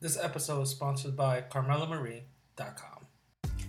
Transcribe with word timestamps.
This 0.00 0.16
episode 0.16 0.62
is 0.62 0.70
sponsored 0.70 1.14
by 1.14 1.42
CarmellaMarie.com. 1.42 3.06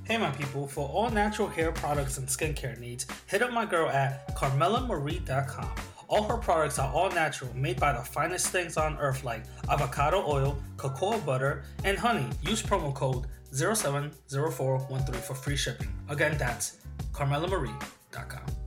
Hey, 0.06 0.18
my 0.18 0.32
people, 0.32 0.66
for 0.66 0.88
all 0.88 1.10
natural 1.10 1.50
hair 1.50 1.74
products 1.74 2.18
and 2.18 2.26
skincare 2.26 2.80
needs, 2.80 3.06
hit 3.28 3.42
up 3.42 3.52
my 3.52 3.66
girl 3.66 3.90
at 3.90 4.34
CarmellaMarie.com. 4.38 5.76
All 6.08 6.24
her 6.24 6.38
products 6.38 6.80
are 6.80 6.90
all 6.94 7.10
natural, 7.10 7.54
made 7.54 7.82
by 7.82 7.92
the 7.92 8.00
finest 8.00 8.48
things 8.48 8.78
on 8.78 8.98
earth 8.98 9.26
like 9.26 9.44
avocado 9.70 10.24
oil, 10.26 10.58
cocoa 10.78 11.20
butter, 11.20 11.66
and 11.84 11.98
honey. 11.98 12.28
Use 12.44 12.64
promo 12.64 12.94
code 12.94 13.26
070413 13.52 15.22
for 15.22 15.36
free 15.36 15.58
shipping. 15.58 15.94
Again, 16.08 16.38
that's 16.38 16.78
CarmellaMarie.com. 17.12 18.61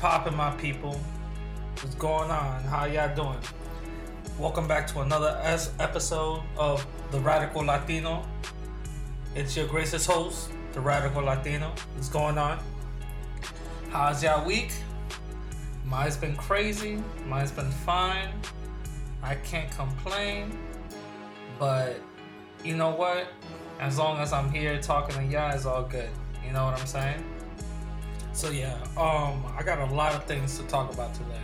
what's 0.00 0.14
poppin', 0.14 0.34
my 0.34 0.50
people? 0.52 0.98
What's 1.82 1.94
going 1.96 2.30
on? 2.30 2.62
How 2.64 2.86
y'all 2.86 3.14
doing? 3.14 3.38
Welcome 4.38 4.66
back 4.66 4.86
to 4.88 5.00
another 5.00 5.38
es- 5.42 5.72
episode 5.78 6.42
of 6.56 6.86
The 7.10 7.20
Radical 7.20 7.64
Latino. 7.64 8.24
It's 9.34 9.54
your 9.56 9.66
gracious 9.66 10.06
host, 10.06 10.52
The 10.72 10.80
Radical 10.80 11.22
Latino. 11.22 11.74
What's 11.94 12.08
going 12.08 12.38
on? 12.38 12.58
How's 13.90 14.22
y'all 14.22 14.46
week? 14.46 14.72
Mine's 15.84 16.16
been 16.16 16.36
crazy. 16.36 17.02
Mine's 17.26 17.52
been 17.52 17.70
fine. 17.70 18.30
I 19.22 19.34
can't 19.34 19.70
complain. 19.70 20.56
But 21.58 22.00
you 22.64 22.74
know 22.74 22.90
what? 22.90 23.28
As 23.78 23.98
long 23.98 24.18
as 24.18 24.32
I'm 24.32 24.50
here 24.50 24.80
talking 24.80 25.16
to 25.16 25.24
y'all, 25.24 25.54
it's 25.54 25.66
all 25.66 25.82
good. 25.82 26.08
You 26.46 26.52
know 26.52 26.64
what 26.64 26.80
I'm 26.80 26.86
saying? 26.86 27.22
So 28.32 28.50
yeah, 28.50 28.74
um, 28.96 29.44
I 29.58 29.62
got 29.64 29.78
a 29.78 29.94
lot 29.94 30.14
of 30.14 30.24
things 30.24 30.56
to 30.58 30.64
talk 30.64 30.92
about 30.92 31.14
today. 31.14 31.40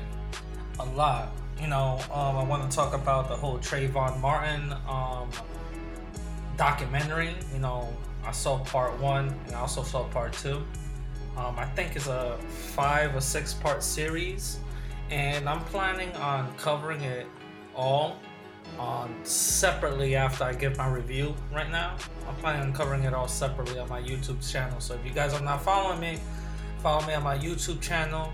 A 0.81 0.84
lot. 0.84 1.33
You 1.61 1.69
know, 1.69 1.98
um, 2.12 2.37
I 2.37 2.45
want 2.45 2.70
to 2.70 2.77
talk 2.77 2.95
about 2.95 3.29
the 3.29 3.37
whole 3.37 3.59
Trayvon 3.59 4.20
Martin 4.20 4.75
um, 4.89 5.31
documentary. 6.57 7.34
You 7.53 7.61
know, 7.61 7.89
I 8.25 8.33
saw 8.33 8.59
part 8.59 8.98
one 9.01 9.34
and 9.47 9.55
I 9.55 9.61
also 9.61 9.83
saw 9.83 10.05
part 10.05 10.33
two. 10.34 10.62
Um, 11.37 11.59
I 11.59 11.67
think 11.67 11.97
it's 11.97 12.07
a 12.07 12.39
five 12.75 13.14
or 13.14 13.20
six 13.20 13.53
part 13.53 13.83
series, 13.83 14.59
and 15.11 15.48
I'm 15.48 15.62
planning 15.64 16.14
on 16.17 16.55
covering 16.57 17.03
it 17.03 17.27
all 17.75 18.17
on 18.79 19.14
separately 19.23 20.17
after 20.17 20.45
I 20.45 20.55
give 20.55 20.77
my 20.79 20.89
review 20.89 21.34
right 21.53 21.70
now. 21.70 21.97
I'm 22.27 22.37
planning 22.37 22.62
on 22.62 22.73
covering 22.73 23.05
it 23.05 23.12
all 23.12 23.29
separately 23.29 23.79
on 23.79 23.89
my 23.89 24.01
YouTube 24.01 24.51
channel. 24.51 24.81
So 24.81 24.95
if 24.95 25.05
you 25.05 25.12
guys 25.12 25.34
are 25.34 25.42
not 25.42 25.62
following 25.62 26.01
me, 26.01 26.19
follow 26.82 27.06
me 27.06 27.14
on 27.14 27.22
my 27.22 27.38
YouTube 27.38 27.80
channel 27.80 28.32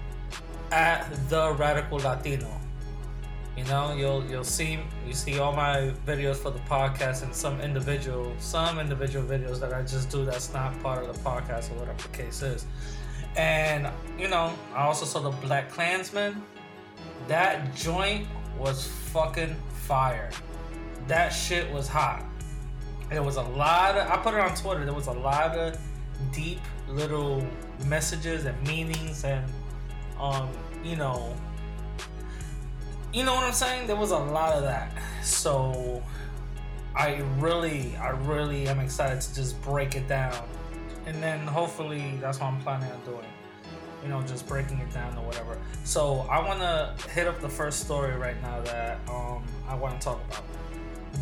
at 0.71 1.09
the 1.29 1.53
Radical 1.53 1.99
Latino. 1.99 2.51
You 3.57 3.65
know, 3.65 3.95
you'll 3.95 4.25
you'll 4.25 4.45
see 4.45 4.79
you 5.07 5.13
see 5.13 5.39
all 5.39 5.53
my 5.53 5.93
videos 6.07 6.37
for 6.37 6.51
the 6.51 6.59
podcast 6.61 7.23
and 7.23 7.35
some 7.35 7.61
individual 7.61 8.33
some 8.39 8.79
individual 8.79 9.27
videos 9.27 9.61
that 9.61 9.75
I 9.75 9.83
just 9.83 10.11
do 10.11 10.25
that's 10.25 10.53
not 10.55 10.81
part 10.83 11.05
of 11.05 11.15
the 11.15 11.23
podcast 11.23 11.71
or 11.71 11.81
whatever 11.81 12.03
the 12.03 12.17
case 12.17 12.41
is. 12.43 12.65
And 13.37 13.89
you 14.19 14.29
know, 14.29 14.55
I 14.75 14.85
also 14.85 15.05
saw 15.05 15.21
the 15.21 15.33
BlacKkKlansman. 15.47 16.41
That 17.29 17.75
joint 17.75 18.27
was 18.59 18.87
fucking 19.13 19.55
fire. 19.69 20.31
That 21.07 21.29
shit 21.29 21.71
was 21.71 21.89
hot. 21.89 22.25
There 23.11 23.23
was 23.23 23.37
a 23.37 23.43
lot 23.43 23.99
of 23.99 24.11
I 24.11 24.17
put 24.17 24.33
it 24.33 24.41
on 24.41 24.55
Twitter, 24.55 24.87
there 24.87 24.95
was 24.95 25.09
a 25.09 25.13
lot 25.13 25.59
of 25.59 25.79
deep 26.33 26.61
little 26.89 27.47
messages 27.87 28.45
and 28.45 28.67
meanings 28.67 29.25
and 29.25 29.45
um, 30.19 30.49
you 30.85 30.97
know 30.97 31.35
you 33.13 33.25
know 33.25 33.35
what 33.35 33.45
I'm 33.45 33.53
saying? 33.53 33.87
There 33.87 33.97
was 33.97 34.11
a 34.11 34.19
lot 34.19 34.55
of 34.55 34.63
that. 34.63 34.91
So 35.23 36.03
I 36.97 37.23
really, 37.39 37.95
I 37.97 38.11
really 38.11 38.67
am 38.69 38.81
excited 38.81 39.21
to 39.21 39.35
just 39.35 39.61
break 39.63 39.95
it 39.97 40.09
down. 40.09 40.35
And 41.05 41.23
then 41.23 41.41
hopefully 41.47 42.19
that's 42.21 42.41
what 42.41 42.47
I'm 42.47 42.61
planning 42.61 42.91
on 42.91 43.01
doing. 43.05 43.27
You 44.03 44.09
know, 44.09 44.23
just 44.23 44.49
breaking 44.49 44.79
it 44.79 44.91
down 44.93 45.17
or 45.19 45.27
whatever. 45.27 45.59
So 45.85 46.27
I 46.31 46.45
wanna 46.47 46.97
hit 47.11 47.29
up 47.29 47.41
the 47.41 47.49
first 47.49 47.81
story 47.81 48.17
right 48.17 48.41
now 48.43 48.61
that 48.63 48.99
um 49.09 49.45
I 49.69 49.75
wanna 49.75 49.99
talk 50.01 50.21
about. 50.27 50.43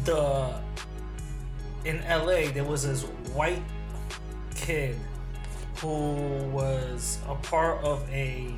The 0.05 0.55
in 1.89 2.03
LA 2.09 2.53
there 2.53 2.65
was 2.65 2.84
this 2.84 3.03
white 3.34 3.63
kid 4.55 4.97
who 5.77 6.15
was 6.53 7.19
a 7.29 7.35
part 7.35 7.83
of 7.83 8.09
a 8.11 8.55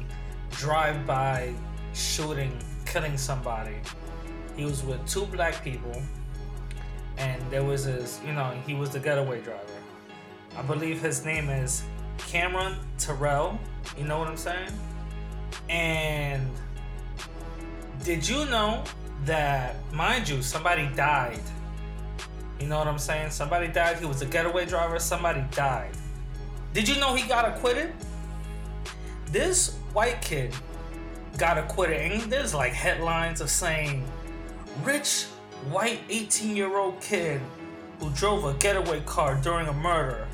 drive-by 0.50 1.55
shooting 1.95 2.59
killing 2.87 3.17
somebody. 3.17 3.77
He 4.56 4.65
was 4.65 4.83
with 4.83 5.05
two 5.06 5.25
black 5.27 5.62
people, 5.65 6.03
and 7.17 7.43
there 7.50 7.65
was 7.65 7.87
this, 7.87 8.21
you 8.27 8.33
know, 8.33 8.50
he 8.67 8.75
was 8.75 8.91
the 8.91 8.99
getaway 9.00 9.41
driver. 9.41 9.61
I 10.56 10.62
believe 10.62 11.00
his 11.00 11.25
name 11.25 11.49
is 11.49 11.83
Cameron 12.19 12.77
Terrell. 12.99 13.59
You 13.97 14.05
know 14.05 14.19
what 14.19 14.29
I'm 14.29 14.37
saying? 14.37 14.71
And 15.71 16.50
did 18.05 18.29
you 18.29 18.44
know 18.47 18.84
that, 19.25 19.77
mind 19.93 20.29
you, 20.29 20.43
somebody 20.43 20.89
died? 20.94 21.41
You 22.61 22.67
know 22.67 22.79
what 22.79 22.89
I'm 22.89 22.99
saying? 22.99 23.31
Somebody 23.31 23.69
died. 23.69 23.99
He 23.99 24.05
was 24.05 24.21
a 24.23 24.27
getaway 24.27 24.67
driver. 24.67 24.99
Somebody 24.99 25.44
died. 25.53 25.97
Did 26.72 26.88
you 26.88 26.99
know 26.99 27.15
he 27.15 27.28
got 27.28 27.47
acquitted? 27.47 27.93
This 29.27 29.75
white 29.93 30.22
kid 30.22 30.55
got 31.37 31.59
acquitted. 31.59 32.12
And 32.12 32.33
there's 32.33 32.55
like 32.55 32.72
headlines 32.72 33.41
of 33.41 33.50
saying, 33.50 34.05
rich 34.82 35.27
white 35.71 36.00
18 36.09 36.56
year 36.56 36.77
old 36.77 37.00
kid 37.00 37.41
who 38.00 38.11
drove 38.11 38.44
a 38.44 38.55
getaway 38.55 39.00
car 39.03 39.38
during 39.43 39.69
a 39.69 39.72
murder 39.72 40.27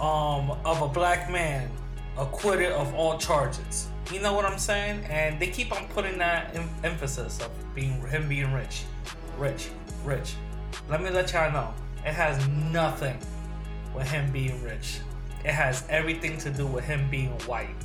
um, 0.00 0.52
of 0.64 0.82
a 0.82 0.88
black 0.88 1.30
man 1.30 1.70
acquitted 2.16 2.72
of 2.72 2.94
all 2.94 3.18
charges. 3.18 3.88
You 4.12 4.20
know 4.20 4.32
what 4.32 4.44
I'm 4.44 4.58
saying? 4.58 5.04
And 5.04 5.40
they 5.40 5.48
keep 5.48 5.72
on 5.72 5.88
putting 5.88 6.18
that 6.18 6.54
em- 6.54 6.70
emphasis 6.84 7.40
of 7.40 7.50
being 7.74 8.00
him 8.06 8.28
being 8.28 8.52
rich, 8.52 8.84
rich, 9.38 9.68
rich. 10.04 10.34
Let 10.88 11.02
me 11.02 11.10
let 11.10 11.32
y'all 11.32 11.52
know, 11.52 11.74
it 12.04 12.12
has 12.12 12.46
nothing 12.48 13.18
with 13.94 14.08
him 14.08 14.30
being 14.30 14.62
rich. 14.62 15.00
It 15.46 15.54
has 15.54 15.84
everything 15.88 16.36
to 16.38 16.50
do 16.50 16.66
with 16.66 16.84
him 16.84 17.06
being 17.08 17.30
white 17.46 17.76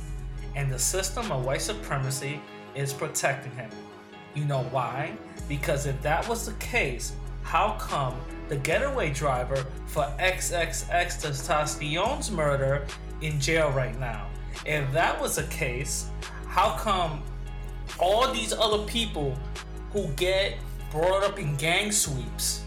and 0.56 0.68
the 0.68 0.80
system 0.80 1.30
of 1.30 1.44
white 1.44 1.62
supremacy 1.62 2.40
is 2.74 2.92
protecting 2.92 3.52
him. 3.52 3.70
You 4.34 4.46
know 4.46 4.64
why? 4.64 5.16
Because 5.48 5.86
if 5.86 6.02
that 6.02 6.28
was 6.28 6.46
the 6.46 6.54
case, 6.54 7.12
how 7.44 7.76
come 7.78 8.20
the 8.48 8.56
getaway 8.56 9.12
driver 9.12 9.64
for 9.86 10.02
XXXTentacion's 10.18 12.32
murder 12.32 12.84
in 13.20 13.38
jail 13.38 13.70
right 13.70 13.96
now? 14.00 14.26
If 14.66 14.90
that 14.90 15.20
was 15.20 15.36
the 15.36 15.44
case, 15.44 16.10
how 16.48 16.76
come 16.78 17.22
all 18.00 18.32
these 18.32 18.52
other 18.52 18.82
people 18.86 19.38
who 19.92 20.08
get 20.16 20.58
brought 20.90 21.22
up 21.22 21.38
in 21.38 21.54
gang 21.54 21.92
sweeps 21.92 22.64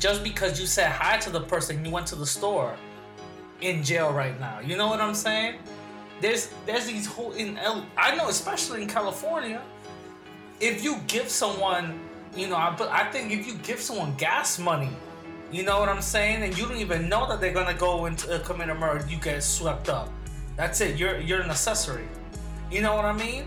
just 0.00 0.24
because 0.24 0.58
you 0.58 0.66
said 0.66 0.90
hi 0.90 1.16
to 1.18 1.30
the 1.30 1.42
person 1.42 1.84
you 1.84 1.92
went 1.92 2.08
to 2.08 2.16
the 2.16 2.26
store 2.26 2.76
in 3.60 3.82
jail 3.82 4.12
right 4.12 4.38
now? 4.40 4.60
You 4.60 4.76
know 4.76 4.88
what 4.88 5.00
I'm 5.00 5.14
saying? 5.14 5.56
there's 6.20 6.52
there's 6.66 6.86
these 6.86 7.06
whole 7.06 7.32
in 7.32 7.58
L, 7.58 7.86
I 7.96 8.14
know 8.14 8.28
especially 8.28 8.82
in 8.82 8.88
California, 8.88 9.62
if 10.60 10.84
you 10.84 10.98
give 11.06 11.28
someone, 11.28 11.98
you 12.36 12.48
know, 12.48 12.56
I 12.56 12.74
but 12.76 12.88
I 12.88 13.10
think 13.10 13.32
if 13.32 13.46
you 13.46 13.54
give 13.54 13.80
someone 13.80 14.14
gas 14.16 14.58
money, 14.58 14.90
you 15.50 15.62
know 15.62 15.80
what 15.80 15.88
I'm 15.88 16.02
saying, 16.02 16.42
and 16.42 16.56
you 16.56 16.66
don't 16.66 16.76
even 16.76 17.08
know 17.08 17.26
that 17.28 17.40
they're 17.40 17.52
gonna 17.52 17.74
go 17.74 18.06
into 18.06 18.34
uh, 18.34 18.38
commit 18.40 18.68
a 18.68 18.74
murder, 18.74 19.04
you 19.08 19.16
get 19.16 19.42
swept 19.42 19.88
up. 19.88 20.10
That's 20.56 20.80
it. 20.80 20.96
You're 20.96 21.18
you're 21.18 21.40
an 21.40 21.50
accessory. 21.50 22.06
You 22.70 22.82
know 22.82 22.94
what 22.94 23.04
I 23.04 23.12
mean? 23.12 23.46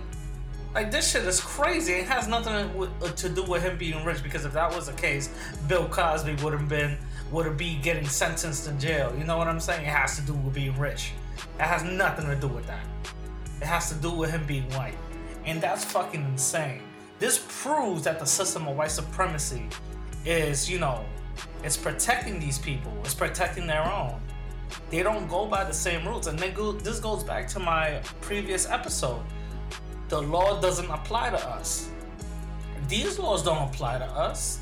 Like 0.74 0.90
this 0.90 1.12
shit 1.12 1.24
is 1.26 1.40
crazy. 1.40 1.94
It 1.94 2.08
has 2.08 2.28
nothing 2.28 2.54
uh, 2.56 3.08
to 3.08 3.30
do 3.30 3.44
with 3.44 3.62
him 3.62 3.78
being 3.78 4.04
rich 4.04 4.24
because 4.24 4.44
if 4.44 4.54
that 4.54 4.74
was 4.74 4.88
the 4.88 4.94
case, 4.94 5.30
Bill 5.68 5.88
Cosby 5.88 6.36
would 6.44 6.54
have 6.54 6.68
been 6.68 6.98
would 7.34 7.48
it 7.48 7.58
be 7.58 7.76
getting 7.82 8.08
sentenced 8.08 8.68
in 8.68 8.80
jail. 8.80 9.12
You 9.18 9.24
know 9.24 9.38
what 9.38 9.48
I'm 9.48 9.60
saying? 9.60 9.82
It 9.82 9.90
has 9.90 10.16
to 10.18 10.22
do 10.22 10.34
with 10.34 10.54
being 10.54 10.78
rich. 10.78 11.14
It 11.60 11.64
has 11.64 11.84
nothing 11.84 12.28
to 12.28 12.36
do 12.36 12.48
with 12.48 12.68
that. 12.68 12.86
It 13.60 13.66
has 13.66 13.90
to 13.90 13.96
do 13.96 14.12
with 14.12 14.30
him 14.30 14.46
being 14.46 14.70
white. 14.76 14.96
And 15.44 15.60
that's 15.60 15.84
fucking 15.84 16.24
insane. 16.24 16.84
This 17.18 17.44
proves 17.62 18.04
that 18.04 18.20
the 18.20 18.26
system 18.26 18.68
of 18.68 18.78
white 18.78 18.92
supremacy 18.92 19.68
is, 20.26 20.70
you 20.70 20.78
know, 20.78 21.04
it's 21.64 21.76
protecting 21.76 22.40
these 22.40 22.60
people. 22.60 22.94
It's 23.04 23.16
protecting 23.16 23.66
their 23.66 23.84
own. 23.84 24.22
They 24.92 25.02
don't 25.02 25.28
go 25.28 25.48
by 25.48 25.64
the 25.64 25.74
same 25.74 26.08
rules. 26.08 26.28
And 26.28 26.40
go, 26.54 26.74
this 26.74 27.00
goes 27.00 27.24
back 27.24 27.48
to 27.50 27.60
my 27.60 28.00
previous 28.22 28.70
episode. 28.70 29.24
The 30.10 30.22
law 30.22 30.62
doesn't 30.62 30.90
apply 30.90 31.32
to 31.32 31.50
us. 31.50 31.90
These 32.88 33.18
laws 33.18 33.42
don't 33.42 33.70
apply 33.70 33.98
to 33.98 34.06
us. 34.06 34.60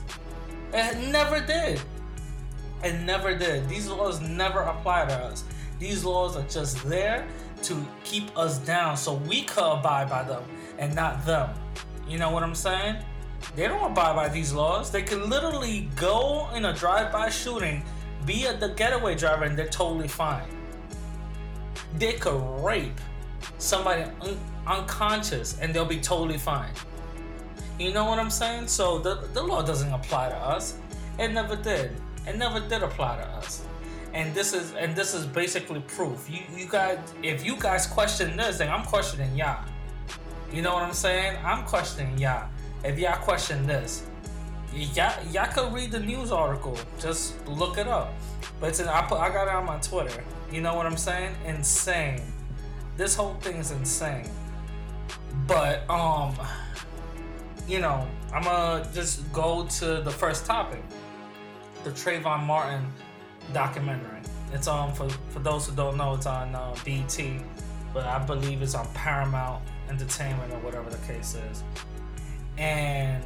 It 0.73 1.11
never 1.11 1.41
did. 1.41 1.81
It 2.83 2.99
never 3.01 3.35
did. 3.35 3.69
These 3.69 3.89
laws 3.89 4.21
never 4.21 4.61
apply 4.61 5.05
to 5.05 5.13
us. 5.13 5.43
These 5.79 6.03
laws 6.03 6.35
are 6.35 6.47
just 6.47 6.83
there 6.87 7.27
to 7.63 7.85
keep 8.03 8.35
us 8.37 8.57
down 8.59 8.97
so 8.97 9.15
we 9.15 9.43
could 9.43 9.63
abide 9.63 10.09
by 10.09 10.23
them 10.23 10.43
and 10.79 10.95
not 10.95 11.25
them. 11.25 11.49
You 12.07 12.17
know 12.17 12.31
what 12.31 12.43
I'm 12.43 12.55
saying? 12.55 12.97
They 13.55 13.67
don't 13.67 13.91
abide 13.91 14.15
by 14.15 14.29
these 14.29 14.53
laws. 14.53 14.91
They 14.91 15.01
could 15.03 15.23
literally 15.23 15.89
go 15.95 16.49
in 16.55 16.65
a 16.65 16.73
drive-by 16.73 17.29
shooting, 17.29 17.83
be 18.25 18.45
the 18.45 18.69
getaway 18.75 19.15
driver, 19.15 19.45
and 19.45 19.57
they're 19.57 19.67
totally 19.67 20.07
fine. 20.07 20.47
They 21.97 22.13
could 22.13 22.39
rape 22.63 22.99
somebody 23.57 24.03
un- 24.21 24.39
unconscious, 24.67 25.59
and 25.59 25.73
they'll 25.73 25.85
be 25.85 25.99
totally 25.99 26.37
fine. 26.37 26.71
You 27.79 27.93
know 27.93 28.05
what 28.05 28.19
I'm 28.19 28.29
saying? 28.29 28.67
So 28.67 28.99
the, 28.99 29.27
the 29.33 29.41
law 29.41 29.61
doesn't 29.63 29.91
apply 29.91 30.29
to 30.29 30.35
us. 30.35 30.77
It 31.17 31.29
never 31.29 31.55
did. 31.55 31.95
It 32.27 32.37
never 32.37 32.59
did 32.59 32.83
apply 32.83 33.17
to 33.17 33.27
us. 33.27 33.63
And 34.13 34.33
this 34.33 34.53
is 34.53 34.73
and 34.73 34.95
this 34.95 35.13
is 35.13 35.25
basically 35.25 35.79
proof. 35.81 36.29
You 36.29 36.41
you 36.55 36.67
guys 36.67 36.99
if 37.23 37.45
you 37.45 37.55
guys 37.55 37.87
question 37.87 38.35
this, 38.35 38.57
then 38.57 38.69
I'm 38.69 38.83
questioning 38.83 39.35
y'all. 39.35 39.63
You 40.51 40.61
know 40.61 40.73
what 40.73 40.83
I'm 40.83 40.93
saying? 40.93 41.37
I'm 41.43 41.63
questioning 41.63 42.17
y'all. 42.17 42.49
If 42.83 42.99
y'all 42.99 43.17
question 43.21 43.65
this, 43.65 44.03
y'all 44.73 45.13
y'all 45.31 45.47
could 45.53 45.73
read 45.73 45.91
the 45.91 45.99
news 45.99 46.31
article. 46.31 46.77
Just 46.99 47.47
look 47.47 47.77
it 47.77 47.87
up. 47.87 48.13
But 48.59 48.69
it's 48.69 48.79
in, 48.79 48.87
I 48.87 49.01
put 49.03 49.19
I 49.19 49.29
got 49.29 49.47
it 49.47 49.53
on 49.53 49.65
my 49.65 49.77
Twitter. 49.79 50.23
You 50.51 50.61
know 50.61 50.75
what 50.75 50.85
I'm 50.85 50.97
saying? 50.97 51.35
Insane. 51.45 52.21
This 52.97 53.15
whole 53.15 53.35
thing 53.35 53.57
is 53.57 53.71
insane. 53.71 54.29
But 55.47 55.89
um 55.89 56.35
you 57.67 57.79
know, 57.79 58.05
I'm 58.33 58.43
gonna 58.43 58.89
just 58.93 59.31
go 59.31 59.65
to 59.79 60.01
the 60.01 60.11
first 60.11 60.45
topic, 60.45 60.83
the 61.83 61.91
Trayvon 61.91 62.45
Martin 62.45 62.85
documentary. 63.53 64.19
It's 64.53 64.67
on 64.67 64.89
um, 64.89 64.95
for 64.95 65.09
for 65.29 65.39
those 65.39 65.67
who 65.67 65.75
don't 65.75 65.97
know, 65.97 66.13
it's 66.13 66.25
on 66.25 66.53
uh, 66.53 66.75
BT, 66.83 67.39
but 67.93 68.05
I 68.05 68.19
believe 68.19 68.61
it's 68.61 68.75
on 68.75 68.87
Paramount 68.93 69.63
Entertainment 69.89 70.51
or 70.53 70.59
whatever 70.59 70.89
the 70.89 70.97
case 71.07 71.35
is. 71.51 71.63
And 72.57 73.23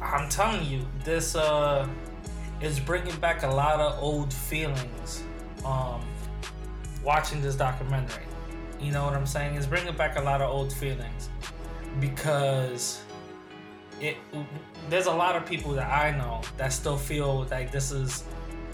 I'm 0.00 0.28
telling 0.28 0.64
you, 0.64 0.86
this 1.04 1.34
uh, 1.34 1.88
is 2.60 2.80
bringing 2.80 3.16
back 3.16 3.42
a 3.42 3.48
lot 3.48 3.80
of 3.80 4.02
old 4.02 4.32
feelings. 4.32 5.24
Um, 5.64 6.00
watching 7.04 7.42
this 7.42 7.56
documentary, 7.56 8.24
you 8.80 8.92
know 8.92 9.04
what 9.04 9.14
I'm 9.14 9.26
saying? 9.26 9.56
It's 9.56 9.66
bringing 9.66 9.96
back 9.96 10.16
a 10.16 10.22
lot 10.22 10.40
of 10.40 10.50
old 10.50 10.72
feelings 10.72 11.28
because 12.00 13.02
it 14.00 14.16
there's 14.88 15.06
a 15.06 15.12
lot 15.12 15.36
of 15.36 15.46
people 15.46 15.72
that 15.72 15.90
I 15.90 16.16
know 16.16 16.40
that 16.56 16.72
still 16.72 16.96
feel 16.96 17.46
like 17.50 17.70
this 17.70 17.90
is 17.92 18.24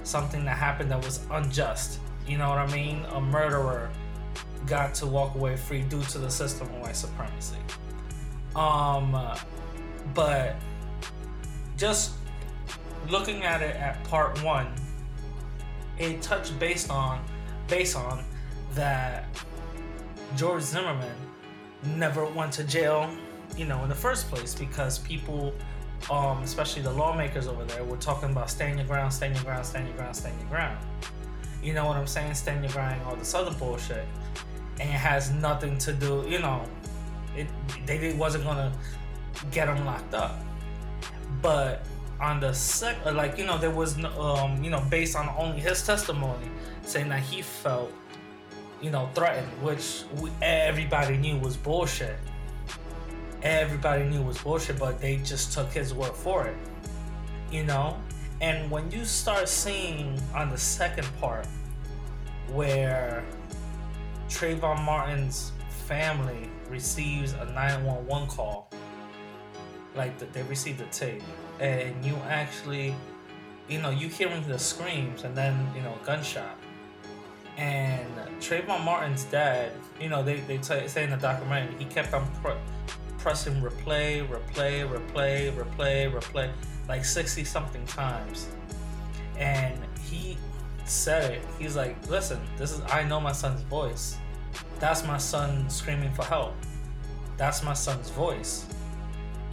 something 0.03 0.45
that 0.45 0.57
happened 0.57 0.91
that 0.91 1.05
was 1.05 1.21
unjust. 1.31 1.99
You 2.27 2.39
know 2.39 2.49
what 2.49 2.59
I 2.59 2.73
mean? 2.73 3.05
A 3.13 3.21
murderer 3.21 3.91
got 4.67 4.95
to 4.95 5.07
walk 5.07 5.35
away 5.35 5.57
free 5.57 5.83
due 5.83 6.03
to 6.05 6.19
the 6.19 6.31
system 6.31 6.69
of 6.69 6.81
white 6.81 6.97
supremacy. 6.97 7.57
Um, 8.57 9.17
but 10.15 10.57
just 11.77 12.13
looking 13.09 13.43
at 13.43 13.63
it 13.63 13.77
at 13.77 14.03
part 14.05 14.43
one, 14.43 14.69
it 15.99 16.23
touched 16.23 16.59
based 16.59 16.91
on 16.91 17.25
based 17.69 17.97
on 17.97 18.25
that 18.75 19.27
George 20.37 20.63
Zimmerman 20.63 21.17
never 21.97 22.25
went 22.25 22.53
to 22.53 22.65
jail, 22.65 23.11
you 23.57 23.65
know, 23.65 23.83
in 23.83 23.89
the 23.89 23.95
first 23.95 24.29
place 24.29 24.55
because 24.55 24.99
people, 25.01 25.55
um, 26.11 26.43
especially 26.43 26.83
the 26.83 26.91
lawmakers 26.91 27.47
over 27.47 27.65
there, 27.65 27.85
were 27.85 27.97
talking 27.97 28.31
about 28.31 28.51
stand 28.51 28.79
your 28.79 28.87
ground, 28.87 29.13
stand 29.13 29.35
your 29.35 29.45
ground, 29.45 29.65
stand 29.65 29.87
your 29.89 29.97
ground, 29.97 30.17
stand 30.17 30.39
your 30.41 30.49
ground. 30.49 30.79
You 31.63 31.73
know 31.73 31.87
what 31.87 31.97
I'm 31.97 32.07
saying? 32.07 32.35
Stand 32.35 32.63
your 32.63 32.73
ground, 32.73 33.01
all 33.07 33.17
this 33.17 33.35
other 33.35 33.53
bullshit, 33.59 34.07
and 34.81 34.89
it 34.89 34.93
has 34.93 35.31
nothing 35.31 35.79
to 35.79 35.93
do. 35.93 36.25
You 36.29 36.41
know, 36.41 36.63
it 37.37 37.47
they 37.87 38.13
wasn't 38.15 38.45
gonna 38.45 38.73
get 39.51 39.69
him 39.69 39.85
locked 39.85 40.15
up, 40.15 40.39
but 41.41 41.87
on 42.21 42.41
the 42.41 42.53
sec, 42.53 42.97
like 43.13 43.39
you 43.39 43.47
know, 43.47 43.59
there 43.59 43.71
was 43.71 44.03
um, 44.05 44.63
you 44.63 44.71
know, 44.71 44.85
based 44.91 45.17
on 45.17 45.29
only 45.39 45.61
his 45.61 45.85
testimony, 45.85 46.51
saying 46.83 47.09
that 47.09 47.21
he 47.21 47.41
felt 47.43 47.93
you 48.85 48.91
know, 48.91 49.09
threatened, 49.15 49.49
which 49.63 50.03
we, 50.21 50.31
everybody 50.43 51.17
knew 51.17 51.39
was 51.39 51.57
bullshit. 51.57 52.19
Everybody 53.45 54.05
knew 54.05 54.23
was 54.23 54.39
bullshit, 54.39 54.79
but 54.79 55.01
they 55.01 55.17
just 55.19 55.53
took 55.53 55.71
his 55.71 55.95
word 55.95 56.15
for 56.15 56.47
it. 56.47 56.57
You 57.53 57.65
know? 57.65 57.97
And 58.41 58.71
when 58.71 58.91
you 58.91 59.05
start 59.05 59.49
seeing 59.49 60.21
on 60.35 60.49
the 60.49 60.59
second 60.59 61.07
part 61.21 61.47
where 62.49 63.25
Trayvon 64.29 64.83
Martin's 64.85 65.53
family 65.87 66.51
receives 66.69 67.35
a 67.35 67.45
911 67.55 68.29
call, 68.29 68.71
like 69.95 70.19
they 70.33 70.43
received 70.45 70.81
a 70.81 70.87
tape, 70.87 71.23
and 71.61 72.05
you 72.05 72.17
actually, 72.29 72.95
you 73.69 73.81
know, 73.81 73.91
you 73.91 74.09
hearing 74.09 74.43
the 74.49 74.59
screams 74.59 75.23
and 75.23 75.37
then, 75.37 75.71
you 75.77 75.83
know, 75.83 75.97
gunshot 76.05 76.59
and 77.57 78.09
Trayvon 78.41 78.85
Martin's 78.85 79.25
dad, 79.25 79.73
you 80.01 80.09
know, 80.09 80.23
they, 80.23 80.41
they 80.41 80.59
t- 80.59 80.89
say 80.89 81.05
in 81.05 81.11
the 81.11 81.17
documentary, 81.17 81.75
he 81.79 81.85
kept 81.85 82.13
on 82.13 82.27
pr- 82.43 82.51
pressing 83.25 83.55
replay, 83.63 84.29
replay, 84.29 84.87
replay, 84.87 85.51
replay, 85.51 86.13
replay, 86.13 86.51
like 86.91 87.03
60 87.07 87.43
something 87.43 87.85
times. 87.87 88.49
And 89.39 89.81
he 89.99 90.37
said 90.85 91.33
it. 91.33 91.43
He's 91.59 91.75
like, 91.75 91.97
listen, 92.11 92.39
this 92.59 92.71
is, 92.71 92.83
I 92.83 93.03
know 93.03 93.19
my 93.19 93.33
son's 93.33 93.63
voice. 93.63 94.19
That's 94.79 95.07
my 95.07 95.17
son 95.17 95.71
screaming 95.71 96.13
for 96.13 96.23
help. 96.27 96.53
That's 97.39 97.63
my 97.63 97.73
son's 97.73 98.11
voice. 98.11 98.67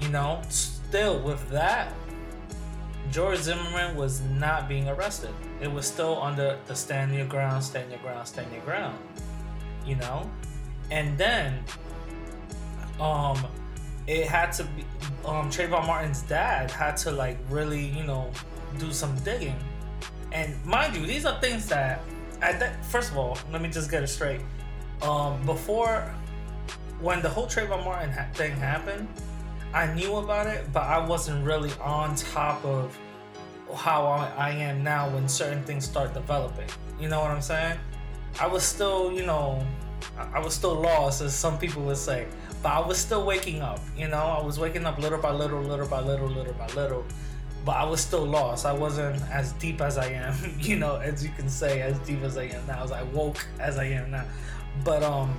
You 0.02 0.10
know, 0.10 0.42
still 0.50 1.22
with 1.22 1.48
that, 1.50 1.94
George 3.10 3.40
Zimmerman 3.40 3.96
was 3.96 4.20
not 4.20 4.68
being 4.68 4.90
arrested. 4.90 5.34
It 5.62 5.72
was 5.72 5.88
still 5.88 6.22
under 6.22 6.60
the 6.68 6.76
stand 6.76 7.16
your 7.16 7.26
ground, 7.26 7.64
stand 7.64 7.90
your 7.90 8.02
ground, 8.02 8.28
stand 8.28 8.52
your 8.52 8.64
ground. 8.64 9.00
You 9.86 9.96
know? 9.96 10.30
And 10.92 11.18
then 11.18 11.64
um 13.00 13.48
it 14.08 14.28
had 14.28 14.52
to 14.54 14.64
be 14.64 14.86
um 15.26 15.50
Trayvon 15.50 15.86
Martin's 15.86 16.22
dad 16.24 16.72
had 16.72 16.98
to 16.98 17.12
like 17.12 17.38
really, 17.50 17.86
you 17.86 18.04
know, 18.04 18.32
do 18.80 18.92
some 18.92 19.16
digging. 19.20 19.56
And 20.32 20.64
mind 20.66 20.96
you, 20.96 21.06
these 21.06 21.26
are 21.26 21.40
things 21.42 21.68
that 21.68 22.02
at 22.42 22.60
that 22.60 22.84
first 22.86 23.12
of 23.12 23.18
all, 23.18 23.38
let 23.52 23.62
me 23.62 23.70
just 23.70 23.92
get 23.92 24.04
it 24.04 24.08
straight. 24.08 24.42
Um 25.02 25.46
before 25.46 26.14
when 27.00 27.22
the 27.22 27.30
whole 27.30 27.48
Trayvon 27.48 27.84
Martin 27.84 28.14
thing 28.34 28.54
happened, 28.54 29.08
I 29.74 29.94
knew 29.94 30.18
about 30.18 30.48
it, 30.48 30.72
but 30.74 30.84
I 30.84 31.06
wasn't 31.06 31.46
really 31.46 31.72
on 31.82 32.16
top 32.16 32.64
of 32.66 32.98
how 33.74 34.06
I 34.06 34.50
am 34.52 34.84
now 34.84 35.10
when 35.10 35.28
certain 35.28 35.64
things 35.64 35.86
start 35.86 36.14
developing. 36.14 36.68
You 37.00 37.08
know 37.08 37.20
what 37.20 37.32
I'm 37.32 37.42
saying? 37.42 37.78
I 38.40 38.48
was 38.48 38.64
still, 38.64 39.12
you 39.12 39.26
know, 39.26 39.66
I 40.34 40.40
was 40.40 40.54
still 40.54 40.76
lost, 40.76 41.22
as 41.22 41.34
some 41.34 41.58
people 41.58 41.84
would 41.84 41.98
say, 41.98 42.28
but 42.62 42.70
I 42.70 42.80
was 42.80 42.98
still 42.98 43.26
waking 43.26 43.62
up. 43.62 43.80
You 43.98 44.08
know, 44.08 44.18
I 44.18 44.44
was 44.44 44.60
waking 44.60 44.86
up 44.86 44.98
little 45.00 45.20
by 45.20 45.32
little, 45.32 45.62
little 45.62 45.88
by 45.88 46.00
little, 46.00 46.28
little 46.28 46.54
by 46.54 46.68
little, 46.68 47.06
but 47.66 47.74
I 47.74 47.84
was 47.84 48.02
still 48.02 48.26
lost. 48.26 48.66
I 48.66 48.74
wasn't 48.74 49.22
as 49.30 49.54
deep 49.54 49.82
as 49.82 49.98
I 49.98 50.08
am, 50.08 50.36
you 50.60 50.78
know, 50.78 50.98
as 50.98 51.24
you 51.24 51.32
can 51.32 51.50
say, 51.50 51.82
as 51.82 51.98
deep 52.00 52.22
as 52.24 52.38
I 52.38 52.44
am 52.44 52.66
now, 52.68 52.84
as 52.84 52.92
I 52.92 53.04
woke 53.04 53.46
as 53.60 53.78
I 53.78 53.86
am 53.86 54.12
now. 54.12 54.26
But 54.84 55.04
um, 55.04 55.36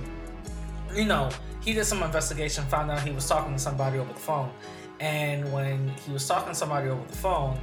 you 0.93 1.05
know, 1.05 1.29
he 1.63 1.73
did 1.73 1.85
some 1.85 2.03
investigation, 2.03 2.65
found 2.65 2.91
out 2.91 3.01
he 3.01 3.11
was 3.11 3.27
talking 3.27 3.53
to 3.53 3.59
somebody 3.59 3.97
over 3.99 4.11
the 4.11 4.19
phone. 4.19 4.51
And 4.99 5.51
when 5.51 5.89
he 6.05 6.11
was 6.11 6.27
talking 6.27 6.49
to 6.49 6.55
somebody 6.55 6.89
over 6.89 7.05
the 7.07 7.17
phone, 7.17 7.59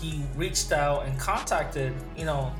he 0.00 0.22
reached 0.34 0.72
out 0.72 1.06
and 1.06 1.18
contacted, 1.18 1.94
you 2.16 2.24
know, 2.24 2.52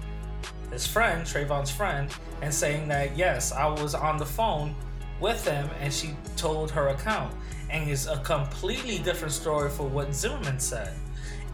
his 0.70 0.86
friend, 0.86 1.24
Trayvon's 1.24 1.70
friend, 1.70 2.10
and 2.42 2.52
saying 2.52 2.88
that, 2.88 3.16
yes, 3.16 3.52
I 3.52 3.66
was 3.66 3.94
on 3.94 4.16
the 4.16 4.26
phone 4.26 4.74
with 5.20 5.46
him 5.46 5.68
and 5.80 5.92
she 5.92 6.16
told 6.36 6.70
her 6.70 6.88
account. 6.88 7.34
And 7.70 7.90
it's 7.90 8.06
a 8.06 8.18
completely 8.18 8.98
different 8.98 9.32
story 9.32 9.70
for 9.70 9.86
what 9.86 10.14
Zimmerman 10.14 10.60
said. 10.60 10.94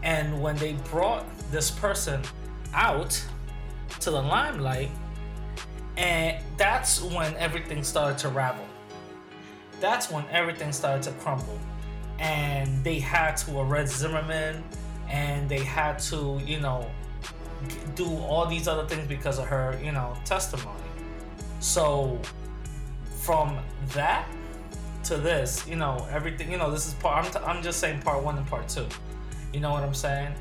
And 0.03 0.41
when 0.41 0.55
they 0.57 0.73
brought 0.91 1.25
this 1.49 1.71
person 1.71 2.21
out 2.73 3.23
to 3.99 4.11
the 4.11 4.21
limelight, 4.21 4.91
and 5.97 6.43
that's 6.57 7.01
when 7.01 7.35
everything 7.35 7.83
started 7.83 8.17
to 8.19 8.29
ravel 8.29 8.65
that's 9.83 10.09
when 10.09 10.23
everything 10.31 10.71
started 10.71 11.03
to 11.03 11.11
crumble. 11.19 11.59
And 12.17 12.81
they 12.85 12.99
had 12.99 13.35
to 13.37 13.59
arrest 13.59 13.97
Zimmerman 13.97 14.63
and 15.09 15.49
they 15.49 15.59
had 15.59 15.99
to, 15.99 16.39
you 16.45 16.61
know, 16.61 16.89
do 17.93 18.07
all 18.19 18.45
these 18.45 18.69
other 18.69 18.87
things 18.87 19.05
because 19.07 19.39
of 19.39 19.45
her, 19.47 19.77
you 19.83 19.91
know, 19.91 20.15
testimony. 20.23 20.79
So 21.59 22.17
from 23.23 23.57
that, 23.93 24.27
to 25.03 25.17
this, 25.17 25.67
you 25.67 25.75
know, 25.75 26.07
everything, 26.11 26.51
you 26.51 26.57
know, 26.57 26.71
this 26.71 26.87
is 26.87 26.93
part. 26.95 27.25
I'm, 27.25 27.31
t- 27.31 27.39
I'm 27.45 27.63
just 27.63 27.79
saying 27.79 28.01
part 28.01 28.23
one 28.23 28.37
and 28.37 28.47
part 28.47 28.69
two. 28.69 28.87
You 29.53 29.59
know 29.59 29.71
what 29.71 29.83
I'm 29.83 29.93
saying? 29.93 30.33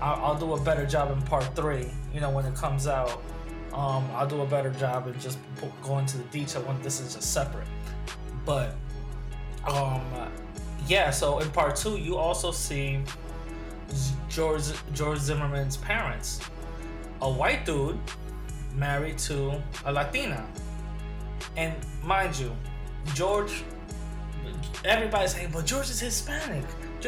I'll, 0.00 0.24
I'll 0.24 0.38
do 0.38 0.52
a 0.54 0.60
better 0.60 0.86
job 0.86 1.10
in 1.10 1.20
part 1.22 1.56
three. 1.56 1.86
You 2.12 2.20
know, 2.20 2.30
when 2.30 2.44
it 2.44 2.54
comes 2.54 2.86
out, 2.86 3.22
um, 3.72 4.08
I'll 4.14 4.26
do 4.26 4.42
a 4.42 4.46
better 4.46 4.70
job 4.70 5.06
in 5.06 5.18
just 5.20 5.38
going 5.82 6.06
to 6.06 6.18
the 6.18 6.24
detail 6.24 6.62
when 6.62 6.80
this 6.82 7.00
is 7.00 7.14
just 7.14 7.32
separate. 7.32 7.66
But 8.44 8.74
um, 9.66 10.02
yeah. 10.86 11.10
So 11.10 11.38
in 11.38 11.50
part 11.50 11.76
two, 11.76 11.96
you 11.96 12.16
also 12.16 12.50
see 12.50 13.00
George 14.28 14.64
George 14.92 15.18
Zimmerman's 15.18 15.76
parents, 15.76 16.40
a 17.22 17.30
white 17.30 17.64
dude 17.64 17.98
married 18.74 19.18
to 19.18 19.60
a 19.84 19.92
Latina, 19.92 20.46
and 21.56 21.74
mind 22.02 22.38
you, 22.38 22.54
George. 23.14 23.64
Everybody's 24.84 25.34
saying, 25.34 25.50
but 25.52 25.66
George 25.66 25.90
is 25.90 26.00
Hispanic. 26.00 26.64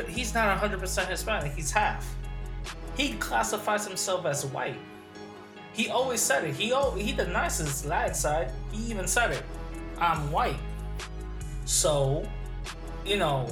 He's 0.09 0.35
not 0.35 0.61
100% 0.61 1.09
Hispanic. 1.09 1.53
He's 1.53 1.71
half. 1.71 2.15
He 2.97 3.15
classifies 3.15 3.87
himself 3.87 4.27
as 4.27 4.45
white. 4.47 4.77
He 5.73 5.89
always 5.89 6.21
said 6.21 6.45
it. 6.45 6.55
He 6.55 6.75
he 7.01 7.13
the 7.13 7.27
nicest 7.27 7.87
lad 7.87 8.15
side. 8.15 8.53
He 8.71 8.83
even 8.91 9.07
said 9.07 9.31
it. 9.31 9.43
I'm 9.99 10.31
white. 10.31 10.59
So, 11.65 12.29
you 13.07 13.17
know, 13.17 13.49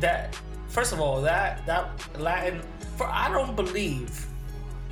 that 0.00 0.38
first 0.68 0.92
of 0.92 1.00
all, 1.00 1.22
that 1.22 1.64
that 1.66 1.88
Latin 2.18 2.60
for 2.96 3.06
I 3.06 3.30
don't 3.30 3.56
believe 3.56 4.26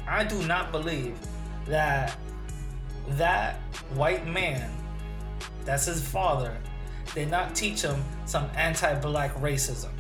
I 0.09 0.25
do 0.25 0.43
not 0.47 0.73
believe 0.73 1.17
that 1.67 2.17
that 3.11 3.57
white 3.95 4.27
man 4.27 4.71
that's 5.65 5.87
his 5.87 6.03
father 6.03 6.57
did 7.15 7.31
not 7.31 7.55
teach 7.55 7.83
him 7.83 8.03
some 8.27 8.49
anti-black 8.55 9.35
racism 9.37 9.91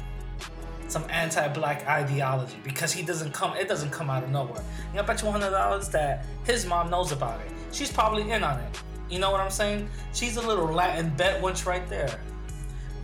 some 0.90 1.04
anti-black 1.08 1.86
ideology 1.86 2.56
because 2.64 2.92
he 2.92 3.02
doesn't 3.02 3.32
come 3.32 3.56
it 3.56 3.68
doesn't 3.68 3.90
come 3.90 4.10
out 4.10 4.24
of 4.24 4.30
nowhere. 4.30 4.62
Know, 4.92 5.02
I 5.02 5.02
bet 5.02 5.22
you 5.22 5.30
hundred 5.30 5.50
dollars 5.50 5.88
that 5.90 6.26
his 6.44 6.66
mom 6.66 6.90
knows 6.90 7.12
about 7.12 7.40
it. 7.40 7.52
She's 7.72 7.92
probably 7.92 8.30
in 8.30 8.42
on 8.42 8.58
it. 8.60 8.82
You 9.08 9.18
know 9.18 9.30
what 9.30 9.40
I'm 9.40 9.50
saying? 9.50 9.88
She's 10.12 10.36
a 10.36 10.40
little 10.40 10.66
Latin 10.66 11.10
bet 11.16 11.42
wench 11.42 11.66
right 11.66 11.88
there. 11.88 12.20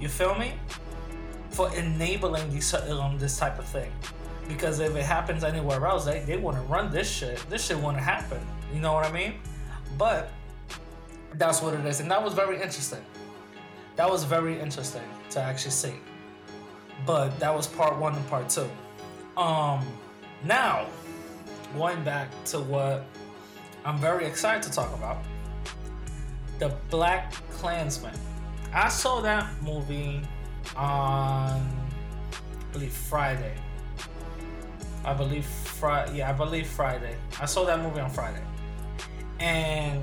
You 0.01 0.09
feel 0.09 0.35
me? 0.37 0.55
For 1.51 1.75
enabling 1.75 2.51
um, 3.01 3.19
this 3.19 3.39
type 3.39 3.59
of 3.59 3.65
thing. 3.65 3.91
Because 4.47 4.79
if 4.79 4.95
it 4.95 5.05
happens 5.05 5.43
anywhere 5.43 5.85
else, 5.87 6.05
they, 6.05 6.21
they 6.21 6.37
to 6.57 6.63
run 6.63 6.93
this 6.93 7.11
shit. 7.11 7.39
This 7.49 7.67
shit 7.67 7.79
to 7.97 8.03
happen. 8.03 8.41
You 8.73 8.81
know 8.81 8.93
what 8.93 9.05
I 9.05 9.13
mean? 9.13 9.35
But 9.99 10.31
that's 11.35 11.63
what 11.63 11.75
it 11.75 11.85
is. 11.85 12.01
And 12.01 12.11
that 12.11 12.23
was 12.23 12.35
very 12.35 12.57
interesting. 12.57 13.05
That 13.97 14.11
was 14.11 14.25
very 14.25 14.59
interesting 14.59 15.03
to 15.31 15.41
actually 15.41 15.71
see. 15.71 15.95
But 17.05 17.39
that 17.41 17.55
was 17.55 17.67
part 17.67 17.97
one 17.99 18.15
and 18.15 18.27
part 18.29 18.49
two. 18.49 18.69
Um, 19.37 19.87
now, 20.45 20.87
going 21.77 22.03
back 22.05 22.29
to 22.47 22.61
what 22.61 23.05
I'm 23.85 23.99
very 23.99 24.25
excited 24.25 24.63
to 24.65 24.71
talk 24.71 24.93
about 24.95 25.19
the 26.59 26.75
Black 26.91 27.33
Klansman. 27.51 28.19
I 28.73 28.89
saw 28.89 29.21
that 29.21 29.49
movie 29.63 30.23
on, 30.77 31.61
I 31.61 32.73
believe, 32.73 32.93
Friday. 32.93 33.55
I 35.05 35.15
believe 35.15 35.45
Friday. 35.45 36.19
Yeah, 36.19 36.31
I 36.31 36.33
believe 36.33 36.67
Friday. 36.67 37.17
I 37.41 37.47
saw 37.47 37.65
that 37.65 37.81
movie 37.81 38.01
on 38.01 38.11
Friday, 38.11 38.43
and 39.39 40.03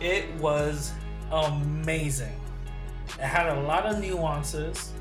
it 0.00 0.32
was 0.34 0.92
amazing. 1.30 2.34
It 3.08 3.24
had 3.24 3.46
a 3.46 3.60
lot 3.60 3.86
of 3.86 4.00
nuances. 4.00 4.92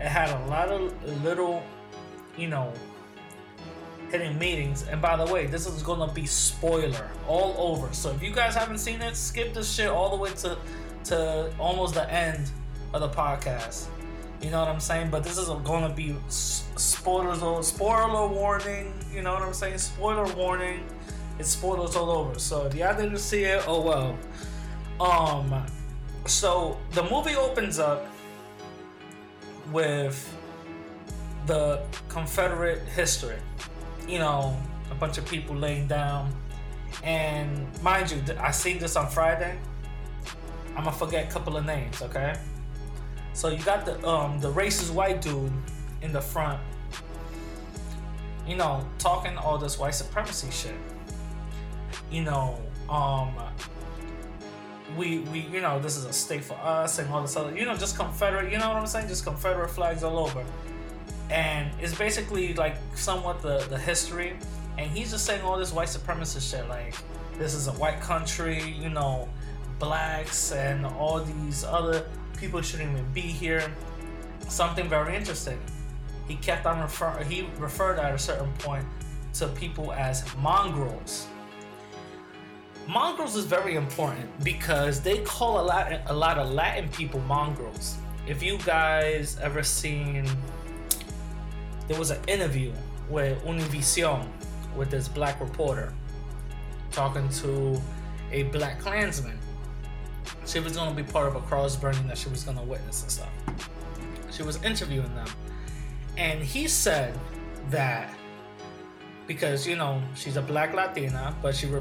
It 0.00 0.06
had 0.06 0.30
a 0.30 0.46
lot 0.46 0.68
of 0.68 0.92
little, 1.22 1.62
you 2.36 2.48
know, 2.48 2.72
hidden 4.10 4.38
meetings. 4.38 4.84
And 4.88 5.00
by 5.00 5.16
the 5.16 5.32
way, 5.32 5.46
this 5.46 5.66
is 5.66 5.82
gonna 5.82 6.12
be 6.12 6.26
spoiler 6.26 7.08
all 7.28 7.54
over. 7.58 7.92
So 7.92 8.10
if 8.10 8.22
you 8.22 8.32
guys 8.32 8.54
haven't 8.54 8.78
seen 8.78 9.00
it, 9.00 9.16
skip 9.16 9.54
this 9.54 9.72
shit 9.72 9.88
all 9.88 10.10
the 10.10 10.16
way 10.16 10.30
to 10.30 10.58
to 11.04 11.52
almost 11.58 11.94
the 11.94 12.10
end 12.12 12.50
of 12.92 13.00
the 13.00 13.08
podcast. 13.08 13.86
You 14.42 14.50
know 14.50 14.60
what 14.60 14.68
I'm 14.68 14.80
saying? 14.80 15.10
But 15.10 15.22
this 15.22 15.38
is 15.38 15.48
gonna 15.48 15.94
be 15.94 16.16
spoilers 16.28 17.66
spoiler 17.66 18.26
warning. 18.26 18.92
You 19.12 19.22
know 19.22 19.34
what 19.34 19.42
I'm 19.42 19.54
saying? 19.54 19.78
Spoiler 19.78 20.32
warning. 20.34 20.84
It's 21.40 21.48
spoilers 21.48 21.96
all 21.96 22.10
over. 22.10 22.38
So 22.38 22.66
if 22.66 22.74
y'all 22.74 22.94
didn't 22.94 23.16
see 23.16 23.44
it, 23.44 23.64
oh 23.66 23.80
well. 23.80 24.18
Um, 25.00 25.64
so 26.26 26.78
the 26.92 27.02
movie 27.04 27.34
opens 27.34 27.78
up 27.78 28.06
with 29.72 30.36
the 31.46 31.80
Confederate 32.10 32.82
history. 32.82 33.38
You 34.06 34.18
know, 34.18 34.54
a 34.90 34.94
bunch 34.94 35.16
of 35.16 35.24
people 35.24 35.56
laying 35.56 35.86
down. 35.86 36.30
And 37.02 37.66
mind 37.82 38.10
you, 38.10 38.22
I 38.38 38.50
seen 38.50 38.78
this 38.78 38.94
on 38.96 39.08
Friday. 39.08 39.58
I'm 40.76 40.84
gonna 40.84 40.92
forget 40.92 41.26
a 41.26 41.32
couple 41.32 41.56
of 41.56 41.64
names, 41.64 42.02
okay? 42.02 42.34
So 43.32 43.48
you 43.48 43.64
got 43.64 43.86
the 43.86 44.06
um 44.06 44.40
the 44.40 44.52
racist 44.52 44.92
white 44.92 45.22
dude 45.22 45.52
in 46.02 46.12
the 46.12 46.20
front, 46.20 46.60
you 48.46 48.56
know, 48.56 48.86
talking 48.98 49.38
all 49.38 49.56
this 49.56 49.78
white 49.78 49.94
supremacy 49.94 50.50
shit. 50.50 50.74
You 52.10 52.22
know, 52.22 52.58
um 52.88 53.34
we 54.96 55.20
we 55.20 55.40
you 55.40 55.60
know 55.60 55.78
this 55.78 55.96
is 55.96 56.04
a 56.04 56.12
state 56.12 56.44
for 56.44 56.54
us 56.54 56.98
and 56.98 57.08
all 57.12 57.22
this 57.22 57.36
other 57.36 57.56
you 57.56 57.64
know 57.64 57.76
just 57.76 57.96
confederate 57.96 58.50
you 58.50 58.58
know 58.58 58.68
what 58.68 58.76
i'm 58.76 58.86
saying? 58.86 59.08
Just 59.08 59.24
confederate 59.24 59.70
flags 59.70 60.02
all 60.02 60.18
over. 60.18 60.44
And 61.30 61.70
it's 61.80 61.94
basically 61.96 62.54
like 62.54 62.76
somewhat 62.94 63.40
the 63.40 63.58
the 63.68 63.78
history. 63.78 64.36
And 64.78 64.90
he's 64.90 65.10
just 65.10 65.26
saying 65.26 65.42
all 65.42 65.58
this 65.58 65.72
white 65.72 65.88
supremacist 65.88 66.50
shit 66.50 66.68
like 66.68 66.94
this 67.38 67.54
is 67.54 67.68
a 67.68 67.72
white 67.72 68.00
country 68.00 68.60
you 68.80 68.88
know 68.88 69.28
blacks 69.78 70.52
and 70.52 70.84
all 70.84 71.20
these 71.20 71.64
other 71.64 72.06
people 72.36 72.60
shouldn't 72.60 72.90
even 72.90 73.12
be 73.12 73.20
here. 73.20 73.72
Something 74.48 74.88
very 74.88 75.14
interesting. 75.14 75.58
He 76.26 76.36
kept 76.36 76.66
on 76.66 76.80
refer 76.80 77.22
he 77.24 77.46
referred 77.58 77.98
at 77.98 78.12
a 78.14 78.18
certain 78.18 78.52
point 78.54 78.84
to 79.34 79.46
people 79.48 79.92
as 79.92 80.24
mongrels 80.38 81.28
mongrels 82.90 83.36
is 83.36 83.44
very 83.44 83.76
important 83.76 84.28
because 84.42 85.00
they 85.00 85.18
call 85.18 85.60
a 85.60 85.64
lot 85.64 85.92
a 86.06 86.12
lot 86.12 86.38
of 86.38 86.50
Latin 86.50 86.88
people 86.88 87.20
mongrels. 87.20 87.96
If 88.26 88.42
you 88.42 88.58
guys 88.58 89.38
ever 89.40 89.62
seen, 89.62 90.28
there 91.86 91.98
was 91.98 92.10
an 92.10 92.20
interview 92.26 92.72
with 93.08 93.42
Univision 93.44 94.26
with 94.76 94.90
this 94.90 95.08
black 95.08 95.40
reporter 95.40 95.92
talking 96.90 97.28
to 97.28 97.80
a 98.32 98.44
black 98.44 98.80
Klansman. 98.80 99.38
She 100.46 100.58
was 100.58 100.76
gonna 100.76 100.94
be 100.94 101.04
part 101.04 101.28
of 101.28 101.36
a 101.36 101.40
cross 101.40 101.76
burning 101.76 102.06
that 102.08 102.18
she 102.18 102.28
was 102.28 102.42
gonna 102.42 102.62
witness 102.62 103.02
and 103.02 103.10
stuff. 103.10 103.32
She 104.32 104.42
was 104.42 104.62
interviewing 104.64 105.14
them, 105.14 105.28
and 106.16 106.42
he 106.42 106.66
said 106.66 107.16
that 107.70 108.12
because 109.30 109.64
you 109.64 109.76
know 109.76 110.02
she's 110.16 110.36
a 110.36 110.42
black 110.42 110.74
Latina, 110.74 111.32
but 111.40 111.54
she 111.54 111.68
re- 111.68 111.80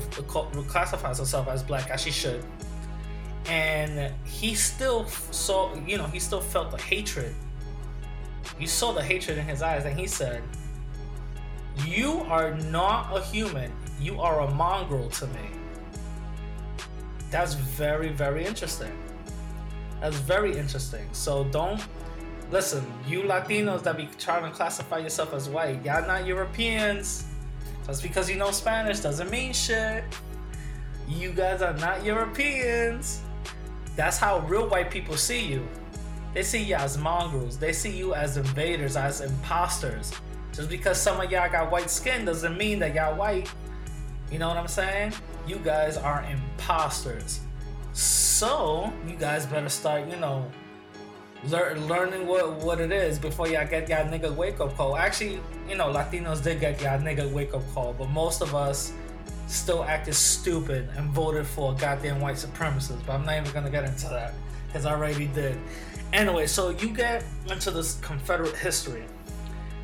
classifies 0.68 1.18
herself 1.18 1.48
as 1.48 1.64
black 1.64 1.90
as 1.90 2.00
she 2.00 2.12
should. 2.12 2.44
And 3.48 4.14
he 4.24 4.54
still 4.54 5.08
saw, 5.08 5.74
you 5.88 5.98
know, 5.98 6.06
he 6.06 6.20
still 6.20 6.42
felt 6.42 6.70
the 6.70 6.78
hatred. 6.78 7.34
You 8.60 8.68
saw 8.68 8.92
the 8.92 9.02
hatred 9.02 9.40
in 9.40 9.46
his 9.46 9.64
eyes, 9.64 9.86
and 9.86 10.00
he 10.00 10.06
said, 10.06 10.44
"You 11.88 12.20
are 12.30 12.54
not 12.54 13.18
a 13.18 13.22
human. 13.24 13.72
You 14.00 14.22
are 14.22 14.42
a 14.42 14.52
mongrel 14.52 15.10
to 15.10 15.26
me." 15.26 15.50
That's 17.32 17.56
very, 17.56 18.10
very 18.10 18.46
interesting. 18.46 18.96
That's 20.02 20.18
very 20.18 20.56
interesting. 20.56 21.10
So 21.14 21.46
don't 21.46 21.82
listen, 22.52 22.86
you 23.08 23.24
Latinos 23.24 23.82
that 23.82 23.98
be 23.98 24.08
trying 24.20 24.44
to 24.44 24.52
classify 24.56 25.00
yourself 25.00 25.34
as 25.34 25.50
white, 25.50 25.84
y'all 25.84 26.06
not 26.06 26.28
Europeans. 26.28 27.26
Just 27.90 28.04
because 28.04 28.30
you 28.30 28.36
know 28.36 28.52
Spanish 28.52 29.00
doesn't 29.00 29.32
mean 29.32 29.52
shit. 29.52 30.04
You 31.08 31.32
guys 31.32 31.64
are 31.64 31.74
not 31.78 32.06
Europeans. 32.06 33.22
That's 33.96 34.20
how 34.20 34.42
real 34.42 34.70
white 34.70 34.92
people 34.92 35.18
see 35.18 35.44
you. 35.48 35.68
They 36.36 36.44
see 36.44 36.62
you 36.62 36.76
as 36.76 37.00
mongrels. 37.00 37.58
They 37.58 37.74
see 37.74 37.90
you 37.90 38.14
as 38.14 38.38
invaders, 38.38 38.96
as 38.96 39.22
imposters. 39.22 40.14
Just 40.54 40.70
because 40.70 41.02
some 41.02 41.20
of 41.20 41.32
y'all 41.32 41.52
got 41.52 41.72
white 41.72 41.90
skin 41.90 42.26
doesn't 42.26 42.56
mean 42.60 42.78
that 42.78 42.94
y'all 42.94 43.18
white. 43.18 43.52
You 44.32 44.38
know 44.38 44.50
what 44.50 44.58
I'm 44.58 44.68
saying? 44.68 45.14
You 45.48 45.56
guys 45.56 45.98
are 45.98 46.24
imposters. 46.30 47.40
So, 47.94 48.94
you 49.08 49.16
guys 49.16 49.48
better 49.48 49.68
start, 49.68 50.08
you 50.08 50.18
know, 50.18 50.46
lear- 51.46 51.76
learning 51.76 52.28
what 52.28 52.54
what 52.58 52.82
it 52.82 52.92
is 52.92 53.20
before 53.20 53.48
y'all 53.48 53.68
get 53.68 53.90
y'all 53.90 54.06
nigga 54.06 54.34
wake 54.34 54.60
up 54.60 54.76
call. 54.76 54.96
Actually, 54.96 55.40
you 55.68 55.76
know, 55.76 55.88
Latinos 55.88 56.44
did 56.44 56.60
get 56.60 56.82
y'all 56.82 57.00
nigga 57.00 57.32
wake 57.32 57.54
up 57.54 57.64
call, 57.74 57.94
but 57.94 58.10
most 58.10 58.42
of 58.42 58.56
us 58.56 58.94
still 59.48 59.84
acted 59.84 60.14
stupid 60.14 60.90
and 60.96 61.10
voted 61.10 61.46
for 61.46 61.74
goddamn 61.76 62.20
white 62.20 62.36
supremacists. 62.36 63.06
But 63.06 63.14
I'm 63.14 63.26
not 63.26 63.38
even 63.38 63.52
gonna 63.52 63.70
get 63.70 63.84
into 63.84 64.08
that 64.10 64.34
because 64.68 64.86
I 64.86 64.92
already 64.92 65.28
did. 65.28 65.58
Anyway, 66.14 66.48
so 66.48 66.70
you 66.70 66.90
get 66.90 67.24
into 67.50 67.72
this 67.72 68.00
Confederate 68.02 68.56
history, 68.56 69.06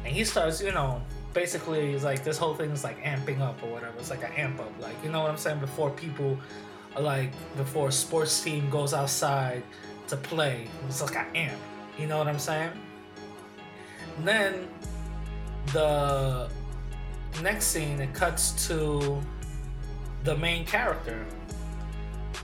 and 0.04 0.14
he 0.14 0.24
starts, 0.24 0.62
you 0.62 0.72
know, 0.72 1.02
basically, 1.34 1.92
he's 1.92 2.04
like 2.04 2.24
this 2.24 2.38
whole 2.38 2.56
thing 2.56 2.72
is 2.72 2.84
like 2.84 3.02
amping 3.04 3.42
up 3.42 3.62
or 3.64 3.72
whatever. 3.72 3.98
It's 4.00 4.10
like 4.10 4.24
an 4.24 4.32
amp 4.34 4.60
up, 4.60 4.72
like 4.82 4.96
you 5.04 5.12
know 5.12 5.22
what 5.22 5.32
I'm 5.32 5.38
saying. 5.38 5.60
Before 5.60 5.90
people, 5.92 6.38
like 7.00 7.32
before 7.58 7.90
a 7.90 7.92
sports 7.92 8.44
team 8.44 8.70
goes 8.70 8.94
outside 8.94 9.64
to 10.08 10.18
play, 10.18 10.68
it's 10.88 11.02
like 11.02 11.16
an 11.16 11.36
amp. 11.36 11.60
You 11.98 12.08
know 12.08 12.18
what 12.18 12.28
I'm 12.28 12.40
saying? 12.40 12.72
And 14.18 14.28
then 14.28 14.68
the 15.74 16.50
next 17.42 17.68
scene, 17.68 18.00
it 18.00 18.14
cuts 18.14 18.68
to 18.68 19.22
the 20.24 20.36
main 20.38 20.66
character, 20.66 21.26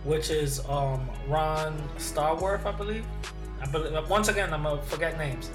which 0.03 0.29
is 0.29 0.59
um, 0.67 1.09
Ron 1.27 1.77
Stallworth, 1.97 2.65
I 2.65 2.71
believe. 2.71 3.05
I 3.61 3.67
believe. 3.67 4.09
Once 4.09 4.27
again, 4.27 4.53
I'm 4.53 4.63
gonna 4.63 4.81
forget 4.83 5.17
names. 5.17 5.51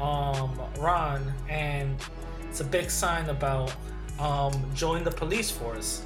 Um, 0.00 0.58
Ron, 0.78 1.32
and 1.48 1.96
it's 2.48 2.60
a 2.60 2.64
big 2.64 2.90
sign 2.90 3.28
about 3.30 3.74
um, 4.18 4.52
join 4.74 5.04
the 5.04 5.10
police 5.10 5.50
force 5.50 6.04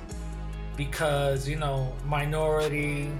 because 0.77 1.49
you 1.49 1.57
know 1.57 1.93
minority 2.07 3.11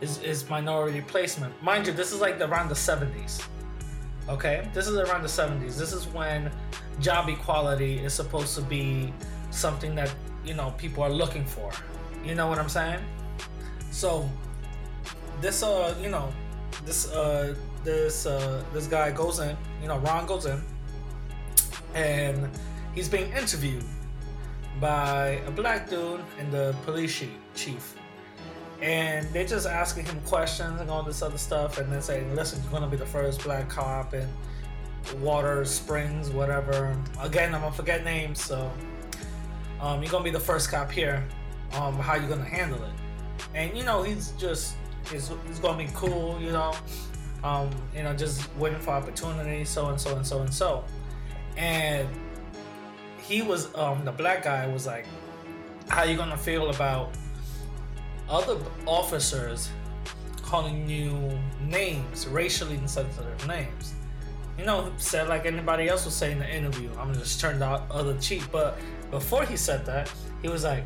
is, 0.00 0.22
is 0.22 0.48
minority 0.48 1.00
placement. 1.00 1.60
Mind 1.62 1.86
you, 1.86 1.92
this 1.92 2.12
is 2.12 2.20
like 2.20 2.40
around 2.40 2.68
the 2.68 2.74
70s. 2.74 3.46
Okay, 4.28 4.68
this 4.72 4.86
is 4.86 4.96
around 4.96 5.22
the 5.22 5.28
70s. 5.28 5.76
This 5.76 5.92
is 5.92 6.06
when 6.08 6.50
job 7.00 7.28
equality 7.28 7.98
is 7.98 8.14
supposed 8.14 8.54
to 8.54 8.62
be 8.62 9.12
something 9.50 9.94
that 9.94 10.14
you 10.44 10.54
know 10.54 10.72
people 10.78 11.02
are 11.02 11.10
looking 11.10 11.44
for. 11.44 11.72
You 12.24 12.34
know 12.34 12.46
what 12.46 12.58
I'm 12.58 12.68
saying? 12.68 13.00
So 13.90 14.28
this 15.40 15.62
uh 15.62 15.94
you 16.00 16.10
know 16.10 16.32
this 16.84 17.10
uh 17.10 17.54
this 17.82 18.26
uh 18.26 18.62
this 18.72 18.86
guy 18.86 19.10
goes 19.10 19.40
in, 19.40 19.56
you 19.82 19.88
know 19.88 19.98
Ron 19.98 20.26
goes 20.26 20.46
in, 20.46 20.62
and 21.94 22.48
he's 22.94 23.08
being 23.08 23.32
interviewed 23.32 23.84
by 24.80 25.40
a 25.46 25.50
black 25.50 25.90
dude 25.90 26.20
and 26.38 26.52
the 26.52 26.74
police 26.84 27.24
chief. 27.54 27.96
And 28.82 29.28
they're 29.32 29.46
just 29.46 29.66
asking 29.66 30.06
him 30.06 30.20
questions 30.22 30.80
and 30.80 30.90
all 30.90 31.02
this 31.02 31.20
other 31.22 31.38
stuff, 31.38 31.78
and 31.78 31.92
then 31.92 32.00
saying, 32.00 32.34
"Listen, 32.34 32.62
you're 32.62 32.72
gonna 32.72 32.86
be 32.86 32.96
the 32.96 33.06
first 33.06 33.42
black 33.44 33.68
cop 33.68 34.14
in 34.14 34.26
Water 35.20 35.64
Springs, 35.64 36.30
whatever." 36.30 36.96
Again, 37.20 37.54
I'm 37.54 37.60
gonna 37.60 37.74
forget 37.74 38.04
names, 38.04 38.42
so 38.42 38.70
um, 39.80 40.02
you're 40.02 40.10
gonna 40.10 40.24
be 40.24 40.30
the 40.30 40.40
first 40.40 40.70
cop 40.70 40.90
here. 40.90 41.26
Um, 41.74 41.96
how 41.96 42.14
you 42.14 42.26
gonna 42.26 42.42
handle 42.44 42.82
it? 42.82 42.92
And 43.54 43.76
you 43.76 43.84
know, 43.84 44.02
he's 44.02 44.30
just 44.32 44.76
he's, 45.10 45.30
he's 45.46 45.58
gonna 45.58 45.78
be 45.78 45.90
cool, 45.94 46.40
you 46.40 46.52
know. 46.52 46.74
Um, 47.42 47.70
you 47.94 48.02
know, 48.02 48.14
just 48.14 48.54
waiting 48.56 48.80
for 48.80 48.90
opportunity, 48.90 49.64
so 49.64 49.88
and 49.88 50.00
so 50.00 50.16
and 50.16 50.26
so 50.26 50.40
and 50.40 50.52
so. 50.52 50.84
And 51.56 52.08
he 53.22 53.42
was 53.42 53.74
um 53.74 54.04
the 54.04 54.12
black 54.12 54.42
guy 54.42 54.66
was 54.66 54.86
like, 54.86 55.06
How 55.88 56.04
you 56.04 56.16
gonna 56.16 56.36
feel 56.36 56.70
about 56.70 57.14
other 58.30 58.56
officers 58.86 59.70
calling 60.42 60.88
you 60.88 61.38
names, 61.66 62.26
racially 62.28 62.76
insensitive 62.76 63.46
names? 63.46 63.94
You 64.56 64.64
know, 64.64 64.92
said 64.98 65.28
like 65.28 65.46
anybody 65.46 65.88
else 65.88 66.04
would 66.04 66.14
say 66.14 66.32
in 66.32 66.38
the 66.38 66.48
interview, 66.48 66.90
I'm 66.98 67.12
just 67.14 67.40
turned 67.40 67.62
out 67.62 67.90
other 67.90 68.16
cheek. 68.18 68.42
But 68.52 68.78
before 69.10 69.44
he 69.44 69.56
said 69.56 69.84
that, 69.86 70.12
he 70.42 70.48
was 70.48 70.64
like, 70.64 70.84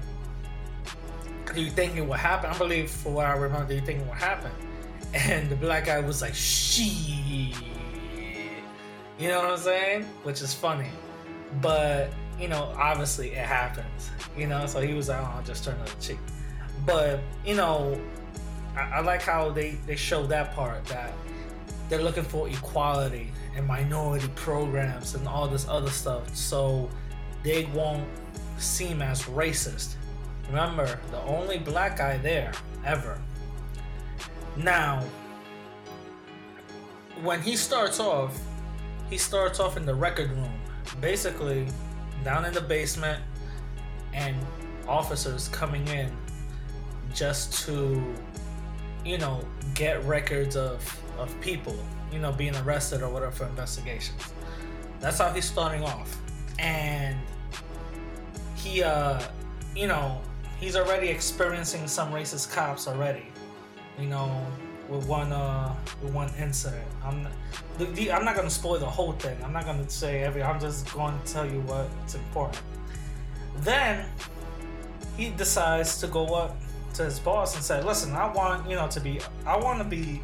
Do 1.55 1.61
you 1.61 1.71
think 1.71 1.97
it 1.97 2.03
will 2.03 2.15
happen? 2.15 2.51
I 2.51 2.59
believe 2.59 2.91
for 2.91 3.13
what 3.13 3.27
I 3.27 3.33
remember, 3.33 3.69
do 3.69 3.75
you 3.75 3.81
think 3.81 4.01
it 4.01 4.07
will 4.07 4.15
happen? 4.15 4.51
And 5.13 5.49
the 5.49 5.57
black 5.57 5.87
guy 5.87 6.01
was 6.01 6.23
like, 6.23 6.35
She 6.35 7.53
You 9.19 9.29
know 9.29 9.41
what 9.41 9.51
I'm 9.51 9.59
saying? 9.59 10.05
Which 10.23 10.41
is 10.41 10.55
funny. 10.55 10.91
But, 11.61 12.13
you 12.39 12.49
know, 12.49 12.75
obviously 12.77 13.31
it 13.31 13.47
happens. 13.47 14.11
You 14.37 14.47
know, 14.47 14.67
so 14.67 14.81
he 14.81 14.95
was 14.95 15.09
like, 15.09 15.21
Oh, 15.21 15.33
I'll 15.37 15.43
just 15.43 15.65
turn 15.65 15.79
the 15.85 15.91
cheek. 16.01 16.19
But, 16.87 17.21
you 17.45 17.55
know, 17.55 18.01
I, 18.77 18.97
I 18.97 19.01
like 19.01 19.23
how 19.23 19.51
they, 19.51 19.73
they 19.87 19.97
show 19.97 20.27
that 20.27 20.55
part 20.55 20.85
that 20.87 21.13
they're 21.89 22.03
looking 22.03 22.25
for 22.25 22.49
equality 22.49 23.31
and 23.57 23.67
minority 23.67 24.29
programs 24.35 25.15
and 25.15 25.29
all 25.29 25.47
this 25.47 25.69
other 25.69 25.91
stuff 25.91 26.35
so 26.35 26.89
they 27.43 27.67
won't 27.67 28.09
seem 28.59 29.03
as 29.03 29.23
racist. 29.25 29.95
Remember, 30.49 30.99
the 31.11 31.21
only 31.23 31.59
black 31.59 31.99
guy 31.99 32.19
there 32.19 32.53
ever. 32.85 33.19
Now, 34.57 35.03
when 37.23 37.41
he 37.41 37.57
starts 37.57 38.01
off, 38.01 38.39
he 39.11 39.19
starts 39.19 39.61
off 39.61 39.77
in 39.77 39.87
the 39.87 39.95
record 39.95 40.31
room, 40.31 40.53
basically 41.01 41.67
down 42.25 42.45
in 42.45 42.53
the 42.53 42.61
basement, 42.61 43.23
and 44.13 44.37
officers 44.87 45.49
coming 45.49 45.87
in 45.89 46.11
just 47.15 47.67
to, 47.67 48.03
you 49.05 49.19
know, 49.19 49.41
get 49.75 50.05
records 50.05 50.57
of, 50.57 51.01
of 51.19 51.39
people 51.41 51.77
you 52.15 52.21
know, 52.21 52.33
being 52.33 52.55
arrested 52.59 53.03
or 53.03 53.11
whatever 53.11 53.33
for 53.33 53.47
investigations. 53.47 54.33
That's 55.01 55.19
how 55.19 55.31
he's 55.31 55.45
starting 55.45 55.83
off. 55.83 56.17
And 56.61 57.17
he, 58.55 58.85
uh, 58.85 59.21
you 59.75 59.89
know, 59.89 60.21
he's 60.61 60.77
already 60.77 61.09
experiencing 61.09 61.89
some 61.89 62.13
racist 62.13 62.55
cops 62.55 62.87
already, 62.87 63.27
you 63.99 64.07
know, 64.07 64.47
with 64.89 65.07
one, 65.09 65.33
uh, 65.33 65.75
with 66.01 66.15
one 66.15 66.33
incident. 66.39 66.87
I'm, 67.05 67.27
the, 67.79 67.87
the, 67.87 68.13
I'm 68.13 68.25
not 68.25 68.37
gonna 68.37 68.49
spoil 68.49 68.79
the 68.79 68.87
whole 68.87 69.13
thing. 69.13 69.37
I'm 69.43 69.53
not 69.53 69.67
gonna 69.67 69.91
say 69.91 70.23
every. 70.23 70.43
I'm 70.43 70.61
just 70.61 70.91
going 70.93 71.19
to 71.19 71.33
tell 71.33 71.45
you 71.45 71.61
what's 71.63 72.15
important. 72.15 72.63
Then 73.59 74.07
he 75.17 75.31
decides 75.31 75.99
to 76.01 76.07
go 76.07 76.27
up 76.35 76.57
to 76.95 77.05
his 77.05 77.19
boss 77.19 77.55
and 77.55 77.65
say, 77.65 77.83
"Listen, 77.83 78.15
I 78.15 78.33
want 78.33 78.69
you 78.69 78.77
know 78.77 78.89
to 78.89 79.01
be. 79.01 79.21
I 79.47 79.57
want 79.57 79.79
to 79.79 79.85
be 79.85 80.23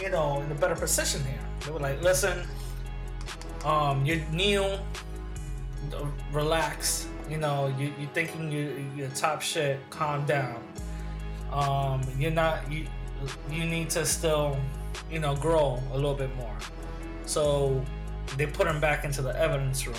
you 0.00 0.10
know, 0.10 0.40
in 0.40 0.50
a 0.50 0.54
better 0.54 0.74
position 0.74 1.22
here. 1.24 1.40
They 1.60 1.72
were 1.72 1.80
like, 1.80 2.00
listen, 2.02 2.46
um, 3.64 4.04
you're 4.06 4.24
new, 4.32 4.78
relax. 6.32 7.08
You 7.28 7.38
know, 7.38 7.74
you, 7.78 7.92
you're 7.98 8.10
thinking 8.10 8.50
you, 8.50 8.84
you're 8.96 9.08
top 9.08 9.42
shit. 9.42 9.78
Calm 9.90 10.24
down. 10.26 10.62
Um, 11.52 12.02
you're 12.18 12.30
not. 12.30 12.70
You 12.70 12.86
you 13.50 13.64
need 13.64 13.90
to 13.90 14.04
still, 14.04 14.56
you 15.10 15.20
know, 15.20 15.36
grow 15.36 15.80
a 15.92 15.94
little 15.94 16.14
bit 16.14 16.34
more. 16.36 16.56
So 17.24 17.84
they 18.36 18.46
put 18.46 18.66
him 18.66 18.80
back 18.80 19.04
into 19.04 19.22
the 19.22 19.38
evidence 19.38 19.86
room 19.86 19.96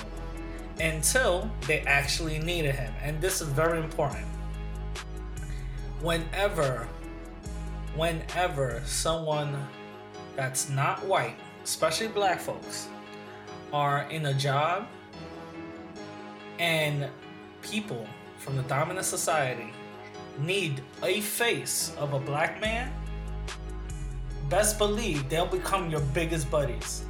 until 0.79 1.49
they 1.67 1.81
actually 1.81 2.39
needed 2.39 2.75
him, 2.75 2.93
and 3.01 3.21
this 3.21 3.41
is 3.41 3.47
very 3.49 3.79
important. 3.79 4.25
Whenever, 6.03 6.85
whenever 7.95 8.81
someone 8.85 9.55
that's 10.35 10.69
not 10.69 11.01
white, 11.05 11.37
especially 11.63 12.09
black 12.09 12.41
folks, 12.41 12.89
are 13.71 14.03
in 14.09 14.25
a 14.25 14.33
job 14.33 14.85
and 16.59 17.07
people 17.61 18.05
from 18.37 18.57
the 18.57 18.63
dominant 18.63 19.05
society 19.05 19.71
need 20.39 20.81
a 21.03 21.21
face 21.21 21.95
of 21.97 22.11
a 22.11 22.19
black 22.19 22.59
man, 22.59 22.91
best 24.49 24.77
believe 24.77 25.29
they'll 25.29 25.45
become 25.45 25.89
your 25.89 26.01
biggest 26.13 26.51
buddies. 26.51 27.05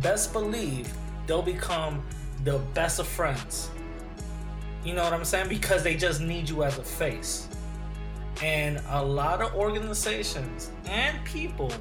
Best 0.00 0.32
believe 0.32 0.94
they'll 1.26 1.42
become 1.42 2.04
the 2.44 2.58
best 2.72 3.00
of 3.00 3.08
friends. 3.08 3.68
You 4.84 4.94
know 4.94 5.02
what 5.02 5.12
I'm 5.12 5.24
saying? 5.24 5.48
Because 5.48 5.82
they 5.82 5.96
just 5.96 6.20
need 6.20 6.48
you 6.48 6.62
as 6.62 6.78
a 6.78 6.84
face. 6.84 7.47
And 8.42 8.80
a 8.88 9.04
lot 9.04 9.40
of 9.40 9.54
organizations 9.54 10.70
and 10.86 11.22
people 11.24 11.72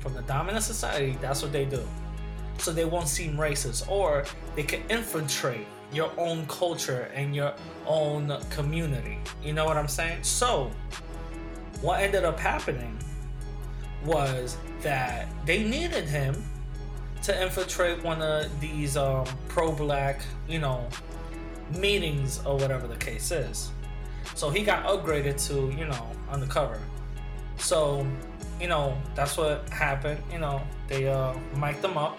from 0.00 0.14
the 0.14 0.22
dominant 0.22 0.64
society, 0.64 1.16
that's 1.20 1.42
what 1.42 1.52
they 1.52 1.64
do. 1.64 1.86
So 2.58 2.72
they 2.72 2.84
won't 2.84 3.08
seem 3.08 3.36
racist, 3.36 3.88
or 3.88 4.24
they 4.54 4.62
can 4.62 4.82
infiltrate 4.88 5.66
your 5.92 6.12
own 6.18 6.46
culture 6.46 7.10
and 7.14 7.34
your 7.34 7.54
own 7.86 8.36
community. 8.50 9.18
You 9.42 9.52
know 9.52 9.64
what 9.64 9.76
I'm 9.76 9.88
saying? 9.88 10.22
So, 10.22 10.70
what 11.80 12.00
ended 12.00 12.24
up 12.24 12.38
happening 12.38 12.98
was 14.04 14.56
that 14.82 15.28
they 15.46 15.64
needed 15.64 16.04
him 16.04 16.42
to 17.22 17.42
infiltrate 17.42 18.02
one 18.04 18.20
of 18.20 18.60
these 18.60 18.96
um, 18.96 19.26
pro-black, 19.48 20.20
you 20.46 20.58
know, 20.58 20.86
meetings 21.78 22.44
or 22.44 22.56
whatever 22.56 22.86
the 22.86 22.96
case 22.96 23.30
is. 23.30 23.70
So 24.34 24.50
he 24.50 24.62
got 24.62 24.84
upgraded 24.84 25.36
to, 25.48 25.76
you 25.76 25.86
know, 25.86 26.10
undercover. 26.30 26.80
So, 27.56 28.06
you 28.60 28.68
know, 28.68 28.96
that's 29.14 29.36
what 29.36 29.68
happened. 29.68 30.20
You 30.32 30.38
know, 30.38 30.62
they 30.88 31.08
uh 31.08 31.34
mic'd 31.56 31.84
him 31.84 31.96
up. 31.96 32.18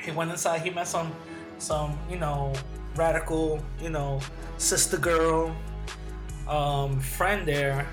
He 0.00 0.10
went 0.12 0.30
inside, 0.30 0.62
he 0.62 0.70
met 0.70 0.88
some 0.88 1.12
some, 1.58 1.98
you 2.10 2.18
know, 2.18 2.52
radical, 2.94 3.62
you 3.80 3.90
know, 3.90 4.20
sister 4.58 4.96
girl 4.98 5.54
um 6.48 7.00
friend 7.00 7.46
there 7.46 7.84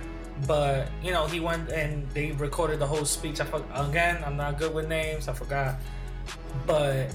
but 0.48 0.90
you 1.02 1.12
know 1.12 1.26
he 1.26 1.40
went 1.40 1.70
and 1.70 2.10
they 2.12 2.32
recorded 2.32 2.80
the 2.80 2.88
whole 2.88 3.06
speech. 3.06 3.40
I 3.40 3.46
again, 3.88 4.24
I'm 4.26 4.38
not 4.38 4.58
good 4.58 4.74
with 4.74 4.88
names. 4.88 5.28
I 5.28 5.34
forgot, 5.34 5.76
but 6.66 7.14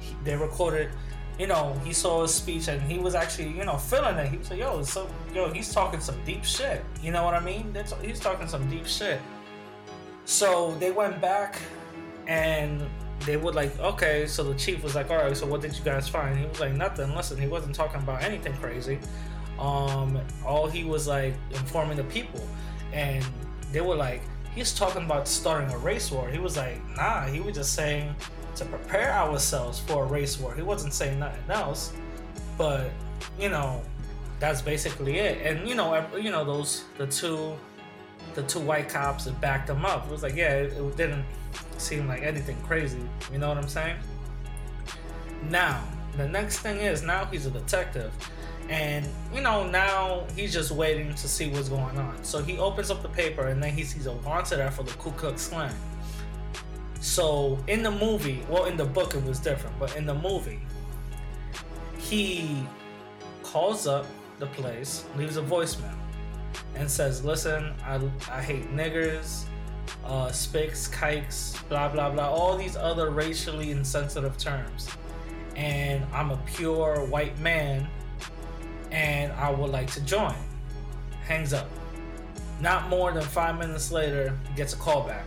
he, 0.00 0.14
they 0.24 0.36
recorded. 0.36 0.90
You 1.38 1.46
know, 1.46 1.78
he 1.84 1.92
saw 1.92 2.22
his 2.22 2.32
speech 2.32 2.68
and 2.68 2.80
he 2.80 2.98
was 2.98 3.14
actually, 3.14 3.50
you 3.50 3.64
know, 3.64 3.76
feeling 3.76 4.16
it. 4.16 4.28
He 4.28 4.38
was 4.38 4.50
like, 4.50 4.58
"Yo, 4.58 4.82
so 4.82 5.08
yo, 5.34 5.52
he's 5.52 5.72
talking 5.72 6.00
some 6.00 6.16
deep 6.24 6.44
shit." 6.44 6.84
You 7.02 7.12
know 7.12 7.24
what 7.24 7.34
I 7.34 7.40
mean? 7.40 7.76
He's 8.00 8.20
talking 8.20 8.48
some 8.48 8.68
deep 8.70 8.86
shit. 8.86 9.20
So 10.24 10.74
they 10.80 10.90
went 10.90 11.20
back 11.20 11.60
and 12.26 12.82
they 13.20 13.36
would 13.36 13.54
like, 13.54 13.78
okay, 13.80 14.26
so 14.26 14.44
the 14.44 14.54
chief 14.54 14.82
was 14.82 14.94
like, 14.94 15.10
all 15.10 15.16
right, 15.16 15.36
so 15.36 15.46
what 15.46 15.60
did 15.60 15.76
you 15.76 15.84
guys 15.84 16.08
find? 16.08 16.38
He 16.38 16.46
was 16.46 16.60
like, 16.60 16.72
nothing. 16.72 17.14
Listen, 17.14 17.40
he 17.40 17.46
wasn't 17.46 17.74
talking 17.74 18.00
about 18.00 18.22
anything 18.22 18.52
crazy. 18.54 18.98
Um, 19.58 20.20
all 20.44 20.66
he 20.66 20.84
was 20.84 21.06
like 21.06 21.34
informing 21.50 21.96
the 21.96 22.04
people, 22.04 22.46
and 22.92 23.24
they 23.72 23.80
were 23.80 23.94
like, 23.94 24.22
he's 24.54 24.74
talking 24.74 25.04
about 25.04 25.26
starting 25.26 25.70
a 25.70 25.78
race 25.78 26.10
war. 26.10 26.28
He 26.28 26.38
was 26.38 26.56
like, 26.56 26.80
nah, 26.96 27.26
he 27.26 27.40
was 27.40 27.54
just 27.54 27.72
saying 27.74 28.14
to 28.56 28.64
prepare 28.64 29.12
ourselves 29.12 29.78
for 29.80 30.04
a 30.04 30.06
race 30.06 30.38
war. 30.38 30.54
He 30.54 30.62
wasn't 30.62 30.92
saying 30.92 31.18
nothing 31.18 31.50
else, 31.50 31.92
but 32.58 32.90
you 33.38 33.48
know, 33.48 33.82
that's 34.40 34.62
basically 34.62 35.18
it. 35.18 35.46
And 35.46 35.68
you 35.68 35.74
know, 35.74 36.04
you 36.16 36.30
know 36.30 36.44
those 36.44 36.84
the 36.98 37.06
two, 37.06 37.56
the 38.34 38.42
two 38.42 38.60
white 38.60 38.88
cops 38.88 39.24
that 39.24 39.40
backed 39.40 39.70
him 39.70 39.84
up. 39.84 40.06
It 40.06 40.10
was 40.10 40.22
like, 40.22 40.36
yeah, 40.36 40.54
it, 40.54 40.72
it 40.72 40.96
didn't 40.96 41.24
seem 41.78 42.06
like 42.06 42.22
anything 42.22 42.56
crazy. 42.62 43.00
You 43.32 43.38
know 43.38 43.48
what 43.48 43.58
I'm 43.58 43.68
saying? 43.68 43.96
Now, 45.50 45.82
the 46.16 46.28
next 46.28 46.60
thing 46.60 46.78
is 46.78 47.02
now 47.02 47.24
he's 47.26 47.46
a 47.46 47.50
detective. 47.50 48.12
And 48.68 49.06
you 49.32 49.40
know, 49.42 49.66
now 49.68 50.24
he's 50.34 50.52
just 50.52 50.72
waiting 50.72 51.14
to 51.14 51.28
see 51.28 51.48
what's 51.48 51.68
going 51.68 51.96
on. 51.98 52.22
So 52.24 52.42
he 52.42 52.58
opens 52.58 52.90
up 52.90 53.02
the 53.02 53.08
paper 53.08 53.46
and 53.46 53.62
then 53.62 53.72
he 53.72 53.84
sees 53.84 54.06
a 54.06 54.12
wanted 54.12 54.60
ad 54.60 54.74
for 54.74 54.82
the 54.82 54.92
Ku 54.92 55.12
Klux 55.12 55.48
Klan. 55.48 55.74
So 57.00 57.58
in 57.66 57.82
the 57.82 57.90
movie, 57.90 58.42
well, 58.48 58.64
in 58.64 58.76
the 58.76 58.84
book 58.84 59.14
it 59.14 59.24
was 59.24 59.38
different, 59.38 59.78
but 59.78 59.94
in 59.96 60.06
the 60.06 60.14
movie, 60.14 60.60
he 61.98 62.66
calls 63.42 63.86
up 63.86 64.06
the 64.38 64.46
place, 64.46 65.04
leaves 65.16 65.36
a 65.36 65.42
voicemail, 65.42 65.96
and 66.74 66.90
says, 66.90 67.24
"Listen, 67.24 67.74
I 67.84 68.00
I 68.30 68.42
hate 68.42 68.74
niggers 68.74 69.46
uh, 70.04 70.28
spics, 70.28 70.90
kikes, 70.90 71.54
blah 71.68 71.88
blah 71.88 72.10
blah, 72.10 72.28
all 72.28 72.56
these 72.56 72.76
other 72.76 73.10
racially 73.10 73.70
insensitive 73.70 74.36
terms. 74.38 74.88
And 75.56 76.04
I'm 76.12 76.30
a 76.30 76.36
pure 76.46 77.04
white 77.06 77.38
man, 77.38 77.88
and 78.90 79.32
I 79.32 79.50
would 79.50 79.70
like 79.70 79.90
to 79.92 80.00
join. 80.02 80.34
Hangs 81.24 81.52
up. 81.52 81.68
Not 82.60 82.88
more 82.88 83.12
than 83.12 83.22
five 83.22 83.58
minutes 83.58 83.90
later, 83.90 84.38
gets 84.54 84.74
a 84.74 84.76
call 84.76 85.06
back. 85.06 85.26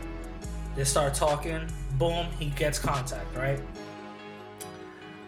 They 0.79 0.85
start 0.85 1.13
talking. 1.13 1.67
Boom, 1.97 2.27
he 2.39 2.45
gets 2.51 2.79
contact. 2.79 3.35
Right. 3.35 3.59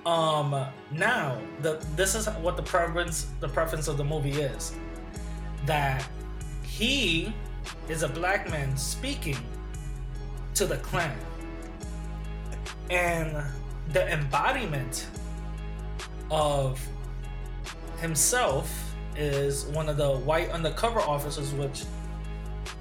Um. 0.06 0.66
Now, 0.94 1.42
the 1.62 1.86
this 1.98 2.16
is 2.16 2.28
what 2.40 2.56
the 2.56 2.64
preference 2.64 3.28
the 3.42 3.50
preference 3.50 3.90
of 3.90 3.98
the 3.98 4.04
movie 4.06 4.40
is. 4.40 4.74
That 5.66 6.08
he 6.64 7.34
is 7.90 8.04
a 8.04 8.08
black 8.08 8.50
man 8.50 8.78
speaking 8.78 9.36
to 10.54 10.66
the 10.66 10.78
Klan. 10.78 11.18
And 12.90 13.44
the 13.90 14.10
embodiment 14.10 15.06
of 16.30 16.80
himself 18.00 18.96
is 19.18 19.66
one 19.66 19.90
of 19.90 19.98
the 19.98 20.12
white 20.12 20.50
undercover 20.52 21.02
officers, 21.02 21.52
which 21.52 21.84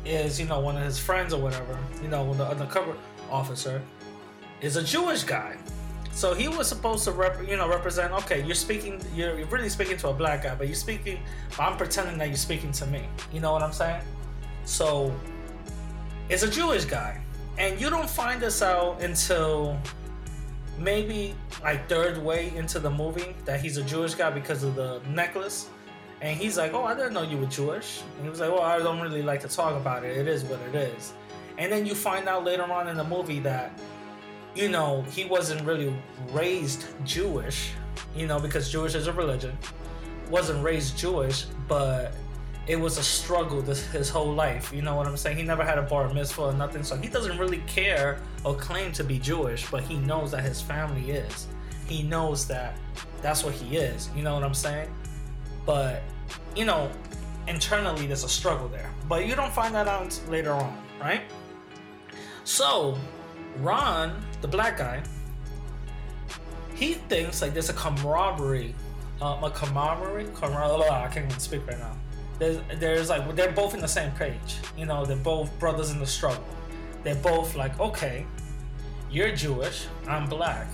is, 0.04 0.40
you 0.40 0.46
know, 0.46 0.60
one 0.60 0.76
of 0.76 0.82
his 0.82 0.98
friends 0.98 1.32
or 1.32 1.40
whatever, 1.40 1.78
you 2.02 2.08
know, 2.08 2.32
the 2.34 2.46
undercover 2.46 2.94
officer 3.30 3.82
is 4.60 4.76
a 4.76 4.82
Jewish 4.82 5.22
guy. 5.22 5.56
So 6.12 6.34
he 6.34 6.48
was 6.48 6.68
supposed 6.68 7.04
to 7.04 7.12
rep, 7.12 7.40
you 7.48 7.56
know, 7.56 7.68
represent. 7.68 8.12
Okay, 8.12 8.44
you're 8.44 8.54
speaking, 8.54 9.00
you're, 9.14 9.38
you're 9.38 9.46
really 9.46 9.68
speaking 9.68 9.96
to 9.98 10.08
a 10.08 10.12
black 10.12 10.42
guy, 10.42 10.54
but 10.54 10.66
you're 10.66 10.76
speaking. 10.76 11.20
I'm 11.58 11.76
pretending 11.76 12.18
that 12.18 12.28
you're 12.28 12.36
speaking 12.36 12.72
to 12.72 12.86
me. 12.86 13.04
You 13.32 13.40
know 13.40 13.52
what 13.52 13.62
I'm 13.62 13.72
saying? 13.72 14.02
So 14.64 15.14
it's 16.28 16.42
a 16.42 16.50
Jewish 16.50 16.84
guy. 16.84 17.20
And 17.58 17.80
you 17.80 17.90
don't 17.90 18.08
find 18.08 18.40
this 18.40 18.62
out 18.62 19.02
until 19.02 19.78
maybe 20.78 21.34
like 21.62 21.88
third 21.88 22.18
way 22.18 22.54
into 22.56 22.78
the 22.80 22.90
movie 22.90 23.36
that 23.44 23.60
he's 23.60 23.76
a 23.76 23.82
Jewish 23.82 24.14
guy 24.14 24.30
because 24.30 24.62
of 24.62 24.74
the 24.74 25.00
necklace. 25.08 25.68
And 26.20 26.36
he's 26.38 26.56
like, 26.58 26.74
Oh, 26.74 26.84
I 26.84 26.94
didn't 26.94 27.14
know 27.14 27.22
you 27.22 27.38
were 27.38 27.46
Jewish. 27.46 28.02
And 28.16 28.24
he 28.24 28.30
was 28.30 28.40
like, 28.40 28.50
Well, 28.50 28.62
I 28.62 28.78
don't 28.78 29.00
really 29.00 29.22
like 29.22 29.40
to 29.40 29.48
talk 29.48 29.74
about 29.74 30.04
it. 30.04 30.16
It 30.16 30.28
is 30.28 30.44
what 30.44 30.60
it 30.60 30.74
is. 30.74 31.14
And 31.58 31.70
then 31.70 31.86
you 31.86 31.94
find 31.94 32.28
out 32.28 32.44
later 32.44 32.64
on 32.64 32.88
in 32.88 32.96
the 32.96 33.04
movie 33.04 33.40
that, 33.40 33.78
you 34.54 34.68
know, 34.68 35.02
he 35.02 35.24
wasn't 35.24 35.62
really 35.66 35.94
raised 36.30 36.86
Jewish, 37.04 37.72
you 38.14 38.26
know, 38.26 38.40
because 38.40 38.70
Jewish 38.70 38.94
is 38.94 39.06
a 39.06 39.12
religion. 39.12 39.56
Wasn't 40.30 40.62
raised 40.64 40.96
Jewish, 40.96 41.46
but 41.68 42.14
it 42.66 42.76
was 42.76 42.98
a 42.98 43.02
struggle 43.02 43.60
this 43.62 43.84
his 43.86 44.08
whole 44.08 44.32
life. 44.32 44.72
You 44.72 44.82
know 44.82 44.94
what 44.94 45.06
I'm 45.06 45.16
saying? 45.16 45.36
He 45.36 45.42
never 45.42 45.64
had 45.64 45.76
a 45.76 45.82
bar 45.82 46.12
mitzvah 46.12 46.42
or 46.42 46.52
nothing, 46.52 46.84
so 46.84 46.96
he 46.96 47.08
doesn't 47.08 47.36
really 47.36 47.62
care 47.66 48.20
or 48.44 48.54
claim 48.54 48.92
to 48.92 49.04
be 49.04 49.18
Jewish, 49.18 49.68
but 49.70 49.82
he 49.82 49.96
knows 49.96 50.30
that 50.30 50.44
his 50.44 50.60
family 50.60 51.10
is. 51.10 51.48
He 51.86 52.04
knows 52.04 52.46
that 52.46 52.76
that's 53.22 53.42
what 53.42 53.54
he 53.54 53.76
is. 53.76 54.08
You 54.14 54.22
know 54.22 54.34
what 54.34 54.44
I'm 54.44 54.54
saying? 54.54 54.88
But 55.64 56.02
you 56.56 56.64
know, 56.64 56.90
internally 57.48 58.06
there's 58.06 58.24
a 58.24 58.28
struggle 58.28 58.68
there. 58.68 58.90
But 59.08 59.26
you 59.26 59.34
don't 59.34 59.52
find 59.52 59.74
that 59.74 59.88
out 59.88 60.20
later 60.28 60.52
on, 60.52 60.76
right? 61.00 61.22
So, 62.44 62.98
Ron, 63.58 64.24
the 64.40 64.48
black 64.48 64.78
guy, 64.78 65.02
he 66.74 66.94
thinks 66.94 67.42
like 67.42 67.52
there's 67.52 67.68
a 67.68 67.74
camaraderie, 67.74 68.74
um, 69.20 69.44
a 69.44 69.50
camaraderie, 69.50 70.28
camaraderie. 70.34 70.88
I 70.88 71.08
can't 71.08 71.26
even 71.26 71.38
speak 71.38 71.66
right 71.66 71.78
now 71.78 71.96
there's, 72.40 72.58
there's 72.78 73.10
like 73.10 73.36
they're 73.36 73.52
both 73.52 73.74
in 73.74 73.80
the 73.80 73.88
same 73.88 74.10
page. 74.12 74.56
You 74.76 74.86
know, 74.86 75.04
they're 75.04 75.16
both 75.16 75.56
brothers 75.60 75.90
in 75.90 76.00
the 76.00 76.06
struggle. 76.06 76.44
They're 77.04 77.14
both 77.14 77.54
like, 77.54 77.78
okay, 77.78 78.26
you're 79.10 79.30
Jewish, 79.30 79.86
I'm 80.08 80.28
black. 80.28 80.66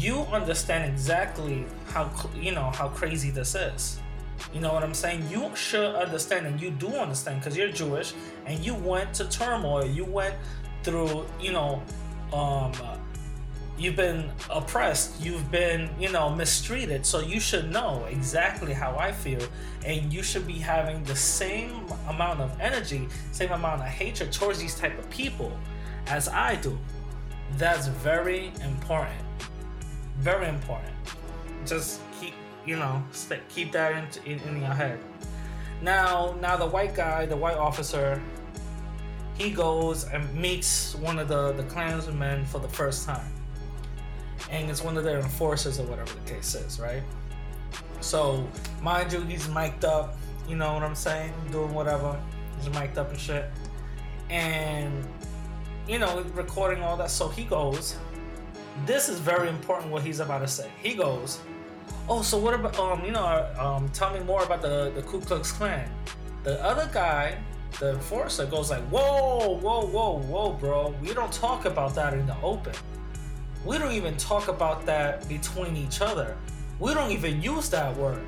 You 0.00 0.20
understand 0.32 0.90
exactly 0.90 1.66
how 1.88 2.10
you 2.34 2.52
know 2.52 2.70
how 2.70 2.88
crazy 2.88 3.30
this 3.30 3.54
is. 3.54 4.00
You 4.54 4.62
know 4.62 4.72
what 4.72 4.82
I'm 4.82 4.94
saying? 4.94 5.28
You 5.28 5.54
should 5.54 5.94
understand, 5.94 6.46
and 6.46 6.58
you 6.58 6.70
do 6.70 6.88
understand 6.88 7.40
because 7.40 7.54
you're 7.54 7.70
Jewish, 7.70 8.14
and 8.46 8.58
you 8.64 8.74
went 8.74 9.12
to 9.14 9.28
turmoil. 9.28 9.84
You 9.84 10.06
went 10.06 10.36
through, 10.84 11.26
you 11.38 11.52
know, 11.52 11.82
um, 12.32 12.72
you've 13.76 13.96
been 13.96 14.30
oppressed, 14.48 15.20
you've 15.20 15.50
been, 15.50 15.90
you 16.00 16.10
know, 16.10 16.34
mistreated. 16.34 17.04
So 17.04 17.20
you 17.20 17.38
should 17.38 17.70
know 17.70 18.06
exactly 18.08 18.72
how 18.72 18.96
I 18.96 19.12
feel. 19.12 19.42
And 19.84 20.10
you 20.10 20.22
should 20.22 20.46
be 20.46 20.54
having 20.54 21.04
the 21.04 21.16
same 21.16 21.84
amount 22.08 22.40
of 22.40 22.58
energy, 22.58 23.06
same 23.32 23.52
amount 23.52 23.82
of 23.82 23.88
hatred 23.88 24.32
towards 24.32 24.60
these 24.60 24.74
type 24.74 24.98
of 24.98 25.10
people 25.10 25.52
as 26.06 26.26
I 26.26 26.56
do. 26.56 26.78
That's 27.58 27.88
very 27.88 28.50
important. 28.64 29.26
Very 30.20 30.48
important. 30.48 30.94
Just 31.66 32.00
keep, 32.20 32.34
you 32.64 32.76
know, 32.76 33.02
stay, 33.12 33.40
keep 33.48 33.72
that 33.72 33.92
in, 34.24 34.32
in, 34.32 34.48
in 34.48 34.60
your 34.62 34.72
head. 34.72 34.98
Now, 35.82 36.36
now 36.40 36.56
the 36.56 36.66
white 36.66 36.94
guy, 36.94 37.26
the 37.26 37.36
white 37.36 37.56
officer, 37.56 38.20
he 39.36 39.50
goes 39.50 40.04
and 40.04 40.32
meets 40.34 40.94
one 40.94 41.18
of 41.18 41.28
the 41.28 41.52
the 41.52 41.62
Klansmen 41.64 42.44
for 42.44 42.58
the 42.58 42.68
first 42.68 43.06
time 43.06 43.32
and 44.50 44.70
it's 44.70 44.82
one 44.82 44.96
of 44.96 45.04
their 45.04 45.18
enforcers 45.18 45.78
or 45.78 45.84
whatever 45.84 46.12
the 46.24 46.32
case 46.32 46.54
is, 46.54 46.80
right? 46.80 47.02
So, 48.00 48.46
mind 48.82 49.12
you, 49.12 49.20
he's 49.22 49.48
mic'd 49.48 49.84
up, 49.84 50.16
you 50.48 50.56
know 50.56 50.72
what 50.74 50.82
I'm 50.82 50.94
saying? 50.94 51.32
Doing 51.52 51.74
whatever. 51.74 52.20
He's 52.56 52.70
mic'd 52.70 52.98
up 52.98 53.10
and 53.10 53.18
shit. 53.18 53.50
And, 54.28 55.06
you 55.86 55.98
know, 55.98 56.22
recording 56.34 56.82
all 56.82 56.96
that. 56.96 57.10
So 57.10 57.28
he 57.28 57.44
goes, 57.44 57.96
this 58.86 59.08
is 59.08 59.18
very 59.18 59.48
important 59.48 59.90
what 59.90 60.02
he's 60.02 60.20
about 60.20 60.40
to 60.40 60.48
say. 60.48 60.70
He 60.82 60.94
goes, 60.94 61.40
oh, 62.08 62.22
so 62.22 62.38
what 62.38 62.54
about, 62.54 62.78
um, 62.78 63.04
you 63.04 63.12
know, 63.12 63.48
um, 63.58 63.88
tell 63.90 64.12
me 64.12 64.20
more 64.20 64.42
about 64.42 64.62
the, 64.62 64.92
the 64.94 65.02
Ku 65.02 65.20
Klux 65.20 65.52
Klan. 65.52 65.88
The 66.44 66.62
other 66.64 66.88
guy, 66.92 67.38
the 67.78 67.90
enforcer, 67.90 68.46
goes 68.46 68.70
like, 68.70 68.82
whoa, 68.84 69.58
whoa, 69.58 69.86
whoa, 69.86 70.18
whoa, 70.20 70.52
bro. 70.52 70.94
We 71.02 71.12
don't 71.12 71.32
talk 71.32 71.64
about 71.64 71.94
that 71.94 72.14
in 72.14 72.26
the 72.26 72.36
open. 72.42 72.74
We 73.64 73.78
don't 73.78 73.92
even 73.92 74.16
talk 74.16 74.48
about 74.48 74.86
that 74.86 75.28
between 75.28 75.76
each 75.76 76.00
other. 76.00 76.36
We 76.78 76.94
don't 76.94 77.10
even 77.10 77.42
use 77.42 77.68
that 77.70 77.94
word. 77.96 78.22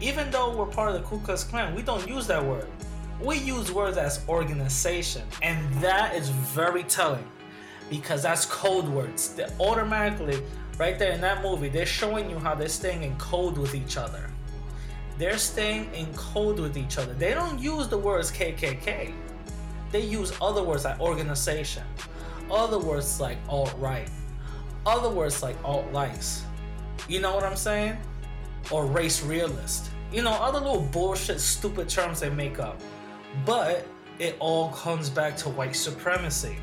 Even 0.00 0.30
though 0.30 0.54
we're 0.54 0.66
part 0.66 0.94
of 0.94 1.00
the 1.00 1.06
Ku 1.08 1.18
Klux 1.20 1.44
Klan, 1.44 1.74
we 1.74 1.82
don't 1.82 2.06
use 2.06 2.26
that 2.26 2.44
word. 2.44 2.66
We 3.20 3.38
use 3.38 3.72
words 3.72 3.96
as 3.96 4.24
organization, 4.28 5.22
and 5.42 5.72
that 5.74 6.14
is 6.16 6.28
very 6.28 6.82
telling 6.82 7.24
because 7.92 8.22
that's 8.22 8.46
code 8.46 8.88
words. 8.88 9.34
They 9.34 9.46
automatically, 9.60 10.40
right 10.78 10.98
there 10.98 11.12
in 11.12 11.20
that 11.20 11.42
movie, 11.42 11.68
they're 11.68 11.84
showing 11.84 12.30
you 12.30 12.38
how 12.38 12.54
they're 12.54 12.70
staying 12.70 13.02
in 13.02 13.14
code 13.18 13.58
with 13.58 13.74
each 13.74 13.98
other. 13.98 14.30
they're 15.18 15.38
staying 15.38 15.92
in 15.94 16.12
code 16.14 16.58
with 16.58 16.76
each 16.76 16.98
other. 16.98 17.12
They 17.14 17.34
don't 17.34 17.58
use 17.58 17.88
the 17.88 17.98
words 17.98 18.30
KKK. 18.32 19.12
They 19.90 20.00
use 20.00 20.32
other 20.40 20.62
words 20.62 20.84
like 20.84 20.98
organization, 21.00 21.84
other 22.50 22.78
words 22.78 23.20
like 23.20 23.36
alt 23.48 23.74
right, 23.78 24.08
other 24.86 25.10
words 25.10 25.42
like 25.42 25.56
alt 25.64 25.92
lights. 25.92 26.44
You 27.08 27.20
know 27.20 27.34
what 27.34 27.44
I'm 27.44 27.56
saying? 27.56 27.98
Or 28.70 28.86
race 28.86 29.22
realist. 29.22 29.90
You 30.10 30.22
know, 30.22 30.32
other 30.32 30.60
little 30.60 30.88
bullshit, 30.92 31.40
stupid 31.40 31.88
terms 31.88 32.20
they 32.20 32.30
make 32.30 32.58
up. 32.58 32.80
But 33.44 33.86
it 34.18 34.36
all 34.40 34.70
comes 34.70 35.10
back 35.10 35.36
to 35.38 35.50
white 35.50 35.76
supremacy. 35.76 36.56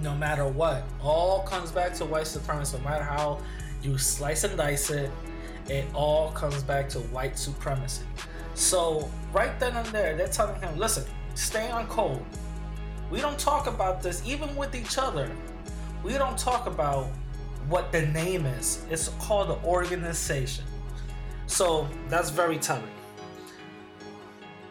No 0.00 0.14
matter 0.14 0.46
what, 0.46 0.84
all 1.02 1.42
comes 1.42 1.72
back 1.72 1.94
to 1.94 2.04
white 2.04 2.26
supremacy. 2.26 2.78
No 2.78 2.84
matter 2.84 3.04
how 3.04 3.40
you 3.82 3.98
slice 3.98 4.44
and 4.44 4.56
dice 4.56 4.90
it, 4.90 5.10
it 5.68 5.86
all 5.94 6.30
comes 6.32 6.62
back 6.62 6.88
to 6.90 7.00
white 7.00 7.38
supremacy. 7.38 8.04
So, 8.54 9.10
right 9.32 9.58
then 9.60 9.76
and 9.76 9.86
there, 9.88 10.16
they're 10.16 10.28
telling 10.28 10.60
him, 10.60 10.78
listen, 10.78 11.04
stay 11.34 11.70
on 11.70 11.86
code. 11.86 12.24
We 13.10 13.20
don't 13.20 13.38
talk 13.38 13.66
about 13.66 14.02
this 14.02 14.22
even 14.26 14.54
with 14.56 14.74
each 14.74 14.98
other. 14.98 15.30
We 16.02 16.14
don't 16.14 16.38
talk 16.38 16.66
about 16.66 17.06
what 17.68 17.92
the 17.92 18.02
name 18.02 18.46
is. 18.46 18.84
It's 18.90 19.08
called 19.20 19.48
the 19.48 19.66
organization. 19.66 20.64
So 21.46 21.88
that's 22.08 22.30
very 22.30 22.58
telling. 22.58 22.82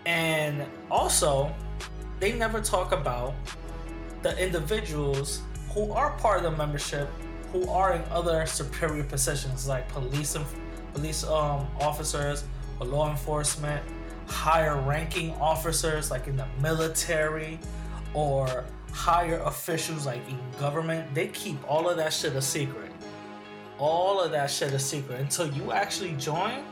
And 0.05 0.65
also, 0.89 1.53
they 2.19 2.33
never 2.33 2.61
talk 2.61 2.91
about 2.91 3.33
the 4.27 4.43
individuals 4.43 5.41
who 5.69 5.93
are 5.93 6.11
part 6.17 6.43
of 6.43 6.51
the 6.51 6.57
membership 6.57 7.07
who 7.53 7.65
are 7.69 7.93
in 7.93 8.03
other 8.11 8.45
superior 8.45 9.05
positions 9.05 9.69
like 9.69 9.87
police 9.87 10.35
and 10.35 10.45
police 10.93 11.23
um, 11.23 11.65
officers 11.79 12.43
or 12.81 12.87
law 12.87 13.09
enforcement, 13.09 13.81
higher 14.27 14.81
ranking 14.81 15.31
officers 15.35 16.11
like 16.11 16.27
in 16.27 16.35
the 16.35 16.45
military 16.61 17.57
or 18.13 18.65
higher 18.91 19.39
officials 19.45 20.05
like 20.05 20.19
in 20.27 20.37
government. 20.59 21.13
They 21.13 21.27
keep 21.29 21.57
all 21.69 21.89
of 21.89 21.95
that 21.95 22.11
shit 22.11 22.33
a 22.33 22.41
secret. 22.41 22.91
All 23.79 24.19
of 24.19 24.31
that 24.31 24.51
shit 24.51 24.73
a 24.73 24.79
secret 24.79 25.21
until 25.21 25.47
you 25.53 25.71
actually 25.71 26.13
join 26.15 26.65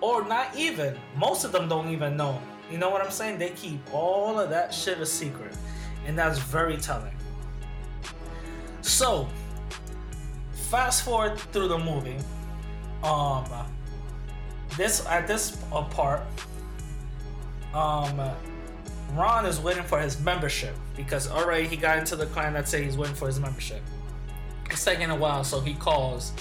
or 0.00 0.24
not 0.28 0.54
even. 0.54 0.96
Most 1.16 1.42
of 1.42 1.50
them 1.50 1.68
don't 1.68 1.88
even 1.88 2.16
know. 2.16 2.40
You 2.70 2.78
know 2.78 2.90
what 2.90 3.02
I'm 3.02 3.10
saying? 3.10 3.38
They 3.38 3.50
keep 3.50 3.80
all 3.92 4.38
of 4.38 4.48
that 4.50 4.72
shit 4.72 5.00
a 5.00 5.06
secret. 5.06 5.56
And 6.08 6.18
that's 6.18 6.38
very 6.38 6.76
telling. 6.76 7.14
So, 8.80 9.28
fast 10.68 11.04
forward 11.04 11.38
through 11.38 11.68
the 11.68 11.78
movie 11.78 12.16
um 13.02 13.44
this 14.76 15.06
at 15.06 15.26
this 15.26 15.56
part 15.90 16.20
um 17.72 18.20
ron 19.14 19.46
is 19.46 19.60
waiting 19.60 19.84
for 19.84 19.98
his 19.98 20.20
membership 20.20 20.74
because 20.96 21.30
already 21.30 21.66
he 21.66 21.76
got 21.76 21.98
into 21.98 22.16
the 22.16 22.26
Klan 22.26 22.52
that 22.52 22.68
say 22.68 22.84
he's 22.84 22.98
waiting 22.98 23.14
for 23.14 23.26
his 23.26 23.40
membership 23.40 23.80
it's 24.66 24.84
taking 24.84 25.10
a 25.10 25.16
while 25.16 25.42
so 25.42 25.60
he 25.60 25.74
calls 25.74 26.32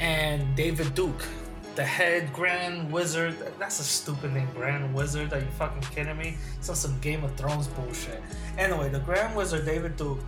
and 0.00 0.56
david 0.56 0.94
duke 0.94 1.24
the 1.76 1.84
head 1.84 2.32
grand 2.32 2.90
wizard 2.90 3.36
that's 3.58 3.80
a 3.80 3.84
stupid 3.84 4.32
name 4.32 4.48
grand 4.54 4.92
wizard 4.94 5.32
are 5.32 5.38
you 5.38 5.46
fucking 5.58 5.82
kidding 5.94 6.16
me 6.16 6.36
it's 6.58 6.68
on 6.68 6.74
some 6.74 6.98
game 7.00 7.22
of 7.22 7.34
thrones 7.36 7.68
bullshit 7.68 8.22
anyway 8.58 8.88
the 8.88 8.98
grand 9.00 9.36
wizard 9.36 9.64
david 9.64 9.96
duke 9.96 10.18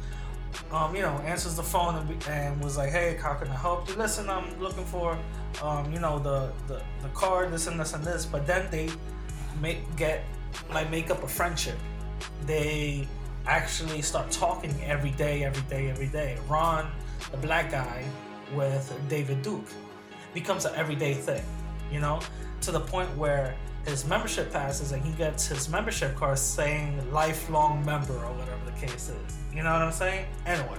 um, 0.73 0.95
you 0.95 1.03
know, 1.03 1.19
answers 1.25 1.57
the 1.57 1.63
phone 1.63 1.95
and, 1.97 2.29
and, 2.29 2.63
was 2.63 2.77
like, 2.77 2.91
"Hey, 2.91 3.19
how 3.21 3.35
can 3.35 3.49
I 3.49 3.55
help 3.55 3.89
you? 3.89 3.95
Listen, 3.97 4.29
I'm 4.29 4.59
looking 4.61 4.85
for, 4.85 5.19
um, 5.63 5.93
you 5.93 6.01
know, 6.01 6.19
the, 6.19 6.53
the 6.67 6.83
the 7.03 7.09
card, 7.15 7.53
this 7.53 7.67
and 7.67 7.79
this 7.79 7.93
and 7.93 8.05
this." 8.05 8.25
But 8.25 8.47
then 8.47 8.67
they 8.71 8.89
make 9.61 9.79
get 9.97 10.25
like 10.73 10.91
make 10.91 11.11
up 11.11 11.23
a 11.23 11.29
friendship. 11.29 11.77
They 12.47 13.07
actually 13.47 14.03
start 14.03 14.31
talking 14.31 14.75
every 14.85 15.11
day, 15.13 15.45
every 15.45 15.63
day, 15.69 15.91
every 15.91 16.09
day. 16.09 16.39
Ron, 16.49 16.91
the 17.31 17.37
black 17.37 17.71
guy, 17.71 18.05
with 18.55 18.93
David 19.09 19.43
Duke, 19.43 19.69
becomes 20.35 20.64
an 20.64 20.75
everyday 20.75 21.14
thing. 21.14 21.43
You 21.91 22.01
know, 22.01 22.21
to 22.62 22.73
the 22.73 22.81
point 22.81 23.14
where 23.17 23.57
his 23.87 24.07
membership 24.07 24.53
passes 24.53 24.93
and 24.93 25.03
he 25.03 25.12
gets 25.12 25.47
his 25.47 25.69
membership 25.69 26.14
card 26.14 26.38
saying 26.38 27.11
lifelong 27.11 27.85
member 27.85 28.12
or 28.12 28.33
whatever 28.35 28.64
the 28.67 28.87
case 28.87 29.09
is. 29.09 29.38
You 29.55 29.62
know 29.62 29.73
what 29.73 29.83
I'm 29.83 29.93
saying? 29.93 30.27
Anyway, 30.45 30.79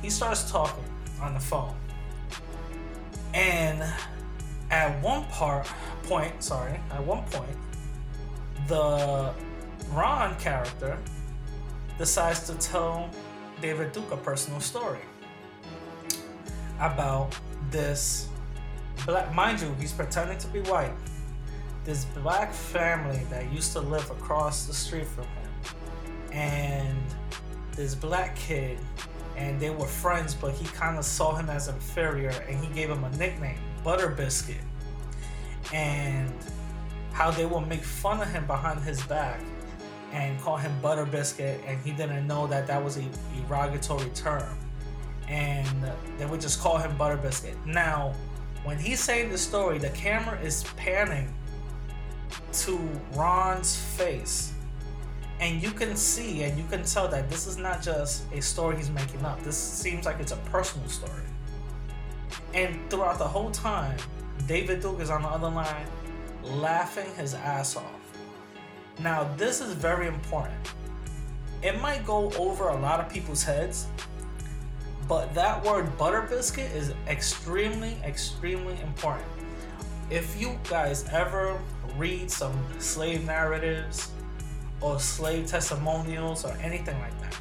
he 0.00 0.08
starts 0.08 0.50
talking 0.50 0.84
on 1.20 1.34
the 1.34 1.40
phone. 1.40 1.74
And 3.34 3.82
at 4.70 5.00
one 5.02 5.24
part 5.26 5.70
point, 6.04 6.42
sorry, 6.42 6.80
at 6.90 7.04
one 7.04 7.24
point, 7.24 7.56
the 8.68 9.32
Ron 9.92 10.38
character 10.38 10.96
decides 11.98 12.46
to 12.46 12.54
tell 12.54 13.10
David 13.60 13.92
Duke 13.92 14.10
a 14.10 14.16
personal 14.16 14.60
story 14.60 15.00
about 16.80 17.36
this 17.70 18.28
black 19.06 19.34
mind 19.34 19.60
you, 19.60 19.74
he's 19.78 19.92
pretending 19.92 20.38
to 20.38 20.48
be 20.48 20.60
white. 20.60 20.94
This 21.84 22.04
black 22.04 22.52
family 22.52 23.24
that 23.30 23.52
used 23.52 23.72
to 23.72 23.80
live 23.80 24.08
across 24.10 24.66
the 24.66 24.74
street 24.74 25.06
from 25.06 25.24
him 25.24 25.42
and 26.32 26.98
this 27.76 27.94
black 27.94 28.36
kid 28.36 28.78
and 29.36 29.58
they 29.60 29.70
were 29.70 29.86
friends 29.86 30.34
but 30.34 30.52
he 30.54 30.66
kind 30.68 30.98
of 30.98 31.04
saw 31.04 31.34
him 31.34 31.50
as 31.50 31.68
inferior 31.68 32.30
and 32.48 32.64
he 32.64 32.72
gave 32.72 32.88
him 32.88 33.04
a 33.04 33.10
nickname 33.16 33.58
butter 33.82 34.08
biscuit. 34.08 34.60
And 35.72 36.32
how 37.12 37.30
they 37.30 37.46
will 37.46 37.60
make 37.60 37.82
fun 37.82 38.20
of 38.20 38.28
him 38.28 38.46
behind 38.46 38.80
his 38.80 39.02
back 39.04 39.40
and 40.12 40.40
call 40.40 40.56
him 40.56 40.72
butter 40.80 41.04
biscuit 41.04 41.60
and 41.66 41.80
he 41.82 41.92
didn't 41.92 42.26
know 42.26 42.46
that 42.46 42.66
that 42.66 42.82
was 42.82 42.96
a 42.96 43.04
derogatory 43.46 44.10
term. 44.10 44.58
And 45.28 45.90
they 46.18 46.26
would 46.26 46.40
just 46.40 46.60
call 46.60 46.78
him 46.78 46.96
butter 46.96 47.16
biscuit. 47.16 47.56
Now 47.64 48.14
when 48.64 48.78
he's 48.78 49.00
saying 49.00 49.30
the 49.30 49.38
story 49.38 49.78
the 49.78 49.90
camera 49.90 50.38
is 50.40 50.64
panning 50.76 51.32
to 52.52 52.78
Ron's 53.12 53.76
face. 53.76 54.52
And 55.40 55.60
you 55.62 55.72
can 55.72 55.96
see 55.96 56.44
and 56.44 56.56
you 56.56 56.64
can 56.70 56.84
tell 56.84 57.08
that 57.08 57.28
this 57.28 57.46
is 57.46 57.56
not 57.56 57.82
just 57.82 58.24
a 58.32 58.40
story 58.40 58.76
he's 58.76 58.90
making 58.90 59.24
up. 59.24 59.42
This 59.42 59.56
seems 59.56 60.06
like 60.06 60.20
it's 60.20 60.32
a 60.32 60.36
personal 60.36 60.88
story. 60.88 61.24
And 62.54 62.78
throughout 62.90 63.18
the 63.18 63.26
whole 63.26 63.50
time, 63.50 63.96
David 64.46 64.80
Duke 64.80 65.00
is 65.00 65.10
on 65.10 65.22
the 65.22 65.28
other 65.28 65.48
line 65.48 65.86
laughing 66.42 67.12
his 67.16 67.34
ass 67.34 67.76
off. 67.76 67.84
Now, 68.98 69.24
this 69.36 69.60
is 69.60 69.72
very 69.72 70.06
important. 70.06 70.74
It 71.62 71.80
might 71.80 72.04
go 72.04 72.30
over 72.32 72.68
a 72.68 72.76
lot 72.76 73.00
of 73.00 73.08
people's 73.08 73.42
heads, 73.42 73.86
but 75.12 75.34
that 75.34 75.62
word 75.62 75.94
butter 75.98 76.22
biscuit 76.22 76.72
is 76.72 76.94
extremely, 77.06 77.98
extremely 78.02 78.80
important. 78.80 79.28
If 80.08 80.40
you 80.40 80.58
guys 80.70 81.06
ever 81.12 81.60
read 81.98 82.30
some 82.30 82.54
slave 82.78 83.26
narratives 83.26 84.10
or 84.80 84.98
slave 84.98 85.48
testimonials 85.48 86.46
or 86.46 86.56
anything 86.62 86.98
like 86.98 87.12
that, 87.20 87.36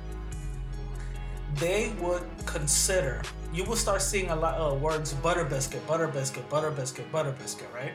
they 1.56 1.94
would 2.02 2.24
consider, 2.46 3.22
you 3.54 3.64
will 3.64 3.78
start 3.78 4.02
seeing 4.02 4.32
a 4.32 4.36
lot 4.36 4.56
of 4.56 4.82
words 4.82 5.14
butter 5.14 5.46
biscuit, 5.46 5.88
butter 5.88 6.10
biscuit, 6.10 6.50
butter 6.50 6.72
biscuit, 6.72 7.10
butter 7.10 7.32
biscuit, 7.32 7.70
right? 7.74 7.94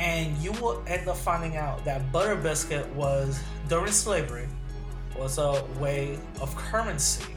And 0.00 0.36
you 0.38 0.50
will 0.54 0.82
end 0.88 1.06
up 1.06 1.18
finding 1.18 1.56
out 1.56 1.84
that 1.84 2.10
butter 2.10 2.34
biscuit 2.34 2.92
was, 2.96 3.40
during 3.68 3.92
slavery, 3.92 4.48
was 5.16 5.38
a 5.38 5.64
way 5.78 6.18
of 6.40 6.52
currency 6.56 7.33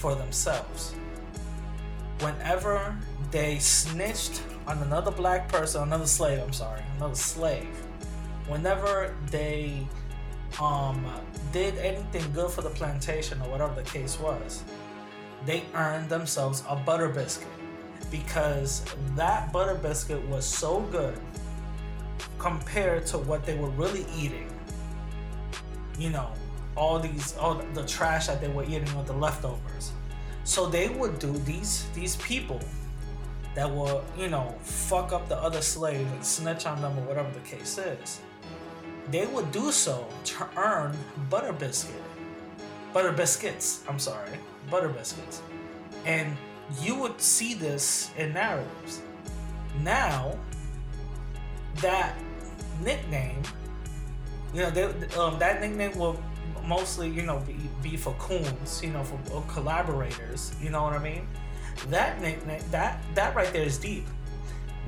for 0.00 0.14
themselves. 0.14 0.94
Whenever 2.20 2.96
they 3.30 3.58
snitched 3.58 4.42
on 4.66 4.78
another 4.78 5.10
black 5.10 5.48
person, 5.48 5.82
another 5.82 6.06
slave, 6.06 6.40
I'm 6.42 6.52
sorry, 6.52 6.82
another 6.96 7.14
slave, 7.14 7.68
whenever 8.46 9.14
they 9.30 9.86
um, 10.60 11.06
did 11.52 11.76
anything 11.78 12.24
good 12.32 12.50
for 12.50 12.62
the 12.62 12.70
plantation 12.70 13.40
or 13.42 13.50
whatever 13.50 13.74
the 13.74 13.88
case 13.88 14.18
was, 14.18 14.64
they 15.46 15.64
earned 15.74 16.08
themselves 16.08 16.62
a 16.68 16.76
butter 16.76 17.08
biscuit 17.08 17.48
because 18.10 18.84
that 19.16 19.52
butter 19.52 19.74
biscuit 19.74 20.26
was 20.28 20.44
so 20.44 20.80
good 20.92 21.18
compared 22.38 23.06
to 23.06 23.18
what 23.18 23.44
they 23.44 23.56
were 23.56 23.70
really 23.70 24.06
eating. 24.16 24.50
You 25.98 26.10
know, 26.10 26.32
all 26.80 26.98
these, 26.98 27.36
all 27.36 27.62
the 27.74 27.84
trash 27.84 28.26
that 28.26 28.40
they 28.40 28.48
were 28.48 28.64
eating 28.64 28.96
with 28.96 29.06
the 29.06 29.12
leftovers. 29.12 29.92
So 30.44 30.66
they 30.66 30.88
would 30.88 31.18
do 31.18 31.32
these 31.44 31.86
these 31.94 32.16
people 32.16 32.60
that 33.54 33.70
will, 33.70 34.02
you 34.16 34.28
know, 34.28 34.54
fuck 34.62 35.12
up 35.12 35.28
the 35.28 35.36
other 35.36 35.60
slave 35.60 36.06
and 36.12 36.24
snitch 36.24 36.64
on 36.66 36.80
them 36.80 36.98
or 36.98 37.02
whatever 37.02 37.30
the 37.32 37.40
case 37.40 37.76
is, 37.78 38.20
they 39.10 39.26
would 39.26 39.52
do 39.52 39.70
so 39.70 40.06
to 40.24 40.48
earn 40.56 40.96
butter 41.28 41.52
biscuit. 41.52 42.02
Butter 42.94 43.12
biscuits, 43.12 43.82
I'm 43.88 43.98
sorry, 43.98 44.38
butter 44.70 44.88
biscuits. 44.88 45.42
And 46.06 46.34
you 46.80 46.94
would 46.94 47.20
see 47.20 47.54
this 47.54 48.10
in 48.16 48.32
narratives. 48.32 49.02
Now, 49.82 50.38
that 51.76 52.16
nickname, 52.82 53.42
you 54.54 54.62
know, 54.62 54.70
they, 54.70 54.84
um, 55.16 55.38
that 55.38 55.60
nickname 55.60 55.98
will 55.98 56.18
mostly, 56.64 57.08
you 57.08 57.22
know, 57.22 57.38
be, 57.40 57.56
be 57.82 57.96
for 57.96 58.12
coons, 58.14 58.80
you 58.82 58.90
know, 58.90 59.04
for 59.04 59.42
collaborators. 59.52 60.54
You 60.60 60.70
know 60.70 60.82
what 60.82 60.92
I 60.92 60.98
mean? 60.98 61.26
That 61.88 62.20
nickname, 62.20 62.62
that 62.70 63.02
that 63.14 63.34
right 63.34 63.52
there 63.52 63.62
is 63.62 63.78
deep. 63.78 64.06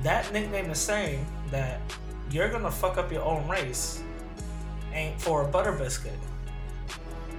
That 0.02 0.30
nickname 0.32 0.70
is 0.70 0.78
saying 0.78 1.26
that 1.50 1.80
you're 2.30 2.50
gonna 2.50 2.70
fuck 2.70 2.98
up 2.98 3.12
your 3.12 3.22
own 3.22 3.48
race, 3.48 4.02
ain't 4.92 5.20
for 5.20 5.42
a 5.42 5.48
butter 5.48 5.72
biscuit. 5.72 6.18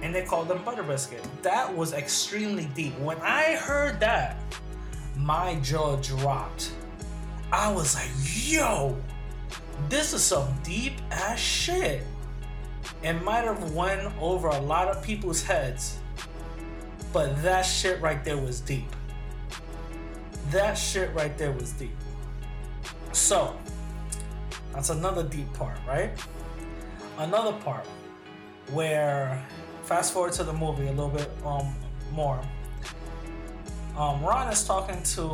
And 0.02 0.14
they 0.14 0.22
called 0.22 0.48
them 0.48 0.62
butter 0.64 0.82
biscuit. 0.82 1.24
That 1.42 1.74
was 1.74 1.92
extremely 1.92 2.66
deep. 2.74 2.98
When 2.98 3.18
I 3.18 3.54
heard 3.56 4.00
that, 4.00 4.36
my 5.16 5.54
jaw 5.56 5.96
dropped. 5.96 6.72
I 7.52 7.70
was 7.72 7.94
like, 7.94 8.10
yo, 8.24 8.96
this 9.88 10.12
is 10.12 10.22
some 10.22 10.48
deep 10.62 10.94
ass 11.10 11.38
shit. 11.38 12.02
It 13.04 13.22
might 13.22 13.44
have 13.44 13.74
went 13.74 14.00
over 14.18 14.48
a 14.48 14.58
lot 14.60 14.88
of 14.88 15.02
people's 15.02 15.42
heads, 15.42 15.98
but 17.12 17.42
that 17.42 17.62
shit 17.62 18.00
right 18.00 18.24
there 18.24 18.38
was 18.38 18.60
deep. 18.60 18.88
That 20.50 20.72
shit 20.72 21.12
right 21.14 21.36
there 21.36 21.52
was 21.52 21.72
deep. 21.72 21.94
So, 23.12 23.54
that's 24.72 24.88
another 24.88 25.22
deep 25.22 25.52
part, 25.52 25.76
right? 25.86 26.12
Another 27.18 27.52
part 27.52 27.86
where, 28.72 29.46
fast 29.82 30.14
forward 30.14 30.32
to 30.32 30.44
the 30.44 30.54
movie 30.54 30.86
a 30.86 30.90
little 30.92 31.10
bit 31.10 31.30
um, 31.44 31.74
more. 32.10 32.40
Um, 33.98 34.24
Ron 34.24 34.50
is 34.50 34.64
talking 34.64 35.02
to 35.02 35.26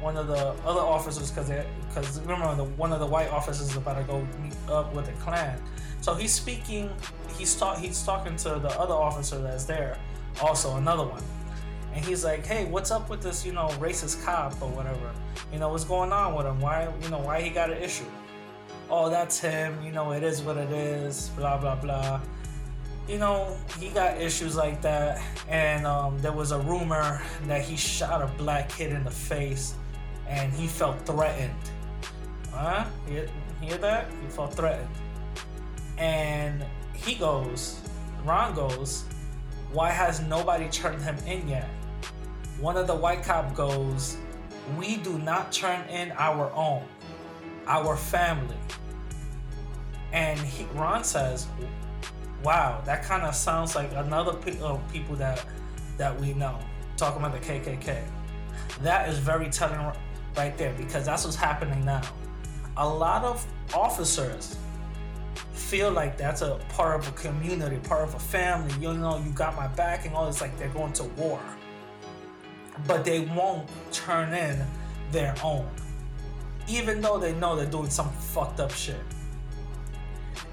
one 0.00 0.16
of 0.16 0.26
the 0.26 0.54
other 0.66 0.80
officers 0.80 1.30
because 1.30 1.52
because 1.86 2.20
remember 2.22 2.52
the, 2.56 2.64
one 2.64 2.92
of 2.92 2.98
the 2.98 3.06
white 3.06 3.30
officers 3.30 3.70
is 3.70 3.76
about 3.76 3.98
to 3.98 4.02
go 4.02 4.26
meet 4.42 4.56
up 4.68 4.92
with 4.92 5.06
the 5.06 5.12
Klan. 5.12 5.56
So 6.02 6.14
he's 6.14 6.34
speaking. 6.34 6.90
He's 7.38 7.54
talk. 7.54 7.78
He's 7.78 8.02
talking 8.02 8.36
to 8.36 8.58
the 8.58 8.68
other 8.78 8.92
officer 8.92 9.38
that's 9.38 9.64
there, 9.64 9.96
also 10.42 10.76
another 10.76 11.04
one, 11.06 11.22
and 11.94 12.04
he's 12.04 12.24
like, 12.24 12.44
"Hey, 12.44 12.64
what's 12.64 12.90
up 12.90 13.08
with 13.08 13.22
this? 13.22 13.46
You 13.46 13.52
know, 13.52 13.68
racist 13.78 14.24
cop 14.24 14.60
or 14.60 14.68
whatever? 14.68 15.12
You 15.52 15.60
know, 15.60 15.68
what's 15.68 15.84
going 15.84 16.12
on 16.12 16.34
with 16.34 16.44
him? 16.44 16.60
Why? 16.60 16.92
You 17.02 17.08
know, 17.08 17.20
why 17.20 17.40
he 17.40 17.50
got 17.50 17.70
an 17.70 17.80
issue? 17.80 18.10
Oh, 18.90 19.08
that's 19.10 19.38
him. 19.38 19.80
You 19.82 19.92
know, 19.92 20.10
it 20.12 20.24
is 20.24 20.42
what 20.42 20.56
it 20.56 20.72
is. 20.72 21.28
Blah 21.36 21.58
blah 21.58 21.76
blah." 21.76 22.20
you 23.08 23.18
know, 23.18 23.56
he 23.80 23.88
got 23.88 24.20
issues 24.20 24.56
like 24.56 24.80
that, 24.82 25.20
and 25.48 25.86
um, 25.86 26.18
there 26.20 26.32
was 26.32 26.52
a 26.52 26.58
rumor 26.58 27.20
that 27.46 27.62
he 27.62 27.76
shot 27.76 28.22
a 28.22 28.26
black 28.38 28.68
kid 28.68 28.92
in 28.92 29.02
the 29.04 29.10
face, 29.10 29.74
and 30.28 30.52
he 30.52 30.66
felt 30.66 31.00
threatened. 31.04 31.54
Huh? 32.52 32.84
Hear, 33.08 33.28
hear 33.60 33.76
that? 33.78 34.06
He 34.22 34.28
felt 34.28 34.54
threatened. 34.54 34.88
And 35.98 36.64
he 36.94 37.14
goes, 37.14 37.80
Ron 38.24 38.54
goes, 38.54 39.04
why 39.72 39.90
has 39.90 40.20
nobody 40.20 40.68
turned 40.68 41.02
him 41.02 41.16
in 41.26 41.48
yet? 41.48 41.68
One 42.60 42.76
of 42.76 42.86
the 42.86 42.94
white 42.94 43.22
cop 43.22 43.54
goes, 43.54 44.16
we 44.76 44.96
do 44.96 45.18
not 45.18 45.50
turn 45.50 45.88
in 45.88 46.12
our 46.12 46.52
own, 46.54 46.84
our 47.66 47.96
family. 47.96 48.56
And 50.12 50.38
he, 50.38 50.64
Ron 50.74 51.04
says, 51.04 51.46
wow, 52.44 52.82
that 52.84 53.02
kind 53.02 53.22
of 53.22 53.34
sounds 53.34 53.74
like 53.74 53.90
another 53.94 54.34
pe- 54.34 54.60
uh, 54.60 54.76
people 54.92 55.16
that 55.16 55.44
that 55.98 56.18
we 56.18 56.32
know 56.34 56.58
talking 56.96 57.22
about 57.22 57.32
the 57.40 57.46
KKK. 57.46 58.02
That 58.82 59.08
is 59.08 59.18
very 59.18 59.48
telling 59.48 59.78
right 60.36 60.56
there 60.56 60.72
because 60.74 61.06
that's 61.06 61.24
what's 61.24 61.36
happening 61.36 61.84
now. 61.84 62.02
A 62.76 62.88
lot 62.88 63.24
of 63.24 63.46
officers 63.74 64.56
feel 65.72 65.90
like 65.90 66.18
that's 66.18 66.42
a 66.42 66.60
part 66.68 67.00
of 67.00 67.08
a 67.08 67.12
community, 67.12 67.78
part 67.88 68.06
of 68.06 68.14
a 68.14 68.18
family. 68.18 68.70
You 68.78 68.92
know, 68.92 69.16
you 69.24 69.30
got 69.30 69.56
my 69.56 69.68
back 69.68 70.04
and 70.04 70.14
all 70.14 70.26
this. 70.26 70.42
Like 70.42 70.58
they're 70.58 70.68
going 70.68 70.92
to 70.92 71.04
war, 71.04 71.40
but 72.86 73.06
they 73.06 73.20
won't 73.20 73.70
turn 73.90 74.34
in 74.34 74.62
their 75.12 75.34
own, 75.42 75.66
even 76.68 77.00
though 77.00 77.18
they 77.18 77.32
know 77.36 77.56
they're 77.56 77.64
doing 77.64 77.88
some 77.88 78.10
fucked 78.10 78.60
up 78.60 78.70
shit. 78.70 79.00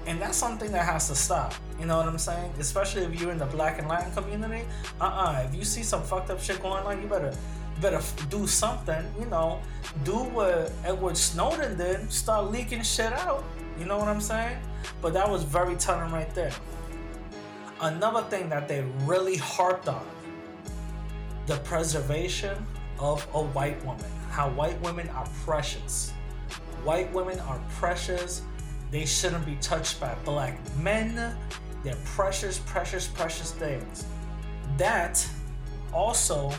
And 0.06 0.18
that's 0.22 0.38
something 0.38 0.72
that 0.72 0.86
has 0.86 1.08
to 1.08 1.14
stop. 1.14 1.52
You 1.78 1.84
know 1.84 1.98
what 1.98 2.08
I'm 2.08 2.16
saying? 2.16 2.54
Especially 2.58 3.02
if 3.02 3.20
you're 3.20 3.30
in 3.30 3.36
the 3.36 3.44
black 3.44 3.78
and 3.78 3.88
Latin 3.88 4.10
community. 4.14 4.64
Uh-uh. 5.02 5.44
If 5.46 5.54
you 5.54 5.64
see 5.64 5.82
some 5.82 6.02
fucked 6.02 6.30
up 6.30 6.40
shit 6.40 6.62
going 6.62 6.82
on, 6.86 7.02
you 7.02 7.08
better 7.08 7.34
better 7.82 8.00
do 8.30 8.46
something. 8.46 9.04
You 9.18 9.26
know, 9.26 9.60
do 10.02 10.14
what 10.14 10.72
Edward 10.82 11.18
Snowden 11.18 11.76
did. 11.76 12.10
Start 12.10 12.50
leaking 12.50 12.84
shit 12.84 13.12
out. 13.12 13.44
You 13.78 13.84
know 13.84 13.98
what 13.98 14.08
I'm 14.08 14.22
saying? 14.22 14.56
But 15.00 15.12
that 15.14 15.28
was 15.28 15.42
very 15.42 15.76
telling 15.76 16.12
right 16.12 16.32
there. 16.34 16.52
Another 17.80 18.22
thing 18.28 18.48
that 18.48 18.68
they 18.68 18.84
really 19.04 19.36
harped 19.36 19.88
on 19.88 20.06
the 21.46 21.56
preservation 21.58 22.66
of 22.98 23.26
a 23.34 23.42
white 23.42 23.82
woman. 23.84 24.10
How 24.30 24.50
white 24.50 24.80
women 24.82 25.08
are 25.10 25.26
precious. 25.44 26.12
White 26.84 27.12
women 27.12 27.38
are 27.40 27.60
precious 27.70 28.42
they 28.90 29.06
shouldn't 29.06 29.46
be 29.46 29.56
touched 29.56 30.00
by 30.00 30.14
black 30.24 30.58
men. 30.76 31.36
They're 31.84 31.96
precious, 32.04 32.58
precious, 32.58 33.06
precious 33.06 33.52
things. 33.52 34.04
That 34.76 35.24
also 35.92 36.52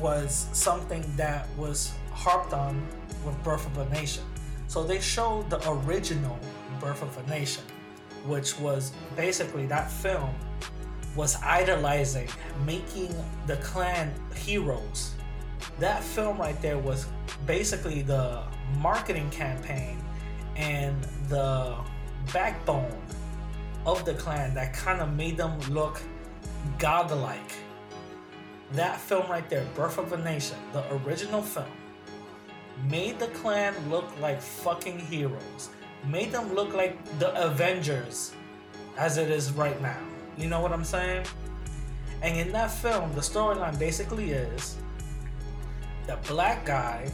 was 0.00 0.46
something 0.52 1.04
that 1.16 1.48
was 1.56 1.92
harped 2.12 2.52
on 2.52 2.86
with 3.24 3.42
Birth 3.42 3.66
of 3.66 3.78
a 3.78 3.94
Nation. 3.94 4.22
So 4.68 4.84
they 4.84 5.00
showed 5.00 5.50
the 5.50 5.60
original 5.68 6.38
Birth 6.84 7.00
of 7.00 7.16
a 7.16 7.30
Nation, 7.30 7.64
which 8.26 8.60
was 8.60 8.92
basically 9.16 9.64
that 9.66 9.90
film 9.90 10.34
was 11.16 11.36
idolizing, 11.42 12.28
making 12.66 13.14
the 13.46 13.56
Klan 13.56 14.12
heroes. 14.34 15.14
That 15.78 16.04
film 16.04 16.36
right 16.36 16.60
there 16.60 16.76
was 16.76 17.06
basically 17.46 18.02
the 18.02 18.42
marketing 18.80 19.30
campaign 19.30 19.96
and 20.56 21.02
the 21.30 21.74
backbone 22.34 23.00
of 23.86 24.04
the 24.04 24.12
Klan 24.12 24.52
that 24.52 24.74
kind 24.74 25.00
of 25.00 25.14
made 25.14 25.38
them 25.38 25.58
look 25.70 26.02
godlike. 26.78 27.54
That 28.72 29.00
film 29.00 29.30
right 29.30 29.48
there, 29.48 29.66
Birth 29.74 29.96
of 29.96 30.12
a 30.12 30.18
Nation, 30.18 30.58
the 30.74 30.84
original 30.96 31.40
film, 31.40 31.66
made 32.90 33.18
the 33.18 33.28
Klan 33.28 33.74
look 33.88 34.04
like 34.20 34.42
fucking 34.42 34.98
heroes. 34.98 35.70
Made 36.08 36.32
them 36.32 36.54
look 36.54 36.74
like 36.74 36.96
the 37.18 37.34
Avengers 37.42 38.34
as 38.96 39.16
it 39.18 39.30
is 39.30 39.52
right 39.52 39.80
now. 39.80 39.98
You 40.36 40.48
know 40.48 40.60
what 40.60 40.72
I'm 40.72 40.84
saying? 40.84 41.26
And 42.22 42.38
in 42.38 42.52
that 42.52 42.70
film, 42.70 43.12
the 43.14 43.20
storyline 43.20 43.78
basically 43.78 44.32
is 44.32 44.76
the 46.06 46.18
black 46.28 46.64
guy, 46.64 47.10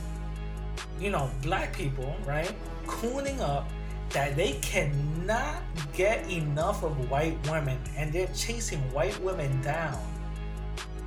you 0.99 1.11
know, 1.11 1.31
black 1.43 1.73
people, 1.73 2.15
right? 2.27 2.53
Cooning 2.87 3.41
up 3.41 3.69
that 4.11 4.35
they 4.37 4.53
cannot 4.61 5.63
get 5.93 6.29
enough 6.29 6.83
of 6.83 7.11
white 7.11 7.37
women 7.49 7.79
and 7.97 8.13
they're 8.13 8.31
chasing 8.35 8.81
white 8.93 9.19
women 9.23 9.61
down 9.63 9.99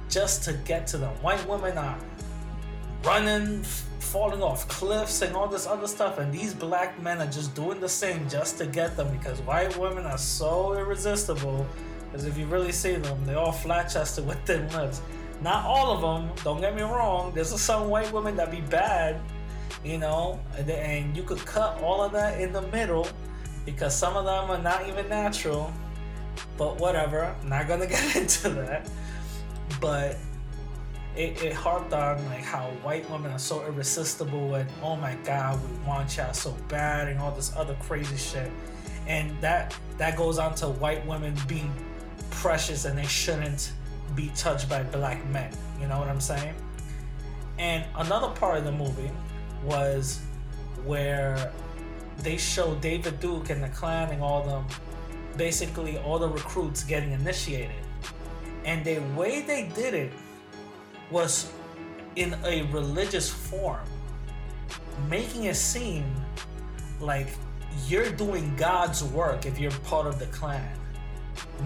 just 0.09 0.43
to 0.43 0.53
get 0.65 0.87
to 0.87 0.97
them. 0.97 1.13
White 1.21 1.45
women 1.47 1.77
are 1.77 1.97
running, 3.03 3.63
falling 3.99 4.41
off 4.41 4.67
cliffs, 4.67 5.21
and 5.21 5.35
all 5.35 5.47
this 5.47 5.67
other 5.67 5.87
stuff, 5.87 6.19
and 6.19 6.31
these 6.33 6.53
black 6.53 7.01
men 7.01 7.19
are 7.19 7.31
just 7.31 7.53
doing 7.55 7.79
the 7.79 7.89
same 7.89 8.27
just 8.29 8.57
to 8.57 8.65
get 8.65 8.95
them 8.95 9.11
because 9.15 9.41
white 9.41 9.77
women 9.77 10.05
are 10.05 10.17
so 10.17 10.73
irresistible. 10.73 11.65
Because 12.11 12.25
if 12.25 12.37
you 12.37 12.45
really 12.45 12.71
see 12.71 12.95
them, 12.95 13.25
they're 13.25 13.39
all 13.39 13.51
flat 13.51 13.85
chested 13.85 14.25
with 14.27 14.39
thin 14.45 14.69
lips. 14.69 15.01
Not 15.41 15.65
all 15.65 15.91
of 15.91 16.01
them, 16.01 16.35
don't 16.43 16.61
get 16.61 16.75
me 16.75 16.83
wrong, 16.83 17.33
there's 17.33 17.49
some 17.59 17.89
white 17.89 18.11
women 18.13 18.35
that 18.37 18.49
be 18.49 18.61
bad 18.61 19.19
you 19.83 19.97
know, 19.97 20.39
and 20.57 21.15
you 21.15 21.23
could 21.23 21.45
cut 21.45 21.81
all 21.81 22.01
of 22.01 22.11
that 22.13 22.39
in 22.39 22.53
the 22.53 22.61
middle 22.63 23.07
because 23.65 23.95
some 23.95 24.15
of 24.15 24.25
them 24.25 24.49
are 24.49 24.61
not 24.61 24.87
even 24.87 25.09
natural. 25.09 25.73
But 26.57 26.79
whatever, 26.79 27.25
I'm 27.25 27.49
not 27.49 27.67
gonna 27.67 27.87
get 27.87 28.15
into 28.15 28.49
that. 28.49 28.89
But 29.81 30.17
it, 31.15 31.41
it 31.43 31.53
harped 31.53 31.93
on 31.93 32.23
like 32.25 32.43
how 32.43 32.67
white 32.81 33.09
women 33.09 33.31
are 33.31 33.39
so 33.39 33.63
irresistible 33.65 34.55
and 34.55 34.69
oh 34.81 34.95
my 34.95 35.15
god, 35.23 35.59
we 35.61 35.87
want 35.87 36.17
y'all 36.17 36.33
so 36.33 36.55
bad 36.67 37.07
and 37.07 37.19
all 37.19 37.31
this 37.31 37.55
other 37.55 37.75
crazy 37.81 38.17
shit. 38.17 38.51
And 39.07 39.39
that 39.41 39.75
that 39.97 40.17
goes 40.17 40.39
on 40.39 40.55
to 40.55 40.69
white 40.69 41.05
women 41.05 41.35
being 41.47 41.71
precious 42.31 42.85
and 42.85 42.97
they 42.97 43.05
shouldn't 43.05 43.73
be 44.15 44.31
touched 44.35 44.69
by 44.69 44.83
black 44.83 45.23
men. 45.27 45.51
You 45.79 45.87
know 45.87 45.99
what 45.99 46.07
I'm 46.07 46.21
saying? 46.21 46.55
And 47.59 47.85
another 47.95 48.29
part 48.29 48.57
of 48.57 48.63
the 48.63 48.71
movie 48.71 49.11
was 49.63 50.21
where 50.83 51.51
they 52.19 52.37
show 52.37 52.75
David 52.75 53.19
Duke 53.19 53.49
and 53.49 53.63
the 53.63 53.69
Klan 53.69 54.09
and 54.09 54.21
all 54.21 54.43
them, 54.43 54.65
basically 55.37 55.97
all 55.99 56.17
the 56.17 56.27
recruits 56.27 56.83
getting 56.83 57.11
initiated. 57.11 57.75
And 58.65 58.83
the 58.83 58.99
way 59.15 59.41
they 59.41 59.69
did 59.75 59.93
it 59.93 60.11
was 61.11 61.51
in 62.15 62.35
a 62.45 62.63
religious 62.71 63.29
form, 63.29 63.85
making 65.09 65.45
it 65.45 65.55
seem 65.55 66.05
like 66.99 67.27
you're 67.87 68.11
doing 68.11 68.55
God's 68.55 69.03
work 69.03 69.45
if 69.45 69.59
you're 69.59 69.71
part 69.85 70.07
of 70.07 70.19
the 70.19 70.27
Klan, 70.27 70.77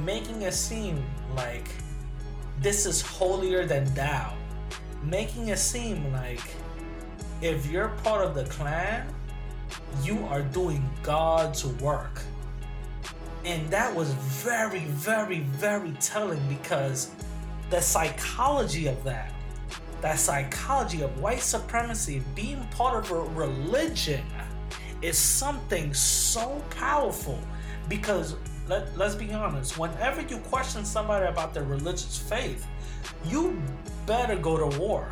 making 0.03 0.41
it 0.41 0.53
seem 0.53 1.03
like 1.35 1.67
this 2.59 2.85
is 2.85 3.01
holier 3.01 3.65
than 3.65 3.93
thou, 3.93 4.33
making 5.03 5.49
it 5.49 5.59
seem 5.59 6.11
like 6.11 6.41
if 7.41 7.65
you're 7.67 7.89
part 8.03 8.25
of 8.25 8.33
the 8.33 8.45
Klan, 8.45 9.13
you 10.03 10.25
are 10.27 10.41
doing 10.41 10.87
God's 11.03 11.65
work. 11.65 12.21
And 13.45 13.69
that 13.69 13.93
was 13.93 14.11
very, 14.13 14.85
very, 14.85 15.39
very 15.39 15.91
telling 15.99 16.41
because 16.49 17.11
the 17.69 17.81
psychology 17.81 18.87
of 18.87 19.03
that, 19.03 19.33
that 20.01 20.19
psychology 20.19 21.01
of 21.01 21.19
white 21.19 21.41
supremacy 21.41 22.21
being 22.35 22.65
part 22.71 23.03
of 23.03 23.11
a 23.11 23.21
religion 23.31 24.23
is 25.01 25.17
something 25.17 25.93
so 25.93 26.63
powerful 26.69 27.39
because 27.89 28.35
let, 28.67 28.97
let's 28.97 29.15
be 29.15 29.31
honest 29.31 29.77
whenever 29.77 30.21
you 30.21 30.37
question 30.39 30.83
somebody 30.83 31.25
about 31.25 31.53
their 31.53 31.63
religious 31.63 32.17
faith 32.17 32.67
you 33.25 33.61
better 34.05 34.35
go 34.35 34.69
to 34.69 34.79
war. 34.79 35.11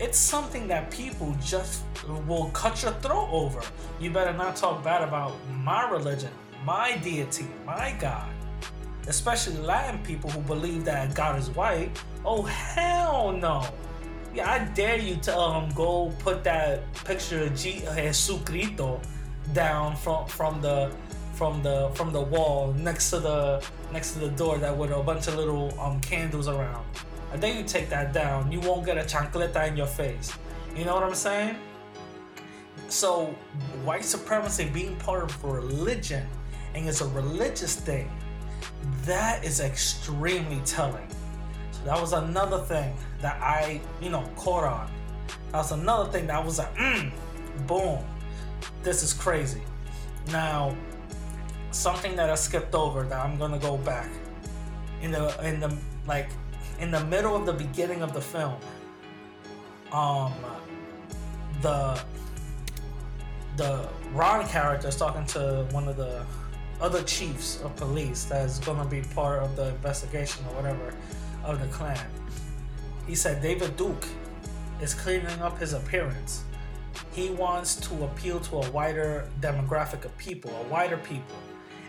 It's 0.00 0.18
something 0.18 0.68
that 0.68 0.90
people 0.90 1.36
just 1.42 1.82
will 2.26 2.50
cut 2.50 2.82
your 2.82 2.92
throat 2.92 3.28
over. 3.32 3.60
You 4.00 4.10
better 4.10 4.32
not 4.32 4.54
talk 4.56 4.82
bad 4.84 5.02
about 5.02 5.34
my 5.50 5.88
religion 5.90 6.30
my 6.64 6.96
deity 6.98 7.46
my 7.64 7.94
god 8.00 8.28
especially 9.08 9.56
latin 9.58 10.00
people 10.02 10.30
who 10.30 10.40
believe 10.42 10.84
that 10.84 11.14
god 11.14 11.38
is 11.38 11.50
white 11.50 11.90
oh 12.24 12.42
hell 12.42 13.32
no 13.32 13.64
yeah, 14.34 14.52
I 14.52 14.58
dare 14.74 14.98
you 14.98 15.16
to 15.16 15.36
um 15.36 15.70
go 15.70 16.12
put 16.18 16.44
that 16.44 16.82
picture 17.04 17.44
of 17.44 17.56
G- 17.56 17.80
Jesucristo 17.80 19.00
down 19.52 19.96
from 19.96 20.28
from 20.28 20.60
the 20.60 20.92
from 21.32 21.62
the 21.62 21.90
from 21.94 22.12
the 22.12 22.20
wall 22.20 22.72
next 22.74 23.10
to 23.10 23.20
the 23.20 23.64
next 23.92 24.12
to 24.12 24.18
the 24.20 24.28
door 24.28 24.58
that 24.58 24.76
with 24.76 24.90
a 24.90 25.02
bunch 25.02 25.28
of 25.28 25.36
little 25.36 25.78
um 25.80 26.00
candles 26.00 26.46
around. 26.48 26.84
I 27.32 27.36
dare 27.36 27.54
you 27.54 27.64
take 27.64 27.88
that 27.90 28.12
down. 28.12 28.52
You 28.52 28.60
won't 28.60 28.86
get 28.86 28.96
a 28.96 29.02
chancleta 29.02 29.68
in 29.68 29.76
your 29.76 29.86
face. 29.86 30.32
You 30.76 30.84
know 30.84 30.94
what 30.94 31.02
I'm 31.02 31.14
saying? 31.14 31.56
So 32.88 33.34
white 33.84 34.04
supremacy 34.04 34.70
being 34.72 34.96
part 34.96 35.24
of 35.24 35.44
religion 35.44 36.26
and 36.74 36.88
it's 36.88 37.00
a 37.00 37.08
religious 37.08 37.76
thing, 37.76 38.10
that 39.04 39.44
is 39.44 39.60
extremely 39.60 40.60
telling. 40.64 41.08
So 41.72 41.84
that 41.84 42.00
was 42.00 42.12
another 42.12 42.58
thing 42.58 42.94
that 43.20 43.40
I, 43.42 43.80
you 44.00 44.10
know, 44.10 44.28
caught 44.36 44.64
on. 44.64 44.90
That 45.52 45.58
was 45.58 45.72
another 45.72 46.10
thing 46.10 46.26
that 46.26 46.44
was 46.44 46.58
like, 46.58 46.74
mm, 46.76 47.10
boom, 47.66 48.04
this 48.82 49.02
is 49.02 49.12
crazy. 49.12 49.62
Now, 50.28 50.76
something 51.70 52.16
that 52.16 52.30
I 52.30 52.34
skipped 52.34 52.74
over 52.74 53.04
that 53.04 53.24
I'm 53.24 53.38
gonna 53.38 53.58
go 53.58 53.76
back 53.78 54.10
in 55.00 55.10
the 55.10 55.46
in 55.46 55.60
the 55.60 55.76
like 56.06 56.28
in 56.80 56.90
the 56.90 57.04
middle 57.04 57.36
of 57.36 57.46
the 57.46 57.52
beginning 57.52 58.02
of 58.02 58.12
the 58.12 58.20
film. 58.20 58.56
Um, 59.92 60.32
the 61.62 62.00
the 63.56 63.88
Ron 64.12 64.46
character 64.46 64.88
is 64.88 64.96
talking 64.96 65.26
to 65.26 65.66
one 65.72 65.88
of 65.88 65.96
the 65.96 66.24
other 66.80 67.02
chiefs 67.02 67.60
of 67.62 67.74
police 67.76 68.24
that's 68.24 68.58
gonna 68.60 68.88
be 68.88 69.02
part 69.14 69.42
of 69.42 69.56
the 69.56 69.68
investigation 69.68 70.44
or 70.46 70.56
whatever 70.56 70.94
of 71.44 71.60
the 71.60 71.66
Klan 71.68 71.98
he 73.08 73.14
said 73.14 73.40
David 73.40 73.76
Duke 73.76 74.06
is 74.82 74.92
cleaning 74.92 75.40
up 75.40 75.58
his 75.58 75.72
appearance. 75.72 76.44
He 77.12 77.30
wants 77.30 77.74
to 77.76 78.04
appeal 78.04 78.38
to 78.40 78.56
a 78.56 78.70
wider 78.70 79.28
demographic 79.40 80.04
of 80.04 80.16
people, 80.18 80.54
a 80.54 80.68
wider 80.68 80.98
people. 80.98 81.36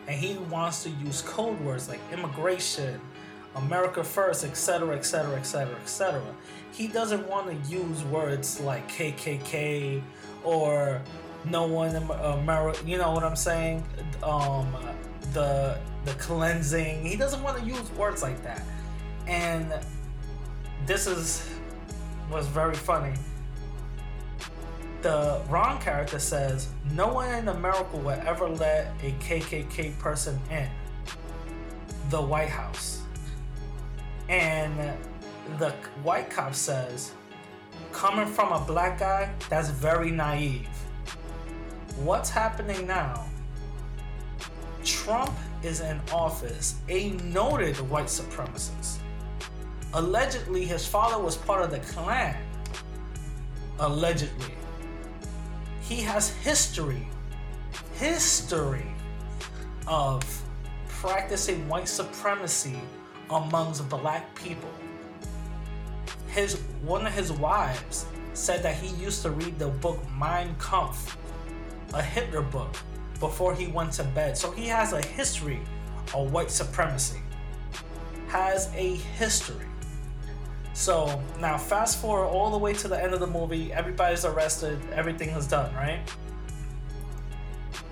And 0.08 0.18
he 0.18 0.38
wants 0.50 0.82
to 0.84 0.90
use 0.90 1.22
code 1.22 1.60
words 1.60 1.90
like 1.90 2.00
immigration, 2.12 3.00
America 3.56 4.02
first, 4.02 4.46
etc., 4.46 4.96
etc., 4.96 5.36
etc., 5.36 5.76
etc. 5.76 6.24
He 6.72 6.88
doesn't 6.88 7.28
want 7.28 7.48
to 7.48 7.70
use 7.70 8.02
words 8.06 8.62
like 8.62 8.90
KKK 8.90 10.02
or 10.46 11.02
no 11.46 11.66
one 11.66 11.96
in 11.96 12.04
America. 12.04 12.80
You 12.86 12.98
know 12.98 13.12
what 13.12 13.24
I'm 13.24 13.36
saying? 13.36 13.84
Um, 14.24 14.76
the 15.34 15.80
the 16.06 16.12
cleansing. 16.14 17.06
He 17.06 17.16
doesn't 17.16 17.42
want 17.44 17.60
to 17.60 17.66
use 17.66 17.92
words 17.94 18.22
like 18.22 18.42
that. 18.44 18.64
And 19.28 19.74
this 20.86 21.08
is 21.08 21.50
was 22.32 22.48
very 22.48 22.76
funny. 22.76 23.14
The 25.02 25.42
Ron 25.50 25.80
character 25.82 26.20
says, 26.20 26.70
No 26.92 27.14
one 27.14 27.34
in 27.34 27.48
America 27.48 27.98
will 27.98 28.10
ever 28.10 28.50
let 28.50 28.94
a 29.02 29.12
KKK 29.14 29.98
person 29.98 30.40
in 30.52 30.68
the 32.10 32.22
White 32.22 32.50
House. 32.50 33.02
And 34.28 34.98
the 35.58 35.72
white 36.04 36.30
cop 36.30 36.54
says, 36.54 37.14
Coming 37.92 38.28
from 38.28 38.52
a 38.52 38.64
black 38.66 39.00
guy, 39.00 39.34
that's 39.50 39.70
very 39.70 40.12
naive. 40.12 40.68
What's 42.04 42.30
happening 42.30 42.88
now? 42.88 43.26
Trump 44.84 45.34
is 45.64 45.82
in 45.82 46.00
office, 46.12 46.76
a 46.88 47.10
noted 47.10 47.78
white 47.89 48.06
supremacist 48.06 49.00
Allegedly, 49.93 50.66
his 50.66 50.86
father 50.86 51.22
was 51.22 51.36
part 51.36 51.64
of 51.64 51.72
the 51.72 51.80
Klan. 51.80 52.36
Allegedly. 53.80 54.54
He 55.82 55.95
has 56.02 56.30
history, 56.30 57.08
history 57.95 58.86
of 59.88 60.24
practicing 60.88 61.68
white 61.68 61.88
supremacy 61.88 62.80
amongst 63.32 63.89
black 63.89 64.36
people. 64.36 64.70
His 66.28 66.62
one 66.84 67.08
of 67.08 67.14
his 67.14 67.32
wives 67.32 68.06
said 68.34 68.62
that 68.62 68.76
he 68.76 68.95
used 69.04 69.24
to 69.24 69.32
read 69.32 69.58
the 69.58 69.70
book 69.70 70.00
Mein 70.12 70.56
Kampf, 70.60 71.18
a 71.94 72.02
Hitler 72.02 72.42
book, 72.42 72.76
before 73.20 73.54
he 73.54 73.68
went 73.68 73.92
to 73.94 74.04
bed. 74.04 74.38
So 74.38 74.52
he 74.52 74.66
has 74.68 74.94
a 74.94 75.02
history 75.02 75.60
of 76.14 76.32
white 76.32 76.52
supremacy. 76.52 77.20
Has 78.28 78.72
a 78.76 78.96
history. 78.96 79.66
So 80.74 81.22
now, 81.40 81.58
fast 81.58 82.00
forward 82.00 82.28
all 82.28 82.52
the 82.52 82.58
way 82.58 82.74
to 82.74 82.88
the 82.88 83.02
end 83.02 83.14
of 83.14 83.20
the 83.20 83.28
movie. 83.28 83.74
Everybody's 83.74 84.24
arrested. 84.24 84.80
Everything 84.94 85.30
is 85.30 85.48
done, 85.48 85.74
right? 85.76 86.00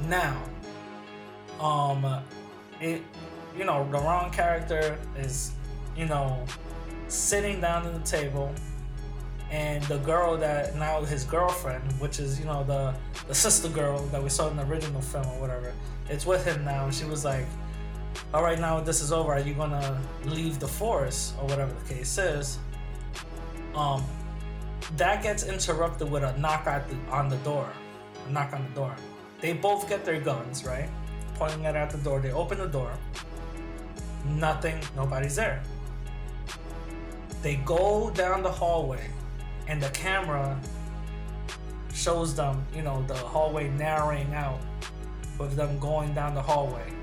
Now, 0.07 0.41
um, 1.59 2.23
it, 2.79 3.01
you 3.57 3.65
know, 3.65 3.89
the 3.91 3.97
Ron 3.97 4.31
character 4.31 4.97
is, 5.17 5.51
you 5.95 6.05
know, 6.05 6.45
sitting 7.07 7.59
down 7.59 7.85
at 7.85 7.93
the 7.93 8.09
table, 8.09 8.53
and 9.49 9.83
the 9.83 9.97
girl 9.99 10.37
that 10.37 10.75
now 10.75 11.01
his 11.03 11.23
girlfriend, 11.23 11.83
which 11.99 12.19
is 12.19 12.39
you 12.39 12.45
know 12.45 12.63
the 12.63 12.93
the 13.27 13.35
sister 13.35 13.69
girl 13.69 13.99
that 14.07 14.21
we 14.21 14.29
saw 14.29 14.49
in 14.49 14.57
the 14.57 14.65
original 14.65 15.01
film 15.01 15.25
or 15.27 15.39
whatever, 15.39 15.73
it's 16.09 16.25
with 16.25 16.45
him 16.45 16.63
now. 16.65 16.85
And 16.85 16.93
she 16.93 17.05
was 17.05 17.23
like, 17.23 17.45
"All 18.33 18.43
right, 18.43 18.59
now 18.59 18.79
this 18.79 19.01
is 19.01 19.11
over. 19.11 19.33
Are 19.33 19.39
you 19.39 19.53
gonna 19.53 20.01
leave 20.25 20.59
the 20.59 20.67
forest 20.67 21.35
or 21.39 21.47
whatever 21.47 21.73
the 21.73 21.93
case 21.93 22.17
is?" 22.17 22.59
Um, 23.75 24.03
that 24.95 25.21
gets 25.23 25.43
interrupted 25.43 26.09
with 26.09 26.23
a 26.23 26.37
knock 26.37 26.67
at 26.67 26.89
the, 26.89 26.95
on 27.11 27.29
the 27.29 27.37
door. 27.37 27.69
A 28.27 28.31
knock 28.31 28.53
on 28.53 28.63
the 28.63 28.75
door. 28.75 28.95
They 29.39 29.53
both 29.53 29.87
get 29.87 30.03
their 30.03 30.19
guns, 30.19 30.65
right? 30.65 30.89
Pointing 31.35 31.65
it 31.65 31.75
at 31.75 31.89
the 31.89 31.97
door. 31.99 32.19
They 32.19 32.31
open 32.31 32.57
the 32.57 32.67
door. 32.67 32.91
Nothing, 34.25 34.81
nobody's 34.95 35.35
there. 35.35 35.61
They 37.41 37.57
go 37.57 38.09
down 38.11 38.41
the 38.43 38.51
hallway, 38.51 39.09
and 39.67 39.81
the 39.81 39.89
camera 39.89 40.59
shows 41.93 42.35
them, 42.35 42.65
you 42.75 42.81
know, 42.81 43.03
the 43.07 43.15
hallway 43.15 43.69
narrowing 43.69 44.33
out 44.33 44.59
with 45.39 45.55
them 45.55 45.77
going 45.79 46.13
down 46.13 46.33
the 46.35 46.41
hallway. 46.41 46.93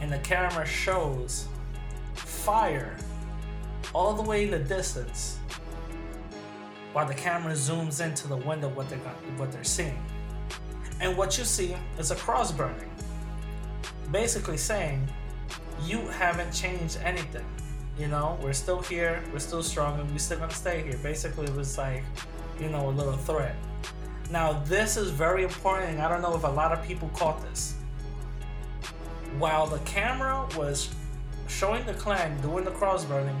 And 0.00 0.12
the 0.12 0.18
camera 0.18 0.66
shows 0.66 1.46
fire 2.14 2.96
all 3.94 4.14
the 4.14 4.22
way 4.22 4.44
in 4.44 4.50
the 4.50 4.58
distance 4.58 5.38
while 6.92 7.06
the 7.06 7.14
camera 7.14 7.52
zooms 7.52 8.04
into 8.04 8.26
the 8.26 8.36
window 8.36 8.68
what 8.68 8.88
they're 8.88 8.98
what 9.36 9.52
they're 9.52 9.64
seeing. 9.64 10.02
And 11.00 11.16
what 11.16 11.38
you 11.38 11.44
see 11.44 11.76
is 11.98 12.10
a 12.10 12.16
cross 12.16 12.52
burning. 12.52 12.90
Basically 14.10 14.56
saying 14.56 15.08
you 15.84 16.00
haven't 16.08 16.52
changed 16.52 16.98
anything. 17.02 17.46
You 18.02 18.08
know, 18.08 18.36
we're 18.42 18.52
still 18.52 18.82
here, 18.82 19.22
we're 19.32 19.38
still 19.38 19.62
strong, 19.62 20.00
and 20.00 20.10
we're 20.10 20.18
still 20.18 20.40
gonna 20.40 20.52
stay 20.52 20.82
here. 20.82 20.98
Basically, 21.04 21.46
it 21.46 21.54
was 21.54 21.78
like, 21.78 22.02
you 22.58 22.68
know, 22.68 22.88
a 22.88 22.90
little 22.90 23.12
threat. 23.12 23.54
Now, 24.28 24.54
this 24.64 24.96
is 24.96 25.10
very 25.10 25.44
important, 25.44 25.92
and 25.92 26.00
I 26.00 26.08
don't 26.08 26.20
know 26.20 26.34
if 26.34 26.42
a 26.42 26.48
lot 26.48 26.72
of 26.72 26.84
people 26.84 27.08
caught 27.14 27.40
this. 27.42 27.76
While 29.38 29.68
the 29.68 29.78
camera 29.84 30.48
was 30.56 30.92
showing 31.46 31.86
the 31.86 31.94
Klan 31.94 32.40
doing 32.40 32.64
the 32.64 32.72
cross 32.72 33.04
burning, 33.04 33.40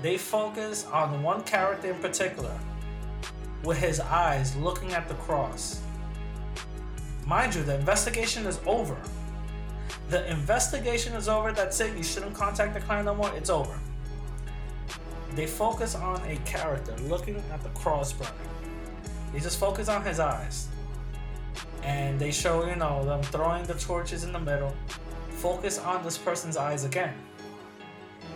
they 0.00 0.16
focused 0.16 0.90
on 0.90 1.22
one 1.22 1.42
character 1.42 1.90
in 1.90 2.00
particular 2.00 2.58
with 3.62 3.76
his 3.76 4.00
eyes 4.00 4.56
looking 4.56 4.94
at 4.94 5.06
the 5.06 5.16
cross. 5.16 5.82
mind 7.26 7.54
you, 7.54 7.62
the 7.62 7.74
investigation 7.74 8.46
is 8.46 8.58
over. 8.64 8.96
The 10.08 10.26
investigation 10.30 11.12
is 11.12 11.28
over. 11.28 11.52
That's 11.52 11.78
it. 11.80 11.94
You 11.94 12.02
shouldn't 12.02 12.34
contact 12.34 12.72
the 12.72 12.80
client 12.80 13.04
no 13.04 13.14
more. 13.14 13.30
It's 13.34 13.50
over. 13.50 13.78
They 15.34 15.46
focus 15.46 15.94
on 15.94 16.20
a 16.26 16.36
character 16.44 16.96
looking 17.02 17.42
at 17.52 17.62
the 17.62 17.68
cross 17.70 18.12
burning. 18.12 18.32
They 19.32 19.40
just 19.40 19.58
focus 19.58 19.88
on 19.88 20.04
his 20.04 20.20
eyes. 20.20 20.68
And 21.82 22.18
they 22.18 22.30
show, 22.30 22.66
you 22.66 22.76
know, 22.76 23.04
them 23.04 23.22
throwing 23.22 23.64
the 23.64 23.74
torches 23.74 24.24
in 24.24 24.32
the 24.32 24.40
middle. 24.40 24.74
Focus 25.30 25.78
on 25.78 26.02
this 26.02 26.18
person's 26.18 26.56
eyes 26.56 26.84
again. 26.84 27.14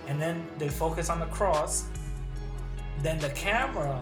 And 0.07 0.20
then 0.20 0.47
they 0.59 0.68
focus 0.68 1.11
on 1.11 1.20
the 1.20 1.26
cross. 1.26 1.84
Then 3.01 3.18
the 3.18 3.30
camera 3.30 4.01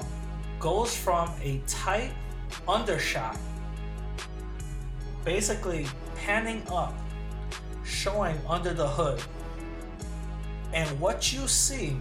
goes 0.59 0.95
from 0.95 1.30
a 1.41 1.62
tight 1.66 2.12
undershot, 2.68 3.38
basically 5.24 5.86
panning 6.16 6.62
up, 6.68 6.95
showing 7.84 8.38
under 8.47 8.74
the 8.74 8.86
hood. 8.86 9.22
And 10.72 10.88
what 11.01 11.32
you 11.32 11.49
see 11.49 11.97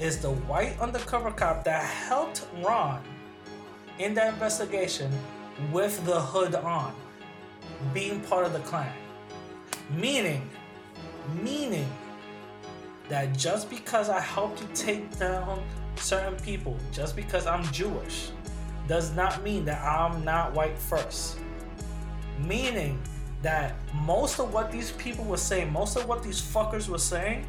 is 0.00 0.18
the 0.18 0.30
white 0.30 0.78
undercover 0.80 1.30
cop 1.30 1.62
that 1.64 1.84
helped 1.84 2.46
Ron 2.62 3.02
in 3.98 4.14
that 4.14 4.32
investigation 4.32 5.12
with 5.70 6.04
the 6.06 6.18
hood 6.18 6.54
on, 6.54 6.94
being 7.92 8.20
part 8.22 8.46
of 8.46 8.54
the 8.54 8.60
Klan. 8.60 8.90
Meaning, 9.90 10.48
meaning 11.42 11.86
that 13.10 13.36
just 13.36 13.68
because 13.68 14.08
I 14.08 14.20
helped 14.20 14.62
you 14.62 14.68
take 14.74 15.18
down 15.18 15.62
certain 15.96 16.36
people, 16.36 16.78
just 16.92 17.14
because 17.14 17.46
I'm 17.46 17.62
Jewish, 17.70 18.30
does 18.88 19.14
not 19.14 19.42
mean 19.42 19.66
that 19.66 19.82
I'm 19.84 20.24
not 20.24 20.54
white 20.54 20.78
first. 20.78 21.38
Meaning 22.38 22.98
that 23.42 23.74
most 23.94 24.40
of 24.40 24.52
what 24.54 24.72
these 24.72 24.92
people 24.92 25.24
were 25.24 25.36
saying, 25.36 25.70
most 25.70 25.96
of 25.96 26.08
what 26.08 26.22
these 26.22 26.40
fuckers 26.40 26.88
were 26.88 26.98
saying, 26.98 27.46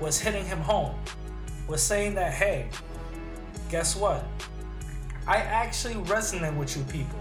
was 0.00 0.18
hitting 0.18 0.46
him 0.46 0.60
home. 0.60 0.94
Was 1.68 1.82
saying 1.82 2.14
that, 2.14 2.32
hey, 2.32 2.68
guess 3.68 3.96
what? 3.96 4.24
I 5.26 5.38
actually 5.38 5.94
resonate 5.94 6.56
with 6.56 6.76
you 6.76 6.84
people. 6.84 7.18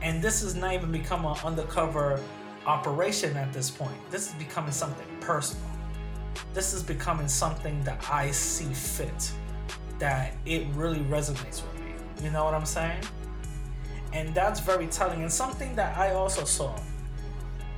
And 0.00 0.20
this 0.20 0.42
is 0.42 0.56
not 0.56 0.74
even 0.74 0.90
become 0.90 1.24
an 1.24 1.36
undercover 1.44 2.20
operation 2.66 3.36
at 3.36 3.52
this 3.52 3.70
point. 3.70 3.94
This 4.10 4.28
is 4.28 4.34
becoming 4.34 4.72
something 4.72 5.06
personal. 5.20 5.64
This 6.54 6.74
is 6.74 6.82
becoming 6.82 7.28
something 7.28 7.82
that 7.84 8.04
I 8.10 8.32
see 8.32 8.72
fit, 8.74 9.32
that 9.98 10.34
it 10.44 10.66
really 10.74 11.00
resonates 11.00 11.62
with 11.62 11.80
me. 11.80 11.92
You 12.24 12.30
know 12.30 12.44
what 12.44 12.54
I'm 12.54 12.66
saying? 12.66 13.02
And 14.12 14.34
that's 14.34 14.58
very 14.60 14.88
telling. 14.88 15.22
And 15.22 15.32
something 15.32 15.76
that 15.76 15.96
I 15.96 16.14
also 16.14 16.44
saw 16.44 16.76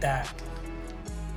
that 0.00 0.32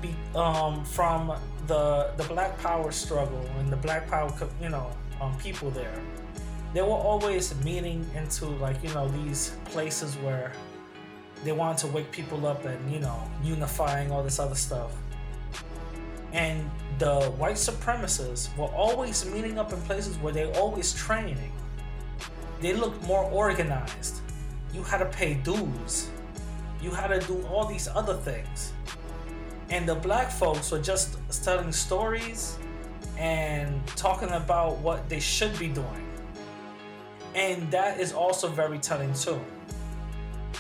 be, 0.01 0.15
um, 0.35 0.85
from 0.85 1.37
the 1.67 2.11
the 2.17 2.23
Black 2.23 2.57
Power 2.59 2.91
struggle 2.91 3.45
and 3.59 3.69
the 3.69 3.77
Black 3.77 4.07
Power, 4.07 4.31
you 4.61 4.69
know, 4.69 4.89
um, 5.21 5.37
people 5.37 5.69
there, 5.71 6.01
they 6.73 6.81
were 6.81 6.87
always 6.87 7.53
meeting 7.63 8.09
into 8.15 8.45
like 8.45 8.81
you 8.83 8.93
know 8.93 9.07
these 9.09 9.55
places 9.65 10.15
where 10.17 10.51
they 11.43 11.51
wanted 11.51 11.77
to 11.79 11.87
wake 11.87 12.11
people 12.11 12.47
up 12.47 12.65
and 12.65 12.91
you 12.91 12.99
know 12.99 13.21
unifying 13.43 14.11
all 14.11 14.23
this 14.23 14.39
other 14.39 14.55
stuff. 14.55 14.91
And 16.33 16.69
the 16.99 17.21
white 17.37 17.55
supremacists 17.55 18.55
were 18.57 18.67
always 18.67 19.25
meeting 19.25 19.57
up 19.57 19.71
in 19.71 19.81
places 19.81 20.17
where 20.17 20.33
they 20.33 20.51
always 20.53 20.93
training. 20.93 21.51
They 22.59 22.73
looked 22.73 23.03
more 23.03 23.23
organized. 23.23 24.21
You 24.73 24.83
had 24.83 24.97
to 24.97 25.05
pay 25.05 25.35
dues. 25.35 26.09
You 26.81 26.91
had 26.91 27.07
to 27.07 27.25
do 27.25 27.45
all 27.47 27.65
these 27.65 27.87
other 27.87 28.15
things 28.15 28.73
and 29.69 29.87
the 29.87 29.95
black 29.95 30.31
folks 30.31 30.71
were 30.71 30.81
just 30.81 31.17
telling 31.43 31.71
stories 31.71 32.57
and 33.17 33.85
talking 33.87 34.29
about 34.29 34.77
what 34.77 35.09
they 35.09 35.19
should 35.19 35.57
be 35.59 35.67
doing. 35.67 36.07
And 37.35 37.69
that 37.71 37.99
is 37.99 38.13
also 38.13 38.47
very 38.47 38.79
telling 38.79 39.13
too. 39.13 39.39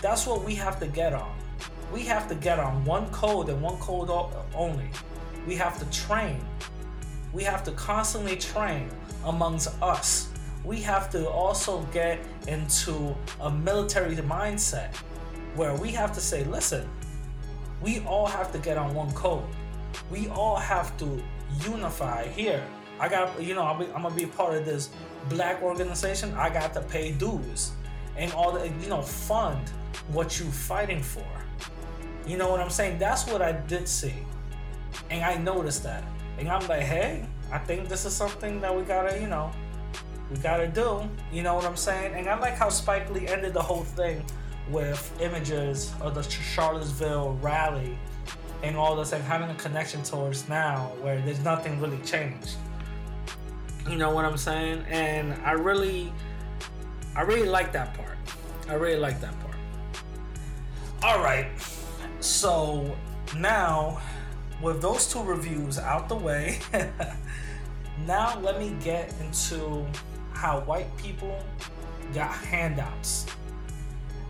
That's 0.01 0.27
what 0.27 0.43
we 0.43 0.55
have 0.55 0.79
to 0.79 0.87
get 0.87 1.13
on. 1.13 1.35
We 1.91 2.01
have 2.01 2.27
to 2.27 2.35
get 2.35 2.59
on 2.59 2.83
one 2.83 3.09
code 3.11 3.49
and 3.49 3.61
one 3.61 3.77
code 3.77 4.09
only. 4.53 4.89
We 5.47 5.55
have 5.55 5.79
to 5.79 5.85
train. 5.97 6.43
We 7.33 7.43
have 7.43 7.63
to 7.63 7.71
constantly 7.71 8.35
train 8.35 8.89
amongst 9.25 9.69
us. 9.81 10.29
We 10.65 10.81
have 10.81 11.09
to 11.11 11.29
also 11.29 11.83
get 11.93 12.19
into 12.47 13.15
a 13.39 13.49
military 13.49 14.15
mindset 14.17 14.93
where 15.55 15.73
we 15.75 15.91
have 15.91 16.11
to 16.13 16.19
say, 16.19 16.43
listen, 16.43 16.89
we 17.81 17.99
all 18.01 18.27
have 18.27 18.51
to 18.51 18.59
get 18.59 18.77
on 18.77 18.93
one 18.93 19.11
code. 19.13 19.43
We 20.09 20.27
all 20.29 20.55
have 20.55 20.97
to 20.97 21.23
unify 21.65 22.27
here. 22.27 22.63
I 22.99 23.07
got, 23.07 23.41
you 23.41 23.53
know, 23.53 23.61
i 23.61 23.71
am 23.71 24.01
gonna 24.01 24.15
be 24.15 24.25
part 24.25 24.55
of 24.55 24.65
this 24.65 24.89
black 25.29 25.61
organization. 25.61 26.33
I 26.33 26.49
got 26.49 26.73
to 26.73 26.81
pay 26.81 27.11
dues 27.11 27.71
and 28.15 28.31
all 28.33 28.51
the, 28.51 28.67
you 28.81 28.89
know, 28.89 29.01
fund 29.01 29.69
what 30.11 30.39
you 30.39 30.45
fighting 30.45 31.01
for. 31.01 31.25
You 32.25 32.37
know 32.37 32.49
what 32.49 32.59
I'm 32.59 32.69
saying? 32.69 32.97
That's 32.97 33.25
what 33.27 33.41
I 33.41 33.53
did 33.53 33.87
see, 33.87 34.15
and 35.09 35.23
I 35.23 35.37
noticed 35.37 35.83
that, 35.83 36.03
and 36.37 36.49
I'm 36.49 36.67
like, 36.67 36.81
hey, 36.81 37.25
I 37.51 37.57
think 37.57 37.87
this 37.87 38.03
is 38.03 38.13
something 38.13 38.59
that 38.59 38.75
we 38.75 38.83
gotta, 38.83 39.17
you 39.21 39.27
know, 39.27 39.51
we 40.29 40.37
gotta 40.37 40.67
do. 40.67 41.07
You 41.31 41.43
know 41.43 41.55
what 41.55 41.63
I'm 41.63 41.77
saying? 41.77 42.15
And 42.15 42.27
I 42.27 42.37
like 42.37 42.55
how 42.55 42.67
Spike 42.67 43.09
Lee 43.11 43.27
ended 43.27 43.53
the 43.53 43.61
whole 43.61 43.83
thing 43.83 44.25
with 44.69 45.11
images 45.21 45.93
of 46.01 46.15
the 46.15 46.23
Charlottesville 46.23 47.37
rally 47.41 47.97
and 48.63 48.75
all 48.75 48.95
this 48.95 49.13
and 49.13 49.23
having 49.23 49.49
a 49.49 49.55
connection 49.55 50.03
towards 50.03 50.49
now 50.49 50.91
where 51.01 51.21
there's 51.21 51.43
nothing 51.43 51.79
really 51.79 51.99
changed. 51.99 52.55
You 53.89 53.95
know 53.97 54.11
what 54.11 54.25
I'm 54.25 54.37
saying? 54.37 54.83
And 54.89 55.33
I 55.45 55.51
really 55.51 56.11
I 57.15 57.21
really 57.21 57.47
like 57.47 57.71
that 57.73 57.93
part. 57.93 58.17
I 58.69 58.73
really 58.73 58.99
like 58.99 59.21
that 59.21 59.33
part. 59.39 59.55
All 61.03 61.23
right. 61.23 61.47
So 62.19 62.95
now 63.35 64.01
with 64.61 64.81
those 64.81 65.11
two 65.11 65.23
reviews 65.23 65.77
out 65.77 66.09
the 66.09 66.15
way, 66.15 66.59
now 68.05 68.39
let 68.39 68.59
me 68.59 68.75
get 68.83 69.13
into 69.21 69.85
how 70.33 70.61
white 70.61 70.95
people 70.97 71.39
got 72.13 72.33
handouts 72.33 73.25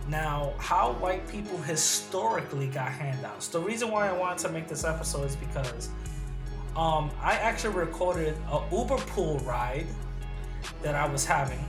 now, 0.08 0.54
how 0.58 0.94
white 0.94 1.28
people 1.28 1.58
historically 1.58 2.68
got 2.68 2.90
handouts. 2.90 3.50
The 3.50 3.60
reason 3.60 3.92
why 3.92 4.08
I 4.08 4.14
wanted 4.14 4.40
to 4.40 4.50
make 4.50 4.68
this 4.68 4.86
episode 4.86 5.26
is 5.26 5.36
because 5.36 5.90
um, 6.76 7.12
I 7.22 7.34
actually 7.34 7.76
recorded 7.76 8.38
a 8.52 8.62
Uber 8.72 8.98
pool 8.98 9.40
ride 9.40 9.88
that 10.82 10.96
I 10.96 11.08
was 11.08 11.26
having 11.26 11.64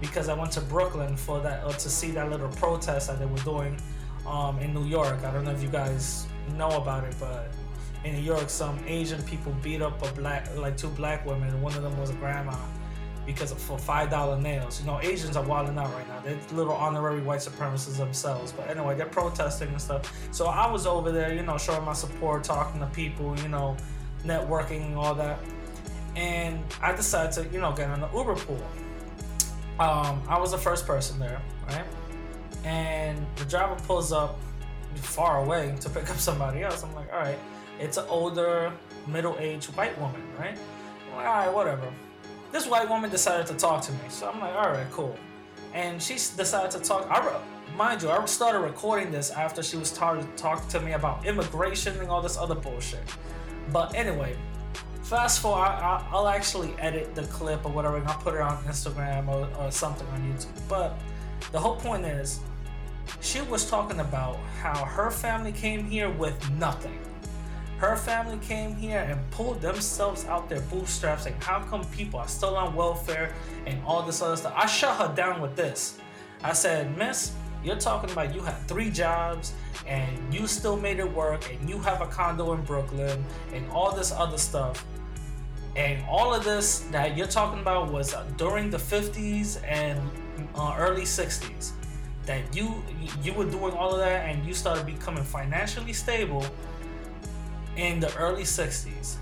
because 0.00 0.28
I 0.28 0.34
went 0.34 0.52
to 0.52 0.60
Brooklyn 0.60 1.16
for 1.16 1.40
that 1.40 1.64
uh, 1.64 1.72
to 1.72 1.88
see 1.88 2.10
that 2.12 2.30
little 2.30 2.48
protest 2.48 3.08
that 3.08 3.18
they 3.18 3.26
were 3.26 3.36
doing 3.38 3.80
um, 4.26 4.58
in 4.58 4.74
New 4.74 4.84
York. 4.84 5.24
I 5.24 5.30
don't 5.30 5.44
know 5.44 5.52
if 5.52 5.62
you 5.62 5.68
guys 5.68 6.26
know 6.56 6.70
about 6.70 7.04
it, 7.04 7.14
but 7.18 7.52
in 8.04 8.14
New 8.14 8.22
York, 8.22 8.50
some 8.50 8.78
Asian 8.86 9.22
people 9.22 9.54
beat 9.62 9.82
up 9.82 10.02
a 10.06 10.12
black, 10.12 10.54
like 10.56 10.76
two 10.76 10.88
black 10.88 11.24
women. 11.24 11.60
One 11.62 11.74
of 11.74 11.82
them 11.82 11.98
was 11.98 12.10
a 12.10 12.14
grandma 12.14 12.56
because 13.32 13.52
of, 13.52 13.58
for 13.58 13.78
five 13.78 14.10
dollar 14.10 14.40
nails. 14.40 14.80
You 14.80 14.86
know, 14.86 15.00
Asians 15.00 15.36
are 15.36 15.44
wilding 15.44 15.78
out 15.78 15.92
right 15.92 16.06
now. 16.08 16.20
They're 16.20 16.38
little 16.52 16.74
honorary 16.74 17.20
white 17.20 17.40
supremacists 17.40 17.96
themselves. 17.96 18.52
But 18.52 18.68
anyway, 18.68 18.96
they're 18.96 19.06
protesting 19.06 19.68
and 19.68 19.80
stuff. 19.80 20.12
So 20.32 20.46
I 20.46 20.70
was 20.70 20.86
over 20.86 21.10
there, 21.12 21.34
you 21.34 21.42
know, 21.42 21.58
showing 21.58 21.84
my 21.84 21.92
support, 21.92 22.44
talking 22.44 22.80
to 22.80 22.86
people, 22.86 23.38
you 23.40 23.48
know, 23.48 23.76
networking 24.24 24.86
and 24.86 24.96
all 24.96 25.14
that. 25.14 25.38
And 26.16 26.62
I 26.82 26.92
decided 26.92 27.32
to, 27.32 27.54
you 27.54 27.60
know, 27.60 27.72
get 27.72 27.88
on 27.88 28.00
the 28.00 28.10
Uber 28.12 28.34
pool. 28.34 28.62
Um, 29.78 30.22
I 30.28 30.38
was 30.38 30.50
the 30.50 30.58
first 30.58 30.86
person 30.86 31.18
there, 31.18 31.40
right? 31.68 31.86
And 32.64 33.24
the 33.36 33.44
driver 33.44 33.76
pulls 33.86 34.12
up 34.12 34.38
far 34.96 35.42
away 35.42 35.74
to 35.80 35.88
pick 35.88 36.10
up 36.10 36.16
somebody 36.16 36.62
else. 36.62 36.82
I'm 36.82 36.94
like, 36.94 37.10
all 37.12 37.20
right, 37.20 37.38
it's 37.78 37.96
an 37.96 38.04
older, 38.08 38.72
middle-aged 39.06 39.74
white 39.76 39.98
woman, 39.98 40.20
right? 40.38 40.58
I'm 41.08 41.16
like, 41.16 41.26
all 41.26 41.32
right, 41.32 41.54
whatever 41.54 41.90
this 42.52 42.66
white 42.66 42.88
woman 42.88 43.10
decided 43.10 43.46
to 43.46 43.54
talk 43.54 43.82
to 43.82 43.92
me. 43.92 43.98
So 44.08 44.28
I'm 44.28 44.40
like, 44.40 44.54
all 44.54 44.70
right, 44.70 44.90
cool. 44.90 45.16
And 45.72 46.02
she 46.02 46.14
decided 46.14 46.70
to 46.72 46.80
talk. 46.80 47.06
I, 47.10 47.40
mind 47.76 48.02
you, 48.02 48.10
I 48.10 48.24
started 48.26 48.60
recording 48.60 49.10
this 49.10 49.30
after 49.30 49.62
she 49.62 49.76
was 49.76 49.88
started 49.88 50.36
talking 50.36 50.68
to 50.70 50.80
me 50.80 50.92
about 50.92 51.26
immigration 51.26 51.98
and 52.00 52.08
all 52.08 52.22
this 52.22 52.36
other 52.36 52.54
bullshit. 52.54 53.02
But 53.72 53.94
anyway, 53.94 54.36
fast 55.02 55.40
forward, 55.40 55.66
I, 55.66 56.08
will 56.12 56.28
actually 56.28 56.74
edit 56.78 57.14
the 57.14 57.22
clip 57.24 57.64
or 57.64 57.70
whatever, 57.70 57.96
and 57.98 58.08
I'll 58.08 58.20
put 58.20 58.34
it 58.34 58.40
on 58.40 58.62
Instagram 58.64 59.28
or, 59.28 59.48
or 59.60 59.70
something 59.70 60.06
on 60.08 60.20
YouTube. 60.22 60.68
But 60.68 60.98
the 61.52 61.58
whole 61.58 61.76
point 61.76 62.04
is, 62.04 62.40
she 63.20 63.40
was 63.42 63.68
talking 63.68 64.00
about 64.00 64.36
how 64.60 64.84
her 64.84 65.10
family 65.10 65.52
came 65.52 65.84
here 65.84 66.10
with 66.10 66.50
nothing 66.52 66.98
her 67.80 67.96
family 67.96 68.36
came 68.46 68.76
here 68.76 69.00
and 69.08 69.18
pulled 69.30 69.62
themselves 69.62 70.26
out 70.26 70.50
their 70.50 70.60
bootstraps 70.60 71.24
and 71.24 71.42
how 71.42 71.60
come 71.60 71.82
people 71.86 72.20
are 72.20 72.28
still 72.28 72.54
on 72.54 72.74
welfare 72.74 73.32
and 73.64 73.82
all 73.86 74.02
this 74.02 74.20
other 74.20 74.36
stuff. 74.36 74.52
I 74.54 74.66
shut 74.66 74.96
her 74.98 75.14
down 75.14 75.40
with 75.40 75.56
this. 75.56 75.98
I 76.44 76.52
said, 76.52 76.94
Miss, 76.98 77.32
You're 77.62 77.76
talking 77.76 78.10
about 78.10 78.34
you 78.34 78.40
had 78.40 78.56
three 78.68 78.90
jobs 78.90 79.52
and 79.86 80.32
you 80.32 80.46
still 80.46 80.76
made 80.76 80.98
it 80.98 81.10
work 81.10 81.52
and 81.52 81.68
you 81.68 81.78
have 81.78 82.00
a 82.00 82.06
condo 82.06 82.52
in 82.52 82.62
Brooklyn 82.62 83.22
and 83.52 83.70
all 83.70 83.94
this 83.94 84.12
other 84.12 84.38
stuff. 84.38 84.84
And 85.76 86.02
all 86.08 86.34
of 86.34 86.44
this 86.44 86.80
that 86.90 87.16
you're 87.16 87.26
talking 87.26 87.60
about 87.60 87.90
was 87.92 88.14
during 88.36 88.70
the 88.70 88.78
50s 88.78 89.62
and 89.66 90.00
uh, 90.54 90.74
early 90.78 91.02
60s. 91.02 91.72
That 92.26 92.54
you 92.54 92.82
you 93.22 93.32
were 93.32 93.44
doing 93.44 93.72
all 93.72 93.92
of 93.92 94.00
that 94.00 94.28
and 94.28 94.44
you 94.46 94.54
started 94.54 94.86
becoming 94.86 95.24
financially 95.24 95.92
stable 95.92 96.44
in 97.76 98.00
the 98.00 98.14
early 98.16 98.42
60s. 98.42 99.16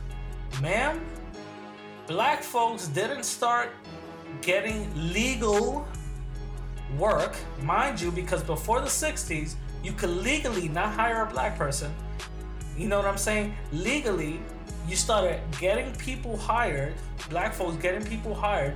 Ma'am, 0.60 1.00
black 2.06 2.42
folks 2.42 2.88
didn't 2.88 3.24
start 3.24 3.70
getting 4.42 4.90
legal 5.12 5.86
work, 6.96 7.36
mind 7.62 8.00
you, 8.00 8.10
because 8.10 8.42
before 8.42 8.80
the 8.80 8.86
60s, 8.86 9.54
you 9.82 9.92
could 9.92 10.10
legally 10.10 10.68
not 10.68 10.92
hire 10.92 11.22
a 11.22 11.26
black 11.26 11.56
person. 11.56 11.92
You 12.76 12.88
know 12.88 12.96
what 12.96 13.06
I'm 13.06 13.18
saying? 13.18 13.54
Legally, 13.72 14.40
you 14.88 14.96
started 14.96 15.40
getting 15.60 15.94
people 15.96 16.36
hired, 16.36 16.94
black 17.28 17.54
folks 17.54 17.76
getting 17.76 18.04
people 18.04 18.34
hired 18.34 18.74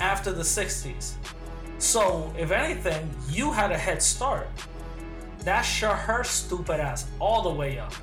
after 0.00 0.32
the 0.32 0.42
60s. 0.42 1.14
So, 1.78 2.32
if 2.38 2.50
anything, 2.50 3.08
you 3.30 3.52
had 3.52 3.72
a 3.72 3.78
head 3.78 4.02
start. 4.02 4.48
That 5.44 5.62
shut 5.62 5.96
her 5.96 6.24
stupid 6.24 6.80
ass 6.80 7.06
all 7.18 7.42
the 7.42 7.50
way 7.50 7.78
up. 7.78 7.94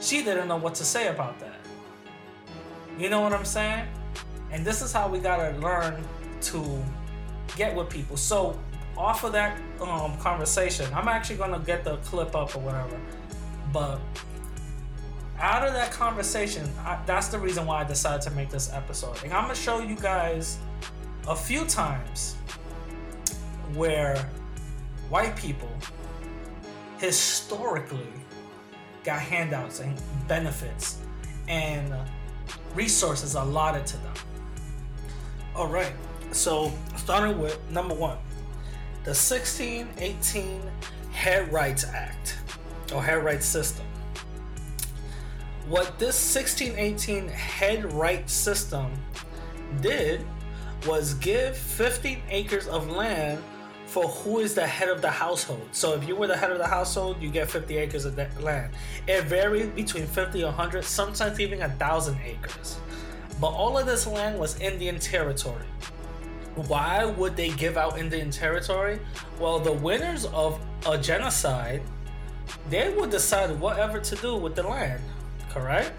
She 0.00 0.22
didn't 0.22 0.48
know 0.48 0.56
what 0.56 0.74
to 0.76 0.84
say 0.84 1.08
about 1.08 1.38
that. 1.40 1.60
You 2.98 3.08
know 3.10 3.20
what 3.20 3.32
I'm 3.32 3.44
saying? 3.44 3.86
And 4.50 4.64
this 4.64 4.82
is 4.82 4.92
how 4.92 5.08
we 5.08 5.18
gotta 5.18 5.58
learn 5.58 6.02
to 6.42 6.84
get 7.56 7.74
with 7.74 7.90
people. 7.90 8.16
So, 8.16 8.58
off 8.96 9.24
of 9.24 9.32
that 9.32 9.60
um, 9.80 10.16
conversation, 10.18 10.92
I'm 10.94 11.08
actually 11.08 11.36
gonna 11.36 11.58
get 11.58 11.82
the 11.82 11.96
clip 11.98 12.36
up 12.36 12.54
or 12.54 12.60
whatever. 12.60 13.00
But 13.72 14.00
out 15.40 15.66
of 15.66 15.72
that 15.72 15.90
conversation, 15.90 16.70
I, 16.80 17.00
that's 17.06 17.28
the 17.28 17.38
reason 17.38 17.66
why 17.66 17.80
I 17.80 17.84
decided 17.84 18.22
to 18.22 18.30
make 18.30 18.50
this 18.50 18.72
episode. 18.72 19.22
And 19.24 19.32
I'm 19.32 19.42
gonna 19.42 19.54
show 19.54 19.80
you 19.80 19.96
guys 19.96 20.58
a 21.26 21.34
few 21.34 21.64
times 21.64 22.36
where 23.74 24.16
white 25.08 25.34
people 25.36 25.70
historically 26.98 28.06
got 29.04 29.20
handouts 29.20 29.80
and 29.80 30.00
benefits 30.26 30.98
and 31.48 31.94
resources 32.74 33.34
allotted 33.34 33.86
to 33.86 33.96
them. 33.98 34.14
All 35.54 35.68
right, 35.68 35.92
so 36.32 36.72
starting 36.96 37.38
with 37.40 37.58
number 37.70 37.94
one, 37.94 38.18
the 39.04 39.10
1618 39.10 40.62
Head 41.12 41.52
Rights 41.52 41.84
Act 41.84 42.38
or 42.92 43.02
Head 43.02 43.22
Rights 43.22 43.46
System. 43.46 43.86
What 45.68 45.98
this 45.98 46.34
1618 46.34 47.28
Head 47.28 47.92
Rights 47.92 48.32
System 48.32 48.90
did 49.80 50.26
was 50.86 51.14
give 51.14 51.56
15 51.56 52.20
acres 52.30 52.66
of 52.66 52.90
land 52.90 53.42
for 53.94 54.08
who 54.08 54.40
is 54.40 54.54
the 54.54 54.66
head 54.66 54.88
of 54.88 55.00
the 55.00 55.10
household. 55.10 55.68
So 55.70 55.92
if 55.92 56.08
you 56.08 56.16
were 56.16 56.26
the 56.26 56.36
head 56.36 56.50
of 56.50 56.58
the 56.58 56.66
household, 56.66 57.22
you 57.22 57.30
get 57.30 57.48
50 57.48 57.76
acres 57.76 58.04
of 58.04 58.18
land. 58.42 58.74
It 59.06 59.22
varied 59.26 59.76
between 59.76 60.04
50 60.08 60.38
and 60.38 60.46
100, 60.46 60.84
sometimes 60.84 61.38
even 61.38 61.62
a 61.62 61.68
thousand 61.68 62.18
acres. 62.24 62.76
But 63.40 63.50
all 63.50 63.78
of 63.78 63.86
this 63.86 64.04
land 64.04 64.36
was 64.36 64.58
Indian 64.58 64.98
territory. 64.98 65.62
Why 66.56 67.04
would 67.04 67.36
they 67.36 67.50
give 67.50 67.76
out 67.76 67.96
Indian 67.96 68.32
territory? 68.32 68.98
Well, 69.38 69.60
the 69.60 69.72
winners 69.72 70.24
of 70.24 70.58
a 70.88 70.98
genocide, 70.98 71.80
they 72.70 72.92
would 72.92 73.10
decide 73.10 73.60
whatever 73.60 74.00
to 74.00 74.16
do 74.16 74.34
with 74.34 74.56
the 74.56 74.64
land, 74.64 75.02
correct? 75.50 75.92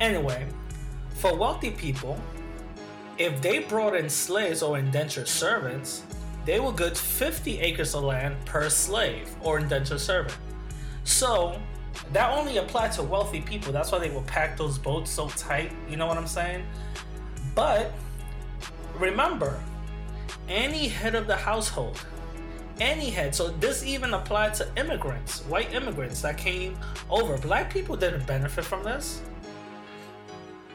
Anyway, 0.00 0.44
for 1.10 1.36
wealthy 1.36 1.70
people, 1.70 2.18
if 3.16 3.40
they 3.40 3.60
brought 3.60 3.94
in 3.94 4.10
slaves 4.10 4.60
or 4.60 4.76
indentured 4.76 5.28
servants, 5.28 6.02
they 6.44 6.60
will 6.60 6.72
get 6.72 6.96
50 6.96 7.60
acres 7.60 7.94
of 7.94 8.04
land 8.04 8.36
per 8.44 8.68
slave 8.68 9.34
or 9.42 9.58
indentured 9.58 10.00
servant. 10.00 10.36
So 11.04 11.58
that 12.12 12.30
only 12.36 12.58
applied 12.58 12.92
to 12.92 13.02
wealthy 13.02 13.40
people. 13.40 13.72
That's 13.72 13.92
why 13.92 13.98
they 13.98 14.10
will 14.10 14.22
pack 14.22 14.56
those 14.56 14.78
boats 14.78 15.10
so 15.10 15.28
tight. 15.30 15.72
You 15.88 15.96
know 15.96 16.06
what 16.06 16.18
I'm 16.18 16.26
saying? 16.26 16.64
But 17.54 17.92
remember, 18.98 19.60
any 20.48 20.88
head 20.88 21.14
of 21.14 21.26
the 21.26 21.36
household, 21.36 22.04
any 22.80 23.10
head, 23.10 23.34
so 23.34 23.48
this 23.48 23.84
even 23.84 24.14
applied 24.14 24.54
to 24.54 24.68
immigrants, 24.76 25.42
white 25.42 25.72
immigrants 25.72 26.20
that 26.22 26.36
came 26.36 26.76
over. 27.08 27.38
Black 27.38 27.72
people 27.72 27.96
didn't 27.96 28.26
benefit 28.26 28.64
from 28.64 28.82
this. 28.82 29.22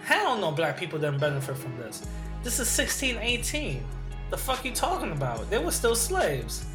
Hell 0.04 0.38
no, 0.38 0.52
black 0.52 0.78
people 0.78 0.98
didn't 0.98 1.20
benefit 1.20 1.58
from 1.58 1.78
this. 1.78 2.08
This 2.42 2.54
is 2.60 2.78
1618. 2.78 3.84
The 4.30 4.38
fuck 4.38 4.64
you 4.64 4.72
talking 4.72 5.12
about? 5.12 5.50
They 5.50 5.58
were 5.58 5.72
still 5.72 5.96
slaves. 5.96 6.66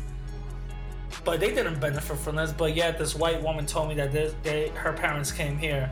But 1.24 1.40
they 1.40 1.54
didn't 1.54 1.78
benefit 1.78 2.18
from 2.18 2.36
this. 2.36 2.52
But 2.52 2.74
yet 2.74 2.98
this 2.98 3.14
white 3.14 3.40
woman 3.40 3.66
told 3.66 3.88
me 3.88 3.94
that 3.94 4.12
they, 4.12 4.32
they 4.42 4.68
her 4.70 4.92
parents 4.92 5.30
came 5.30 5.56
here, 5.56 5.88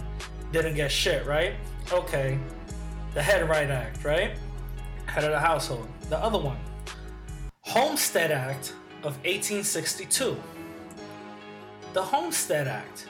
didn't 0.50 0.74
get 0.74 0.90
shit, 0.90 1.24
right? 1.26 1.54
Okay. 1.92 2.38
The 3.14 3.22
Head 3.22 3.48
Right 3.48 3.70
Act, 3.70 4.04
right? 4.04 4.32
Head 5.06 5.24
of 5.24 5.30
the 5.30 5.38
household. 5.38 5.88
The 6.08 6.18
other 6.18 6.38
one. 6.38 6.58
Homestead 7.60 8.30
Act 8.32 8.74
of 9.04 9.16
1862. 9.24 10.36
The 11.92 12.02
Homestead 12.02 12.66
Act. 12.66 13.08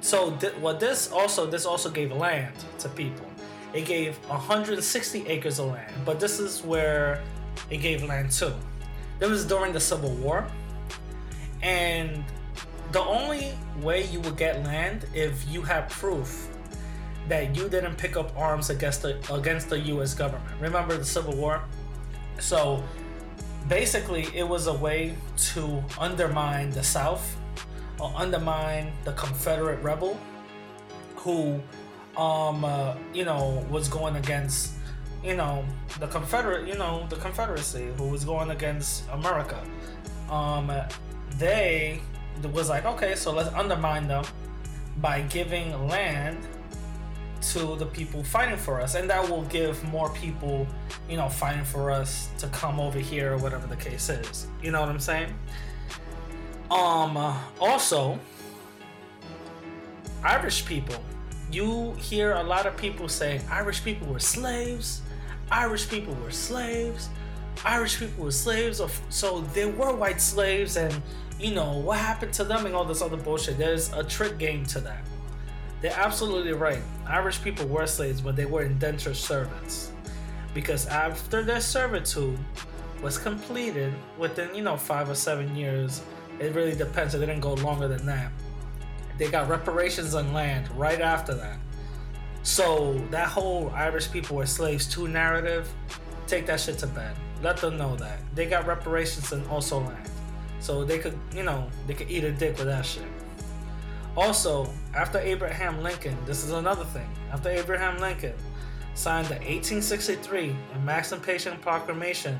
So 0.00 0.30
th- 0.36 0.54
what 0.54 0.78
this 0.80 1.10
also 1.10 1.46
this 1.46 1.66
also 1.66 1.90
gave 1.90 2.12
land 2.12 2.54
to 2.78 2.88
people 2.88 3.26
it 3.76 3.84
gave 3.84 4.16
160 4.28 5.26
acres 5.28 5.58
of 5.58 5.66
land, 5.66 5.92
but 6.06 6.18
this 6.18 6.40
is 6.40 6.62
where 6.62 7.22
it 7.68 7.78
gave 7.78 8.02
land 8.02 8.30
too. 8.30 8.54
It 9.20 9.26
was 9.26 9.44
during 9.44 9.74
the 9.74 9.80
Civil 9.80 10.10
War, 10.14 10.46
and 11.62 12.24
the 12.92 13.02
only 13.02 13.52
way 13.82 14.06
you 14.06 14.20
would 14.20 14.38
get 14.38 14.64
land 14.64 15.04
if 15.12 15.46
you 15.46 15.60
have 15.60 15.90
proof 15.90 16.48
that 17.28 17.54
you 17.54 17.68
didn't 17.68 17.96
pick 17.96 18.16
up 18.16 18.34
arms 18.34 18.70
against 18.70 19.02
the 19.02 19.20
against 19.32 19.68
the 19.68 19.78
U.S. 19.94 20.14
government. 20.14 20.58
Remember 20.58 20.96
the 20.96 21.04
Civil 21.04 21.36
War? 21.36 21.62
So 22.38 22.82
basically, 23.68 24.28
it 24.34 24.48
was 24.48 24.68
a 24.68 24.74
way 24.74 25.16
to 25.52 25.84
undermine 25.98 26.70
the 26.70 26.82
South 26.82 27.36
or 28.00 28.10
undermine 28.16 28.92
the 29.04 29.12
Confederate 29.12 29.82
rebel 29.82 30.18
who 31.16 31.60
um, 32.16 32.64
uh, 32.64 32.94
you 33.12 33.24
know, 33.24 33.64
was 33.70 33.88
going 33.88 34.16
against, 34.16 34.72
you 35.22 35.36
know, 35.36 35.64
the 36.00 36.06
Confederate, 36.06 36.66
you 36.66 36.76
know, 36.76 37.06
the 37.08 37.16
Confederacy, 37.16 37.88
who 37.96 38.08
was 38.08 38.24
going 38.24 38.50
against 38.50 39.04
America. 39.10 39.62
Um, 40.30 40.72
they 41.38 42.00
was 42.52 42.68
like, 42.68 42.84
okay, 42.84 43.14
so 43.14 43.32
let's 43.32 43.52
undermine 43.54 44.08
them 44.08 44.24
by 44.98 45.22
giving 45.22 45.88
land 45.88 46.38
to 47.40 47.76
the 47.76 47.86
people 47.86 48.24
fighting 48.24 48.56
for 48.56 48.80
us, 48.80 48.94
and 48.94 49.08
that 49.10 49.28
will 49.28 49.42
give 49.44 49.82
more 49.84 50.10
people, 50.10 50.66
you 51.08 51.16
know, 51.16 51.28
fighting 51.28 51.64
for 51.64 51.90
us 51.90 52.30
to 52.38 52.46
come 52.48 52.80
over 52.80 52.98
here 52.98 53.34
or 53.34 53.36
whatever 53.36 53.66
the 53.66 53.76
case 53.76 54.08
is. 54.08 54.46
You 54.62 54.70
know 54.70 54.80
what 54.80 54.88
I'm 54.88 54.98
saying? 54.98 55.34
Um, 56.70 57.16
uh, 57.16 57.38
also, 57.60 58.18
Irish 60.24 60.64
people 60.64 61.00
you 61.52 61.92
hear 61.94 62.32
a 62.32 62.42
lot 62.42 62.66
of 62.66 62.76
people 62.76 63.08
saying 63.08 63.40
Irish 63.50 63.84
people 63.84 64.08
were 64.08 64.18
slaves, 64.18 65.02
Irish 65.50 65.88
people 65.88 66.14
were 66.14 66.30
slaves, 66.30 67.08
Irish 67.64 67.98
people 67.98 68.24
were 68.24 68.30
slaves, 68.30 68.82
so 69.08 69.40
there 69.54 69.68
were 69.68 69.94
white 69.94 70.20
slaves, 70.20 70.76
and 70.76 70.94
you 71.38 71.54
know 71.54 71.78
what 71.78 71.98
happened 71.98 72.32
to 72.34 72.44
them 72.44 72.66
and 72.66 72.74
all 72.74 72.84
this 72.84 73.02
other 73.02 73.16
bullshit. 73.16 73.58
There's 73.58 73.92
a 73.92 74.02
trick 74.02 74.38
game 74.38 74.64
to 74.66 74.80
that. 74.80 75.04
They're 75.80 75.96
absolutely 75.96 76.52
right. 76.52 76.82
Irish 77.06 77.42
people 77.42 77.66
were 77.66 77.86
slaves, 77.86 78.20
but 78.20 78.34
they 78.34 78.46
were 78.46 78.62
indentured 78.62 79.16
servants. 79.16 79.92
Because 80.54 80.86
after 80.86 81.42
their 81.42 81.60
servitude 81.60 82.38
was 83.02 83.18
completed 83.18 83.92
within, 84.16 84.54
you 84.54 84.62
know, 84.62 84.76
five 84.76 85.10
or 85.10 85.14
seven 85.14 85.54
years, 85.54 86.00
it 86.40 86.54
really 86.54 86.74
depends. 86.74 87.14
It 87.14 87.18
didn't 87.18 87.40
go 87.40 87.54
longer 87.54 87.88
than 87.88 88.06
that 88.06 88.32
they 89.18 89.30
got 89.30 89.48
reparations 89.48 90.14
on 90.14 90.32
land 90.32 90.70
right 90.76 91.00
after 91.00 91.34
that. 91.34 91.58
So 92.42 92.94
that 93.10 93.28
whole 93.28 93.70
Irish 93.70 94.10
people 94.10 94.36
were 94.36 94.46
slaves 94.46 94.86
too 94.86 95.08
narrative, 95.08 95.68
take 96.26 96.46
that 96.46 96.60
shit 96.60 96.78
to 96.78 96.86
bed. 96.86 97.16
Let 97.42 97.56
them 97.58 97.76
know 97.76 97.96
that 97.96 98.18
they 98.34 98.46
got 98.46 98.66
reparations 98.66 99.32
and 99.32 99.46
also 99.48 99.80
land, 99.80 100.10
so 100.60 100.84
they 100.84 100.98
could, 100.98 101.18
you 101.34 101.42
know, 101.42 101.68
they 101.86 101.94
could 101.94 102.10
eat 102.10 102.24
a 102.24 102.32
dick 102.32 102.56
with 102.56 102.66
that 102.66 102.86
shit. 102.86 103.04
Also, 104.16 104.72
after 104.94 105.18
Abraham 105.18 105.82
Lincoln, 105.82 106.16
this 106.24 106.42
is 106.44 106.52
another 106.52 106.84
thing. 106.84 107.08
After 107.30 107.50
Abraham 107.50 107.98
Lincoln 107.98 108.32
signed 108.94 109.26
the 109.26 109.34
1863 109.34 110.56
Emancipation 110.76 111.58
Proclamation 111.58 112.38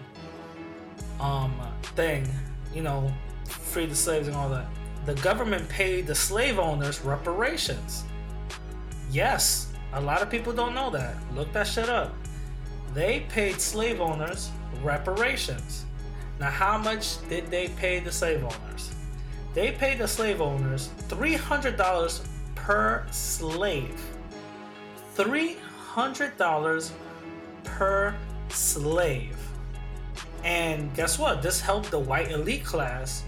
um 1.21 1.61
thing, 1.95 2.27
you 2.75 2.83
know, 2.83 3.13
free 3.49 3.87
the 3.87 3.95
slaves 3.95 4.29
and 4.29 4.37
all 4.37 4.49
that. 4.49 4.67
The 5.07 5.15
government 5.15 5.69
paid 5.69 6.09
the 6.09 6.15
slave 6.17 6.59
owners 6.59 7.01
reparations. 7.01 8.05
Yes, 9.13 9.73
a 9.93 10.01
lot 10.01 10.21
of 10.21 10.29
people 10.29 10.53
don't 10.53 10.75
know 10.75 10.91
that. 10.91 11.15
Look 11.33 11.53
that 11.53 11.69
shit 11.69 11.89
up. 11.89 12.13
They 12.93 13.21
paid 13.29 13.61
slave 13.61 14.01
owners 14.01 14.51
reparations. 14.83 15.85
Now, 16.41 16.51
how 16.51 16.77
much 16.77 17.27
did 17.29 17.47
they 17.53 17.69
pay 17.69 18.01
the 18.01 18.11
slave 18.11 18.43
owners? 18.43 18.93
They 19.55 19.71
paid 19.71 19.99
the 19.99 20.09
slave 20.09 20.41
owners 20.41 20.91
$300 21.09 22.27
per 22.57 23.07
slave. 23.13 24.03
$300 25.15 26.91
per 27.63 28.15
slave. 28.49 29.39
And 30.43 30.93
guess 30.95 31.17
what? 31.17 31.43
This 31.43 31.61
helped 31.61 31.93
the 31.93 31.99
white 31.99 32.33
elite 32.33 32.65
class 32.65 33.23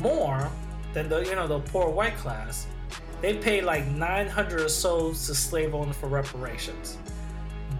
more 0.00 0.50
than 0.94 1.08
the 1.08 1.24
you 1.24 1.34
know 1.34 1.46
the 1.46 1.58
poor 1.58 1.90
white 1.90 2.16
class. 2.16 2.66
They 3.20 3.34
paid 3.34 3.64
like 3.64 3.86
900 3.86 4.60
or 4.60 4.68
so 4.68 5.10
to 5.10 5.14
slave 5.14 5.74
owners 5.74 5.96
for 5.96 6.08
reparations. 6.08 6.98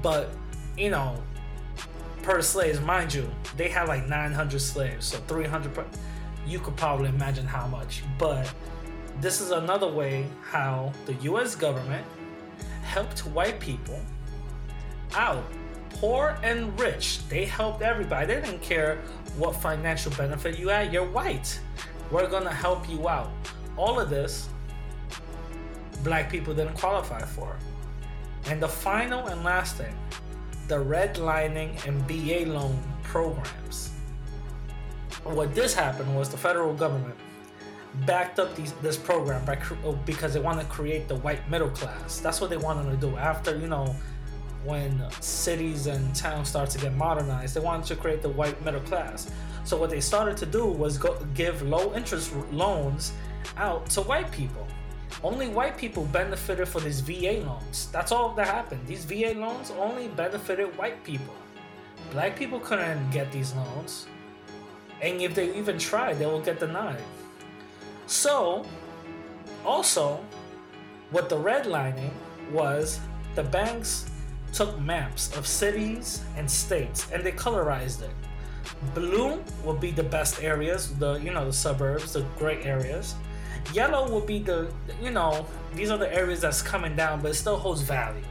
But, 0.00 0.30
you 0.76 0.90
know, 0.90 1.22
per 2.22 2.40
slaves, 2.40 2.80
mind 2.80 3.12
you, 3.12 3.30
they 3.56 3.68
had 3.68 3.86
like 3.86 4.06
900 4.06 4.58
slaves, 4.58 5.06
so 5.06 5.18
300 5.18 5.74
per. 5.74 5.84
You 6.46 6.58
could 6.60 6.76
probably 6.76 7.08
imagine 7.10 7.46
how 7.46 7.66
much. 7.66 8.02
But 8.18 8.52
this 9.20 9.40
is 9.40 9.50
another 9.50 9.86
way 9.86 10.26
how 10.42 10.92
the 11.06 11.14
US 11.30 11.54
government 11.54 12.06
helped 12.82 13.20
white 13.26 13.60
people 13.60 14.00
out. 15.14 15.44
Poor 15.90 16.38
and 16.42 16.78
rich, 16.80 17.26
they 17.28 17.44
helped 17.44 17.82
everybody. 17.82 18.26
They 18.26 18.40
didn't 18.40 18.62
care 18.62 18.98
what 19.36 19.56
financial 19.56 20.12
benefit 20.12 20.58
you 20.58 20.68
had. 20.68 20.92
You're 20.92 21.08
white. 21.10 21.60
We're 22.10 22.28
gonna 22.28 22.52
help 22.52 22.88
you 22.88 23.08
out. 23.08 23.30
All 23.76 23.98
of 23.98 24.10
this, 24.10 24.48
black 26.02 26.30
people 26.30 26.54
didn't 26.54 26.74
qualify 26.74 27.22
for. 27.22 27.56
And 28.46 28.62
the 28.62 28.68
final 28.68 29.26
and 29.26 29.42
last 29.42 29.76
thing, 29.76 29.96
the 30.68 30.76
redlining 30.76 31.84
and 31.86 32.00
VA 32.08 32.50
loan 32.50 32.78
programs. 33.02 33.92
What 35.24 35.54
this 35.54 35.74
happened 35.74 36.14
was 36.14 36.28
the 36.28 36.36
federal 36.36 36.74
government 36.74 37.16
backed 38.06 38.38
up 38.38 38.54
these, 38.54 38.72
this 38.74 38.96
program 38.96 39.44
by, 39.44 39.58
oh, 39.84 39.92
because 40.04 40.34
they 40.34 40.40
want 40.40 40.60
to 40.60 40.66
create 40.66 41.08
the 41.08 41.16
white 41.16 41.48
middle 41.50 41.70
class. 41.70 42.18
That's 42.18 42.40
what 42.40 42.50
they 42.50 42.56
wanted 42.56 42.90
to 42.90 42.96
do. 42.96 43.16
After 43.16 43.56
you 43.56 43.66
know, 43.66 43.94
when 44.64 45.02
cities 45.20 45.86
and 45.86 46.14
towns 46.14 46.48
start 46.48 46.70
to 46.70 46.78
get 46.78 46.94
modernized, 46.94 47.54
they 47.54 47.60
wanted 47.60 47.86
to 47.86 47.96
create 47.96 48.22
the 48.22 48.30
white 48.30 48.62
middle 48.64 48.80
class. 48.80 49.30
So 49.64 49.76
what 49.78 49.90
they 49.90 50.00
started 50.00 50.36
to 50.38 50.46
do 50.46 50.66
was 50.66 50.98
go, 50.98 51.16
give 51.34 51.62
low 51.62 51.94
interest 51.94 52.32
loans 52.52 53.12
out 53.56 53.88
to 53.90 54.02
white 54.02 54.30
people. 54.30 54.66
Only 55.22 55.48
white 55.48 55.78
people 55.78 56.04
benefited 56.06 56.68
for 56.68 56.80
these 56.80 57.00
VA 57.00 57.42
loans. 57.46 57.88
That's 57.92 58.12
all 58.12 58.34
that 58.34 58.46
happened. 58.46 58.86
These 58.86 59.04
VA 59.04 59.32
loans 59.34 59.70
only 59.70 60.08
benefited 60.08 60.76
white 60.76 61.02
people. 61.04 61.34
Black 62.10 62.36
people 62.36 62.60
couldn't 62.60 63.10
get 63.10 63.32
these 63.32 63.54
loans. 63.54 64.06
And 65.00 65.20
if 65.20 65.34
they 65.34 65.56
even 65.56 65.78
tried, 65.78 66.18
they 66.18 66.26
will 66.26 66.40
get 66.40 66.60
denied. 66.60 67.02
So, 68.06 68.66
also, 69.64 70.22
what 71.10 71.28
the 71.28 71.36
redlining 71.36 72.12
was 72.52 73.00
the 73.34 73.44
banks 73.44 74.10
took 74.52 74.78
maps 74.80 75.36
of 75.36 75.46
cities 75.46 76.22
and 76.36 76.48
states 76.50 77.10
and 77.12 77.24
they 77.24 77.32
colorized 77.32 78.02
it. 78.02 78.10
Blue 78.94 79.42
will 79.64 79.74
be 79.74 79.90
the 79.90 80.02
best 80.02 80.42
areas, 80.42 80.94
the 80.98 81.14
you 81.14 81.32
know 81.32 81.44
the 81.44 81.52
suburbs, 81.52 82.12
the 82.12 82.22
great 82.38 82.64
areas. 82.66 83.14
Yellow 83.72 84.10
will 84.10 84.20
be 84.20 84.38
the 84.38 84.72
you 85.02 85.10
know 85.10 85.46
these 85.74 85.90
are 85.90 85.98
the 85.98 86.12
areas 86.14 86.40
that's 86.40 86.62
coming 86.62 86.94
down, 86.96 87.20
but 87.20 87.30
it 87.30 87.34
still 87.34 87.56
holds 87.56 87.82
value. 87.82 88.22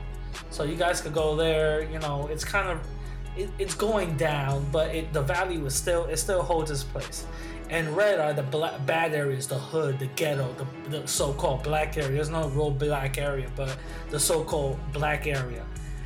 So 0.49 0.63
you 0.63 0.75
guys 0.75 1.01
could 1.01 1.13
go 1.13 1.35
there. 1.35 1.83
You 1.89 1.99
know, 1.99 2.27
it's 2.31 2.45
kind 2.45 2.69
of 2.69 2.87
it, 3.35 3.49
it's 3.57 3.75
going 3.75 4.15
down, 4.17 4.65
but 4.71 4.93
it, 4.93 5.11
the 5.13 5.21
value 5.21 5.65
is 5.65 5.75
still 5.75 6.05
it 6.05 6.17
still 6.17 6.43
holds 6.43 6.71
its 6.71 6.83
place. 6.83 7.25
And 7.69 7.95
red 7.95 8.19
are 8.19 8.33
the 8.33 8.43
black, 8.43 8.85
bad 8.85 9.13
areas, 9.13 9.47
the 9.47 9.57
hood, 9.57 9.97
the 9.97 10.05
ghetto, 10.07 10.53
the, 10.53 10.99
the 10.99 11.07
so-called 11.07 11.63
black 11.63 11.97
area. 11.97 12.11
There's 12.11 12.29
no 12.29 12.49
real 12.49 12.69
black 12.69 13.17
area, 13.17 13.49
but 13.55 13.75
the 14.11 14.19
so-called 14.19 14.77
black 14.91 15.25
area. 15.25 15.65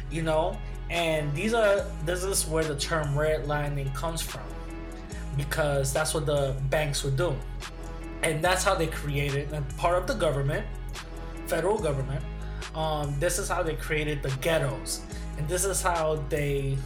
You 0.10 0.22
know, 0.22 0.58
and 0.90 1.34
these 1.34 1.54
are 1.54 1.86
this 2.06 2.24
is 2.24 2.48
where 2.48 2.64
the 2.64 2.76
term 2.76 3.08
redlining 3.16 3.94
comes 3.94 4.22
from, 4.22 4.44
because 5.36 5.92
that's 5.94 6.14
what 6.14 6.26
the 6.26 6.56
banks 6.70 7.04
would 7.04 7.18
do, 7.18 7.36
and 8.24 8.44
that's 8.44 8.64
how 8.64 8.76
they 8.76 8.88
created 8.88 9.52
and 9.54 9.68
part 9.78 9.98
of 9.98 10.08
the 10.08 10.14
government, 10.14 10.66
federal 11.46 11.78
government. 11.78 12.24
Um, 12.76 13.16
this 13.20 13.40
is 13.40 13.50
how 13.50 13.64
they 13.64 13.76
created 13.76 14.22
the 14.22 14.30
ghettos, 14.42 15.02
and 15.38 15.48
this 15.48 15.66
is 15.66 15.82
how 15.82 16.24
they 16.30 16.78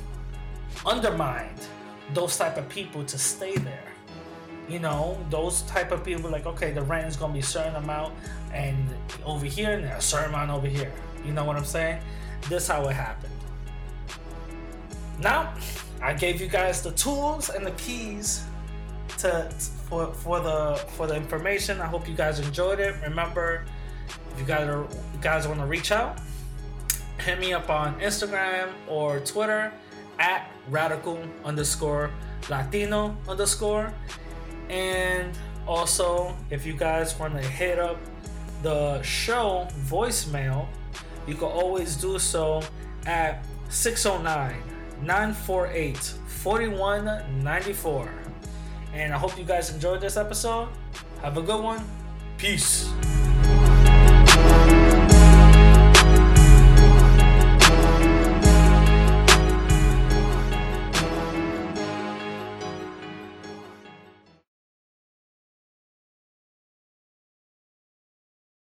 undermined 0.86 1.60
those 2.14 2.38
type 2.38 2.58
of 2.58 2.68
people 2.70 3.04
to 3.06 3.18
stay 3.18 3.56
there. 3.58 3.84
You 4.70 4.80
know, 4.80 5.18
those 5.30 5.64
type 5.64 5.92
of 5.92 6.04
people 6.04 6.30
like, 6.30 6.46
okay, 6.46 6.72
the 6.72 6.82
rent 6.82 7.08
is 7.08 7.18
gonna 7.18 7.34
be 7.34 7.40
a 7.40 7.44
certain 7.44 7.76
amount, 7.76 8.14
and 8.54 8.78
over 9.26 9.46
here, 9.46 9.72
and 9.72 9.86
a 9.86 10.02
certain 10.02 10.30
amount 10.30 10.52
over 10.52 10.68
here. 10.68 10.92
You 11.26 11.34
know 11.34 11.44
what 11.44 11.58
I'm 11.58 11.66
saying? 11.66 12.02
This 12.50 12.68
how 12.68 12.88
it 12.88 12.94
happened. 12.94 13.34
Now, 15.22 15.54
I 16.02 16.14
gave 16.14 16.42
you 16.42 16.48
guys 16.48 16.82
the 16.82 16.92
tools 16.92 17.50
and 17.50 17.66
the 17.66 17.72
keys 17.72 18.44
to 19.20 19.50
for 19.88 20.12
for 20.14 20.40
the 20.40 20.84
for 20.96 21.06
the 21.06 21.16
information. 21.16 21.80
I 21.80 21.86
hope 21.86 22.08
you 22.08 22.16
guys 22.16 22.40
enjoyed 22.40 22.80
it. 22.80 22.96
Remember, 23.04 23.66
if 24.34 24.40
you 24.40 24.46
guys 24.46 24.68
are, 24.68 24.82
you 24.82 25.20
guys 25.22 25.48
want 25.48 25.60
to 25.60 25.68
reach 25.68 25.92
out, 25.92 26.20
hit 27.20 27.40
me 27.40 27.54
up 27.54 27.70
on 27.70 28.00
Instagram 28.00 28.70
or 28.88 29.20
Twitter 29.20 29.72
at 30.18 30.50
radical 30.70 31.20
underscore 31.46 32.10
Latino 32.50 33.16
underscore. 33.28 33.94
And 34.70 35.38
also, 35.68 36.36
if 36.50 36.66
you 36.66 36.74
guys 36.74 37.18
want 37.20 37.36
to 37.36 37.48
hit 37.48 37.78
up 37.78 37.98
the 38.64 39.02
show 39.04 39.68
voicemail, 39.86 40.68
you 41.28 41.36
can 41.36 41.48
always 41.48 41.96
do 41.96 42.18
so 42.18 42.64
at 43.06 43.46
609 43.70 44.71
948 45.02 45.98
4194. 45.98 48.12
And 48.94 49.14
I 49.14 49.18
hope 49.18 49.38
you 49.38 49.46
guys 49.46 49.74
enjoyed 49.74 50.02
this 50.02 50.18
episode. 50.18 50.68
Have 51.22 51.38
a 51.38 51.42
good 51.42 51.64
one. 51.64 51.82
Peace. 52.38 52.92